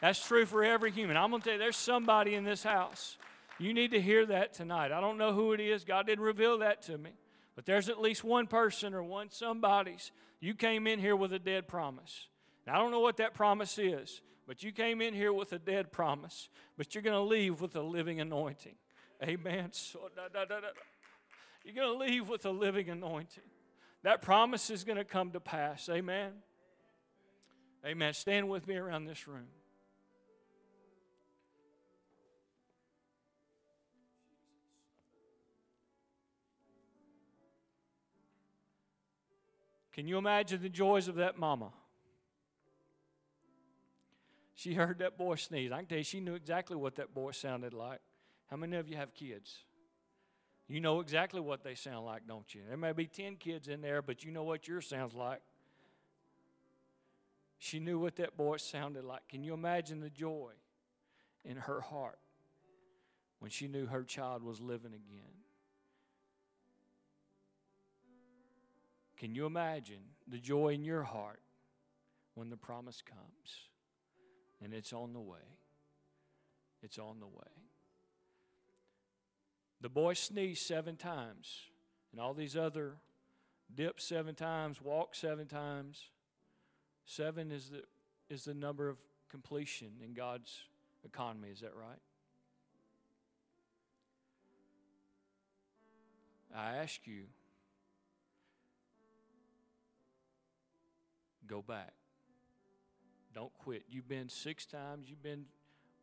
That's 0.00 0.24
true 0.24 0.46
for 0.46 0.64
every 0.64 0.90
human. 0.90 1.16
I'm 1.16 1.30
going 1.30 1.42
to 1.42 1.44
tell 1.44 1.54
you, 1.54 1.58
there's 1.58 1.76
somebody 1.76 2.34
in 2.34 2.44
this 2.44 2.62
house 2.62 3.16
you 3.58 3.74
need 3.74 3.90
to 3.90 4.00
hear 4.00 4.24
that 4.26 4.54
tonight. 4.54 4.92
I 4.92 5.00
don't 5.00 5.18
know 5.18 5.32
who 5.32 5.52
it 5.52 5.60
is. 5.60 5.84
God 5.84 6.06
didn't 6.06 6.24
reveal 6.24 6.58
that 6.58 6.82
to 6.82 6.96
me. 6.96 7.10
But 7.56 7.66
there's 7.66 7.88
at 7.88 8.00
least 8.00 8.22
one 8.22 8.46
person 8.46 8.94
or 8.94 9.02
one 9.02 9.30
somebody's. 9.30 10.12
You 10.40 10.54
came 10.54 10.86
in 10.86 11.00
here 11.00 11.16
with 11.16 11.32
a 11.32 11.40
dead 11.40 11.66
promise. 11.66 12.28
I 12.68 12.78
don't 12.78 12.92
know 12.92 13.00
what 13.00 13.16
that 13.16 13.34
promise 13.34 13.78
is, 13.78 14.20
but 14.46 14.62
you 14.62 14.70
came 14.72 15.00
in 15.00 15.14
here 15.14 15.32
with 15.32 15.52
a 15.52 15.58
dead 15.58 15.90
promise. 15.90 16.48
But 16.76 16.94
you're 16.94 17.02
going 17.02 17.16
to 17.16 17.22
leave 17.22 17.60
with 17.60 17.74
a 17.74 17.82
living 17.82 18.20
anointing. 18.20 18.76
Amen. 19.24 19.70
So, 19.72 20.08
da, 20.14 20.28
da, 20.32 20.44
da, 20.44 20.60
you're 21.64 21.74
going 21.74 21.98
to 21.98 22.04
leave 22.04 22.28
with 22.28 22.46
a 22.46 22.50
living 22.50 22.90
anointing. 22.90 23.42
That 24.04 24.22
promise 24.22 24.70
is 24.70 24.84
going 24.84 24.98
to 24.98 25.04
come 25.04 25.32
to 25.32 25.40
pass. 25.40 25.88
Amen. 25.88 26.30
Amen. 27.84 28.12
Stand 28.12 28.48
with 28.48 28.68
me 28.68 28.76
around 28.76 29.06
this 29.06 29.26
room. 29.26 29.48
Can 39.98 40.06
you 40.06 40.16
imagine 40.16 40.62
the 40.62 40.68
joys 40.68 41.08
of 41.08 41.16
that 41.16 41.40
mama? 41.40 41.70
She 44.54 44.74
heard 44.74 45.00
that 45.00 45.18
boy 45.18 45.34
sneeze. 45.34 45.72
I 45.72 45.78
can 45.78 45.86
tell 45.86 45.98
you, 45.98 46.04
she 46.04 46.20
knew 46.20 46.36
exactly 46.36 46.76
what 46.76 46.94
that 46.94 47.12
boy 47.12 47.32
sounded 47.32 47.74
like. 47.74 47.98
How 48.46 48.56
many 48.56 48.76
of 48.76 48.88
you 48.88 48.94
have 48.94 49.12
kids? 49.12 49.56
You 50.68 50.78
know 50.78 51.00
exactly 51.00 51.40
what 51.40 51.64
they 51.64 51.74
sound 51.74 52.06
like, 52.06 52.28
don't 52.28 52.54
you? 52.54 52.60
There 52.68 52.76
may 52.76 52.92
be 52.92 53.08
10 53.08 53.38
kids 53.38 53.66
in 53.66 53.80
there, 53.80 54.00
but 54.00 54.22
you 54.22 54.30
know 54.30 54.44
what 54.44 54.68
yours 54.68 54.86
sounds 54.86 55.14
like. 55.14 55.40
She 57.58 57.80
knew 57.80 57.98
what 57.98 58.14
that 58.18 58.36
boy 58.36 58.58
sounded 58.58 59.04
like. 59.04 59.26
Can 59.28 59.42
you 59.42 59.52
imagine 59.52 59.98
the 59.98 60.10
joy 60.10 60.52
in 61.44 61.56
her 61.56 61.80
heart 61.80 62.20
when 63.40 63.50
she 63.50 63.66
knew 63.66 63.86
her 63.86 64.04
child 64.04 64.44
was 64.44 64.60
living 64.60 64.92
again? 64.92 65.37
Can 69.18 69.34
you 69.34 69.46
imagine 69.46 70.00
the 70.28 70.38
joy 70.38 70.68
in 70.68 70.84
your 70.84 71.02
heart 71.02 71.40
when 72.34 72.50
the 72.50 72.56
promise 72.56 73.02
comes 73.02 73.68
and 74.62 74.72
it's 74.72 74.92
on 74.92 75.12
the 75.12 75.20
way? 75.20 75.38
It's 76.82 76.98
on 76.98 77.18
the 77.18 77.26
way. 77.26 77.52
The 79.80 79.88
boy 79.88 80.14
sneezed 80.14 80.66
seven 80.66 80.96
times, 80.96 81.66
and 82.12 82.20
all 82.20 82.34
these 82.34 82.56
other 82.56 82.96
dips 83.74 84.04
seven 84.04 84.34
times, 84.34 84.80
walk 84.82 85.14
seven 85.14 85.46
times. 85.46 86.10
Seven 87.04 87.52
is 87.52 87.70
the, 87.70 87.82
is 88.28 88.44
the 88.44 88.54
number 88.54 88.88
of 88.88 88.98
completion 89.30 89.92
in 90.04 90.14
God's 90.14 90.52
economy. 91.04 91.48
Is 91.48 91.60
that 91.60 91.74
right? 91.76 91.98
I 96.54 96.76
ask 96.76 97.06
you, 97.06 97.24
go 101.48 101.62
back. 101.62 101.92
Don't 103.34 103.52
quit. 103.58 103.84
You've 103.88 104.08
been 104.08 104.28
six 104.28 104.66
times, 104.66 105.08
you've 105.08 105.22
been 105.22 105.46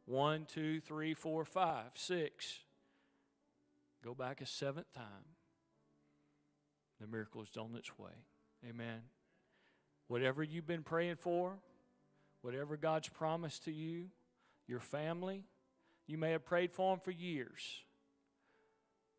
one, 0.06 0.46
two, 0.46 0.80
three, 0.82 1.14
four, 1.14 1.46
five, 1.46 1.92
six. 1.96 2.60
Go 4.04 4.14
back 4.14 4.42
a 4.42 4.46
seventh 4.46 4.92
time. 4.94 5.26
The 7.02 7.08
miracle 7.08 7.42
is 7.42 7.58
on 7.58 7.76
its 7.76 7.98
way. 7.98 8.12
Amen. 8.68 9.02
Whatever 10.08 10.44
you've 10.44 10.68
been 10.68 10.84
praying 10.84 11.16
for, 11.16 11.58
whatever 12.42 12.78
God's 12.78 13.10
promised 13.10 13.66
to 13.66 13.72
you, 13.72 14.06
your 14.68 14.80
family, 14.80 15.44
you 16.08 16.18
may 16.18 16.32
have 16.32 16.46
prayed 16.46 16.72
for 16.72 16.94
them 16.94 17.00
for 17.00 17.12
years. 17.12 17.84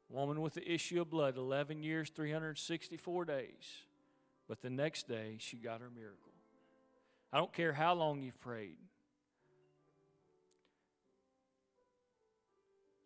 Woman 0.09 0.41
with 0.41 0.55
the 0.55 0.73
issue 0.73 1.01
of 1.01 1.11
blood, 1.11 1.37
11 1.37 1.83
years, 1.83 2.11
364 2.11 3.25
days. 3.25 3.86
But 4.49 4.63
the 4.63 4.71
next 4.71 5.09
day, 5.09 5.37
she 5.39 5.57
got 5.57 5.81
her 5.81 5.91
miracle. 5.95 6.33
I 7.33 7.39
don't 7.39 7.53
care 7.53 7.73
how 7.73 7.95
long 7.95 8.23
you've 8.23 8.41
prayed. 8.41 8.77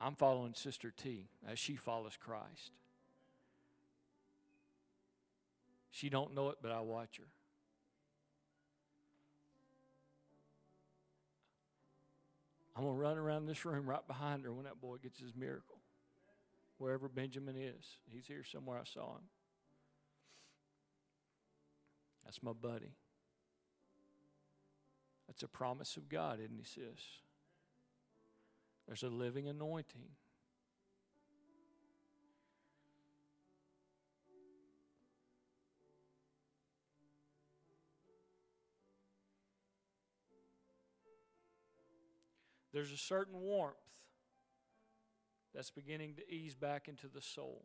I'm 0.00 0.14
following 0.14 0.54
Sister 0.54 0.92
T 0.96 1.28
as 1.46 1.58
she 1.58 1.76
follows 1.76 2.16
Christ. 2.18 2.72
She 5.90 6.08
don't 6.08 6.34
know 6.34 6.50
it, 6.50 6.58
but 6.62 6.72
I 6.72 6.80
watch 6.80 7.18
her. 7.18 7.26
I'm 12.76 12.84
going 12.84 12.96
to 12.96 13.02
run 13.02 13.18
around 13.18 13.46
this 13.46 13.64
room 13.66 13.86
right 13.86 14.06
behind 14.06 14.44
her 14.44 14.52
when 14.52 14.64
that 14.64 14.80
boy 14.80 14.96
gets 15.02 15.20
his 15.20 15.34
miracle. 15.36 15.76
Wherever 16.78 17.08
Benjamin 17.08 17.56
is. 17.56 17.98
He's 18.10 18.26
here 18.26 18.44
somewhere. 18.44 18.78
I 18.78 18.84
saw 18.84 19.16
him. 19.16 19.24
That's 22.30 22.44
my 22.44 22.52
buddy. 22.52 22.92
That's 25.26 25.42
a 25.42 25.48
promise 25.48 25.96
of 25.96 26.08
God, 26.08 26.38
isn't 26.38 26.56
he, 26.56 26.62
sis? 26.62 27.02
There's 28.86 29.02
a 29.02 29.08
living 29.08 29.48
anointing. 29.48 30.10
There's 42.72 42.92
a 42.92 42.96
certain 42.96 43.40
warmth 43.40 43.74
that's 45.52 45.72
beginning 45.72 46.14
to 46.14 46.32
ease 46.32 46.54
back 46.54 46.86
into 46.86 47.08
the 47.08 47.20
soul. 47.20 47.64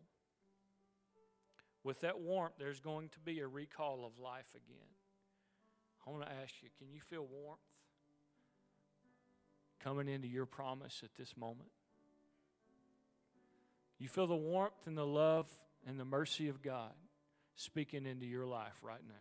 With 1.86 2.02
that 2.02 2.20
warmth, 2.20 2.56
there's 2.58 2.80
going 2.80 3.10
to 3.10 3.20
be 3.20 3.42
a 3.42 3.48
recall 3.48 4.06
of 4.06 4.18
life 4.18 4.50
again. 4.56 4.90
I 6.06 6.10
want 6.10 6.24
to 6.24 6.32
ask 6.32 6.56
you 6.64 6.70
can 6.80 6.92
you 6.92 7.00
feel 7.00 7.28
warmth 7.32 7.60
coming 9.84 10.10
into 10.10 10.28
your 10.28 10.48
promise 10.48 11.02
at 11.04 11.12
this 11.16 11.38
moment? 11.38 11.70
You 14.00 14.08
feel 14.08 14.26
the 14.26 14.36
warmth 14.36 14.88
and 14.88 14.98
the 14.98 15.06
love 15.06 15.48
and 15.86 16.00
the 16.00 16.06
mercy 16.06 16.50
of 16.50 16.64
God 16.64 16.92
speaking 17.56 18.08
into 18.08 18.26
your 18.26 18.48
life 18.48 18.74
right 18.82 19.04
now. 19.08 19.14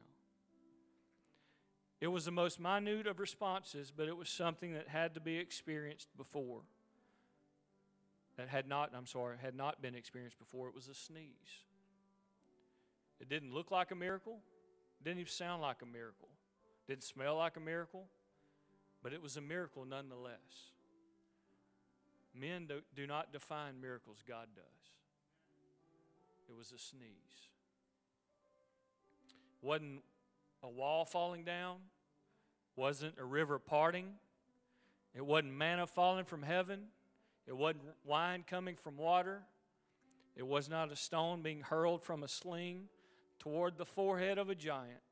It 2.01 2.07
was 2.09 2.25
the 2.25 2.31
most 2.31 2.59
minute 2.59 3.07
of 3.07 3.21
responses, 3.21 3.93
but 3.95 4.09
it 4.09 4.17
was 4.17 4.31
something 4.31 4.73
that 4.73 4.89
had 4.89 5.12
to 5.15 5.21
be 5.21 5.37
experienced 5.37 6.09
before. 6.17 6.62
That 8.39 8.49
had 8.49 8.67
not, 8.67 8.93
I'm 8.97 9.07
sorry, 9.07 9.37
had 9.41 9.55
not 9.55 9.83
been 9.83 9.95
experienced 9.95 10.39
before. 10.39 10.69
It 10.69 10.75
was 10.75 10.89
a 10.89 10.95
sneeze. 10.95 11.61
It 13.21 13.29
didn't 13.29 13.55
look 13.55 13.71
like 13.71 13.91
a 13.91 13.95
miracle, 13.95 14.41
it 15.01 15.05
didn't 15.05 15.21
even 15.21 15.31
sound 15.31 15.62
like 15.62 15.83
a 15.83 15.87
miracle, 15.87 16.29
it 16.87 16.93
didn't 16.93 17.05
smell 17.05 17.37
like 17.37 17.57
a 17.57 17.61
miracle, 17.61 18.07
but 19.03 19.12
it 19.12 19.23
was 19.23 19.37
a 19.37 19.41
miracle 19.41 19.85
nonetheless. 19.85 20.73
Men 22.35 22.67
do, 22.67 22.81
do 22.97 23.07
not 23.07 23.33
define 23.33 23.81
miracles, 23.81 24.19
God 24.27 24.49
does. 24.57 24.65
It 26.49 26.57
was 26.57 26.73
a 26.73 26.79
sneeze. 26.79 27.49
Wasn't 29.62 30.03
a 30.62 30.69
wall 30.69 31.05
falling 31.05 31.45
down, 31.45 31.77
wasn't 32.77 33.15
a 33.19 33.25
river 33.25 33.59
parting, 33.59 34.09
it 35.15 35.25
wasn't 35.25 35.53
manna 35.55 35.87
falling 35.87 36.25
from 36.25 36.43
heaven, 36.43 36.81
it 37.47 37.57
wasn't 37.57 37.85
wine 38.05 38.45
coming 38.47 38.77
from 38.77 38.97
water, 38.97 39.43
it 40.37 40.47
was 40.47 40.69
not 40.69 40.91
a 40.91 40.97
stone 40.97 41.43
being 41.43 41.61
hurled 41.61 42.03
from 42.03 42.23
a 42.23 42.29
sling 42.29 42.89
toward 43.45 43.76
the 43.76 43.84
forehead 43.84 44.38
of 44.38 44.49
a 44.49 44.55
giant, 44.55 45.03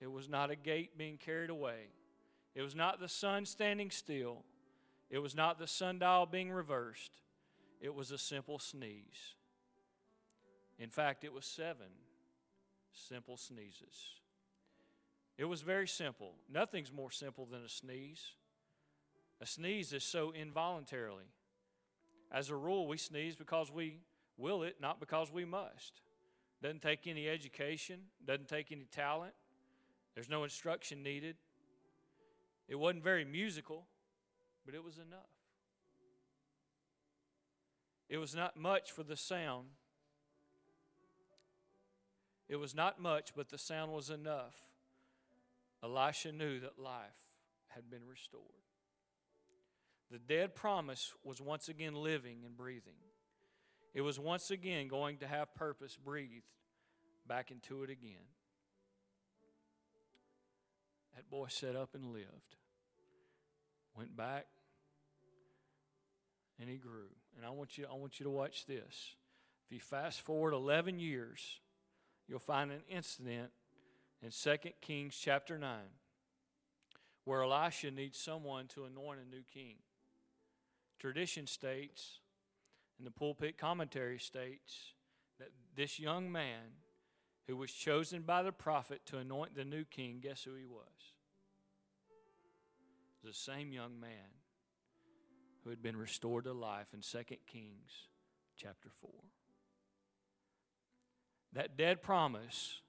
it 0.00 0.10
was 0.10 0.28
not 0.28 0.50
a 0.50 0.56
gate 0.56 0.98
being 0.98 1.18
carried 1.18 1.50
away, 1.50 1.90
it 2.54 2.62
was 2.62 2.74
not 2.74 2.98
the 2.98 3.08
sun 3.08 3.44
standing 3.44 3.90
still, 3.90 4.42
it 5.10 5.18
was 5.18 5.36
not 5.36 5.58
the 5.58 5.66
sundial 5.66 6.26
being 6.26 6.50
reversed, 6.50 7.12
it 7.80 7.94
was 7.94 8.10
a 8.10 8.18
simple 8.18 8.58
sneeze. 8.58 9.34
In 10.78 10.88
fact, 10.90 11.22
it 11.22 11.32
was 11.32 11.44
seven 11.44 11.86
simple 12.92 13.36
sneezes. 13.36 14.14
It 15.36 15.44
was 15.44 15.62
very 15.62 15.88
simple. 15.88 16.32
Nothing's 16.52 16.92
more 16.92 17.10
simple 17.10 17.46
than 17.46 17.62
a 17.62 17.68
sneeze. 17.68 18.32
A 19.40 19.46
sneeze 19.46 19.92
is 19.92 20.04
so 20.04 20.32
involuntarily. 20.32 21.24
As 22.32 22.50
a 22.50 22.56
rule, 22.56 22.86
we 22.86 22.96
sneeze 22.96 23.36
because 23.36 23.70
we 23.70 23.98
will 24.36 24.62
it, 24.62 24.76
not 24.80 25.00
because 25.00 25.30
we 25.32 25.44
must. 25.44 26.00
Doesn't 26.64 26.80
take 26.80 27.06
any 27.06 27.28
education, 27.28 28.00
doesn't 28.24 28.48
take 28.48 28.72
any 28.72 28.86
talent. 28.90 29.34
There's 30.14 30.30
no 30.30 30.44
instruction 30.44 31.02
needed. 31.02 31.36
It 32.68 32.76
wasn't 32.76 33.04
very 33.04 33.26
musical, 33.26 33.84
but 34.64 34.74
it 34.74 34.82
was 34.82 34.96
enough. 34.96 35.28
It 38.08 38.16
was 38.16 38.34
not 38.34 38.56
much 38.56 38.92
for 38.92 39.02
the 39.02 39.14
sound. 39.14 39.66
It 42.48 42.56
was 42.56 42.74
not 42.74 42.98
much, 42.98 43.32
but 43.36 43.50
the 43.50 43.58
sound 43.58 43.92
was 43.92 44.08
enough 44.08 44.56
Elisha 45.82 46.32
knew 46.32 46.60
that 46.60 46.78
life 46.78 47.28
had 47.68 47.90
been 47.90 48.06
restored. 48.08 48.42
The 50.10 50.18
dead 50.18 50.54
promise 50.54 51.12
was 51.22 51.42
once 51.42 51.68
again 51.68 51.94
living 51.94 52.38
and 52.42 52.56
breathing. 52.56 52.94
It 53.94 54.00
was 54.00 54.18
once 54.18 54.50
again 54.50 54.88
going 54.88 55.18
to 55.18 55.26
have 55.26 55.54
purpose 55.54 55.96
breathed 55.96 56.50
back 57.26 57.52
into 57.52 57.84
it 57.84 57.90
again. 57.90 58.26
That 61.14 61.30
boy 61.30 61.46
set 61.48 61.76
up 61.76 61.94
and 61.94 62.12
lived, 62.12 62.56
went 63.96 64.16
back, 64.16 64.46
and 66.60 66.68
he 66.68 66.76
grew. 66.76 67.10
And 67.36 67.46
I 67.46 67.50
want 67.50 67.78
you, 67.78 67.86
I 67.90 67.94
want 67.94 68.18
you 68.18 68.24
to 68.24 68.30
watch 68.30 68.66
this. 68.66 69.14
If 69.66 69.72
you 69.72 69.80
fast 69.80 70.20
forward 70.22 70.52
11 70.52 70.98
years, 70.98 71.60
you'll 72.28 72.40
find 72.40 72.72
an 72.72 72.82
incident 72.90 73.50
in 74.22 74.30
2 74.30 74.70
Kings 74.80 75.16
chapter 75.16 75.56
9, 75.56 75.78
where 77.24 77.42
Elisha 77.42 77.92
needs 77.92 78.18
someone 78.18 78.66
to 78.68 78.84
anoint 78.84 79.20
a 79.20 79.30
new 79.30 79.42
king. 79.52 79.76
Tradition 80.98 81.46
states, 81.46 82.18
and 82.98 83.06
the 83.06 83.10
pulpit 83.10 83.58
commentary 83.58 84.18
states, 84.18 84.92
that 85.38 85.50
this 85.76 85.98
young 85.98 86.30
man 86.30 86.78
who 87.46 87.56
was 87.56 87.72
chosen 87.72 88.22
by 88.22 88.42
the 88.42 88.52
prophet 88.52 89.02
to 89.06 89.18
anoint 89.18 89.54
the 89.54 89.64
new 89.64 89.84
king, 89.84 90.20
guess 90.22 90.44
who 90.44 90.54
he 90.54 90.64
was? 90.64 91.12
The 93.22 93.32
same 93.32 93.72
young 93.72 94.00
man 94.00 94.30
who 95.62 95.70
had 95.70 95.82
been 95.82 95.96
restored 95.96 96.44
to 96.44 96.52
life 96.52 96.94
in 96.94 97.00
2 97.00 97.24
Kings 97.46 98.08
chapter 98.56 98.88
4. 98.90 99.10
That 101.54 101.76
dead 101.76 102.02
promise 102.02 102.80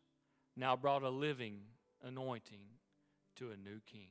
now 0.58 0.76
brought 0.76 1.04
a 1.04 1.10
living 1.10 1.60
anointing 2.04 2.66
to 3.38 3.52
a 3.52 3.58
new 3.58 3.80
king. 3.86 4.10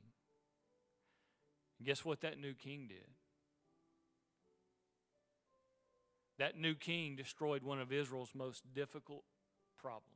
And 1.77 1.85
guess 1.85 2.05
what 2.05 2.21
that 2.21 2.39
new 2.39 2.53
king 2.53 2.87
did? 2.87 3.07
That 6.37 6.57
new 6.57 6.75
king 6.75 7.15
destroyed 7.15 7.63
one 7.63 7.79
of 7.79 7.91
Israel's 7.91 8.35
most 8.35 8.63
difficult 8.73 9.23
problems 9.77 10.11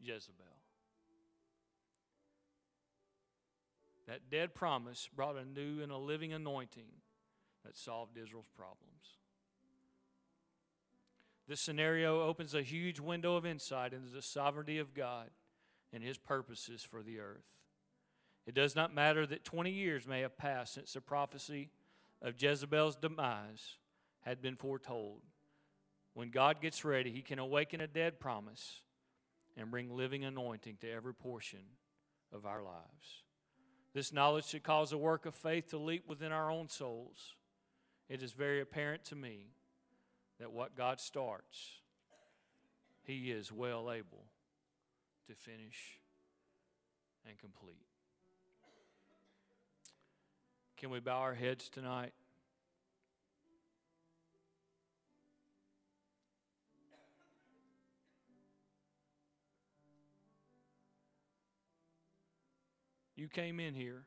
Jezebel. 0.00 0.44
That 4.06 4.30
dead 4.30 4.54
promise 4.54 5.08
brought 5.14 5.36
a 5.36 5.44
new 5.44 5.82
and 5.82 5.92
a 5.92 5.98
living 5.98 6.32
anointing 6.32 6.88
that 7.64 7.76
solved 7.76 8.16
Israel's 8.16 8.48
problems. 8.56 9.18
This 11.46 11.60
scenario 11.60 12.22
opens 12.22 12.54
a 12.54 12.62
huge 12.62 13.00
window 13.00 13.36
of 13.36 13.44
insight 13.44 13.92
into 13.92 14.10
the 14.10 14.22
sovereignty 14.22 14.78
of 14.78 14.94
God 14.94 15.30
and 15.92 16.02
His 16.02 16.18
purposes 16.18 16.82
for 16.82 17.02
the 17.02 17.20
earth. 17.20 17.44
It 18.46 18.54
does 18.54 18.74
not 18.74 18.94
matter 18.94 19.26
that 19.26 19.44
20 19.44 19.70
years 19.70 20.06
may 20.06 20.20
have 20.20 20.38
passed 20.38 20.74
since 20.74 20.92
the 20.92 21.00
prophecy 21.00 21.70
of 22.22 22.40
Jezebel's 22.40 22.96
demise 22.96 23.76
had 24.28 24.42
been 24.42 24.56
foretold. 24.56 25.22
When 26.14 26.30
God 26.30 26.60
gets 26.60 26.84
ready, 26.84 27.10
He 27.10 27.22
can 27.22 27.38
awaken 27.38 27.80
a 27.80 27.86
dead 27.86 28.20
promise 28.20 28.82
and 29.56 29.70
bring 29.70 29.94
living 29.94 30.24
anointing 30.24 30.76
to 30.80 30.90
every 30.90 31.14
portion 31.14 31.60
of 32.32 32.44
our 32.44 32.62
lives. 32.62 33.22
This 33.94 34.12
knowledge 34.12 34.46
should 34.46 34.62
cause 34.62 34.92
a 34.92 34.98
work 34.98 35.26
of 35.26 35.34
faith 35.34 35.70
to 35.70 35.78
leap 35.78 36.08
within 36.08 36.30
our 36.30 36.50
own 36.50 36.68
souls. 36.68 37.34
It 38.08 38.22
is 38.22 38.32
very 38.32 38.60
apparent 38.60 39.04
to 39.06 39.16
me 39.16 39.48
that 40.38 40.52
what 40.52 40.76
God 40.76 41.00
starts, 41.00 41.80
He 43.02 43.30
is 43.30 43.50
well 43.50 43.90
able 43.90 44.24
to 45.26 45.34
finish 45.34 45.98
and 47.26 47.38
complete. 47.38 47.86
Can 50.76 50.90
we 50.90 51.00
bow 51.00 51.18
our 51.18 51.34
heads 51.34 51.68
tonight? 51.68 52.12
You 63.18 63.26
came 63.26 63.58
in 63.58 63.74
here 63.74 64.04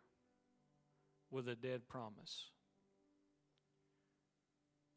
with 1.31 1.49
a 1.49 1.55
dead 1.55 1.89
promise. 1.89 2.45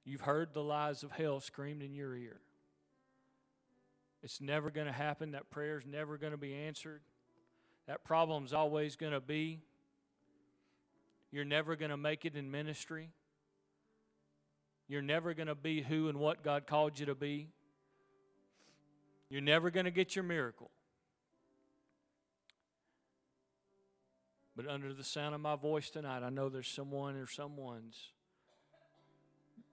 You've 0.04 0.20
heard 0.20 0.54
the 0.54 0.62
lies 0.62 1.02
of 1.02 1.10
hell 1.10 1.40
screamed 1.40 1.82
in 1.82 1.96
your 1.96 2.14
ear. 2.14 2.36
It's 4.22 4.40
never 4.40 4.70
going 4.70 4.86
to 4.86 4.92
happen. 4.92 5.32
That 5.32 5.50
prayer's 5.50 5.82
never 5.84 6.16
going 6.16 6.30
to 6.30 6.38
be 6.38 6.54
answered. 6.54 7.00
That 7.88 8.04
problem's 8.04 8.52
always 8.52 8.94
going 8.94 9.14
to 9.14 9.20
be. 9.20 9.62
You're 11.32 11.44
never 11.44 11.74
going 11.74 11.90
to 11.90 11.96
make 11.96 12.24
it 12.24 12.36
in 12.36 12.52
ministry. 12.52 13.10
You're 14.86 15.02
never 15.02 15.34
going 15.34 15.48
to 15.48 15.56
be 15.56 15.82
who 15.82 16.08
and 16.08 16.20
what 16.20 16.44
God 16.44 16.68
called 16.68 17.00
you 17.00 17.06
to 17.06 17.16
be. 17.16 17.48
You're 19.28 19.40
never 19.40 19.72
going 19.72 19.86
to 19.86 19.90
get 19.90 20.14
your 20.14 20.22
miracle. 20.22 20.70
But 24.56 24.68
under 24.68 24.92
the 24.92 25.04
sound 25.04 25.34
of 25.34 25.40
my 25.40 25.56
voice 25.56 25.90
tonight, 25.90 26.22
I 26.22 26.30
know 26.30 26.48
there's 26.48 26.68
someone 26.68 27.16
or 27.16 27.26
someone's 27.26 28.12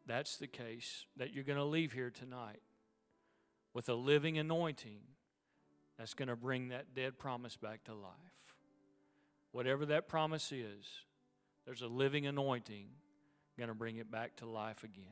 that's 0.08 0.38
the 0.38 0.48
case 0.48 1.06
that 1.18 1.34
you're 1.34 1.44
going 1.44 1.60
to 1.60 1.64
leave 1.64 1.94
here 1.94 2.10
tonight 2.10 2.62
with 3.74 3.88
a 3.88 3.94
living 3.94 4.38
anointing 4.38 5.00
that's 5.98 6.14
going 6.14 6.28
to 6.28 6.36
bring 6.36 6.70
that 6.70 6.96
dead 6.96 7.18
promise 7.18 7.56
back 7.56 7.84
to 7.86 7.94
life. 7.94 8.12
Whatever 9.52 9.86
that 9.86 10.08
promise 10.08 10.52
is, 10.52 10.86
there's 11.66 11.82
a 11.82 11.88
living 11.88 12.26
anointing 12.26 12.88
going 13.58 13.70
to 13.70 13.76
bring 13.76 13.98
it 13.98 14.10
back 14.10 14.36
to 14.38 14.48
life 14.48 14.84
again. 14.84 15.06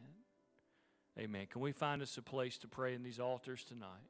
Amen. 1.17 1.45
Can 1.49 1.61
we 1.61 1.71
find 1.71 2.01
us 2.01 2.17
a 2.17 2.21
place 2.21 2.57
to 2.57 2.67
pray 2.67 2.95
in 2.95 3.03
these 3.03 3.19
altars 3.19 3.63
tonight? 3.63 4.09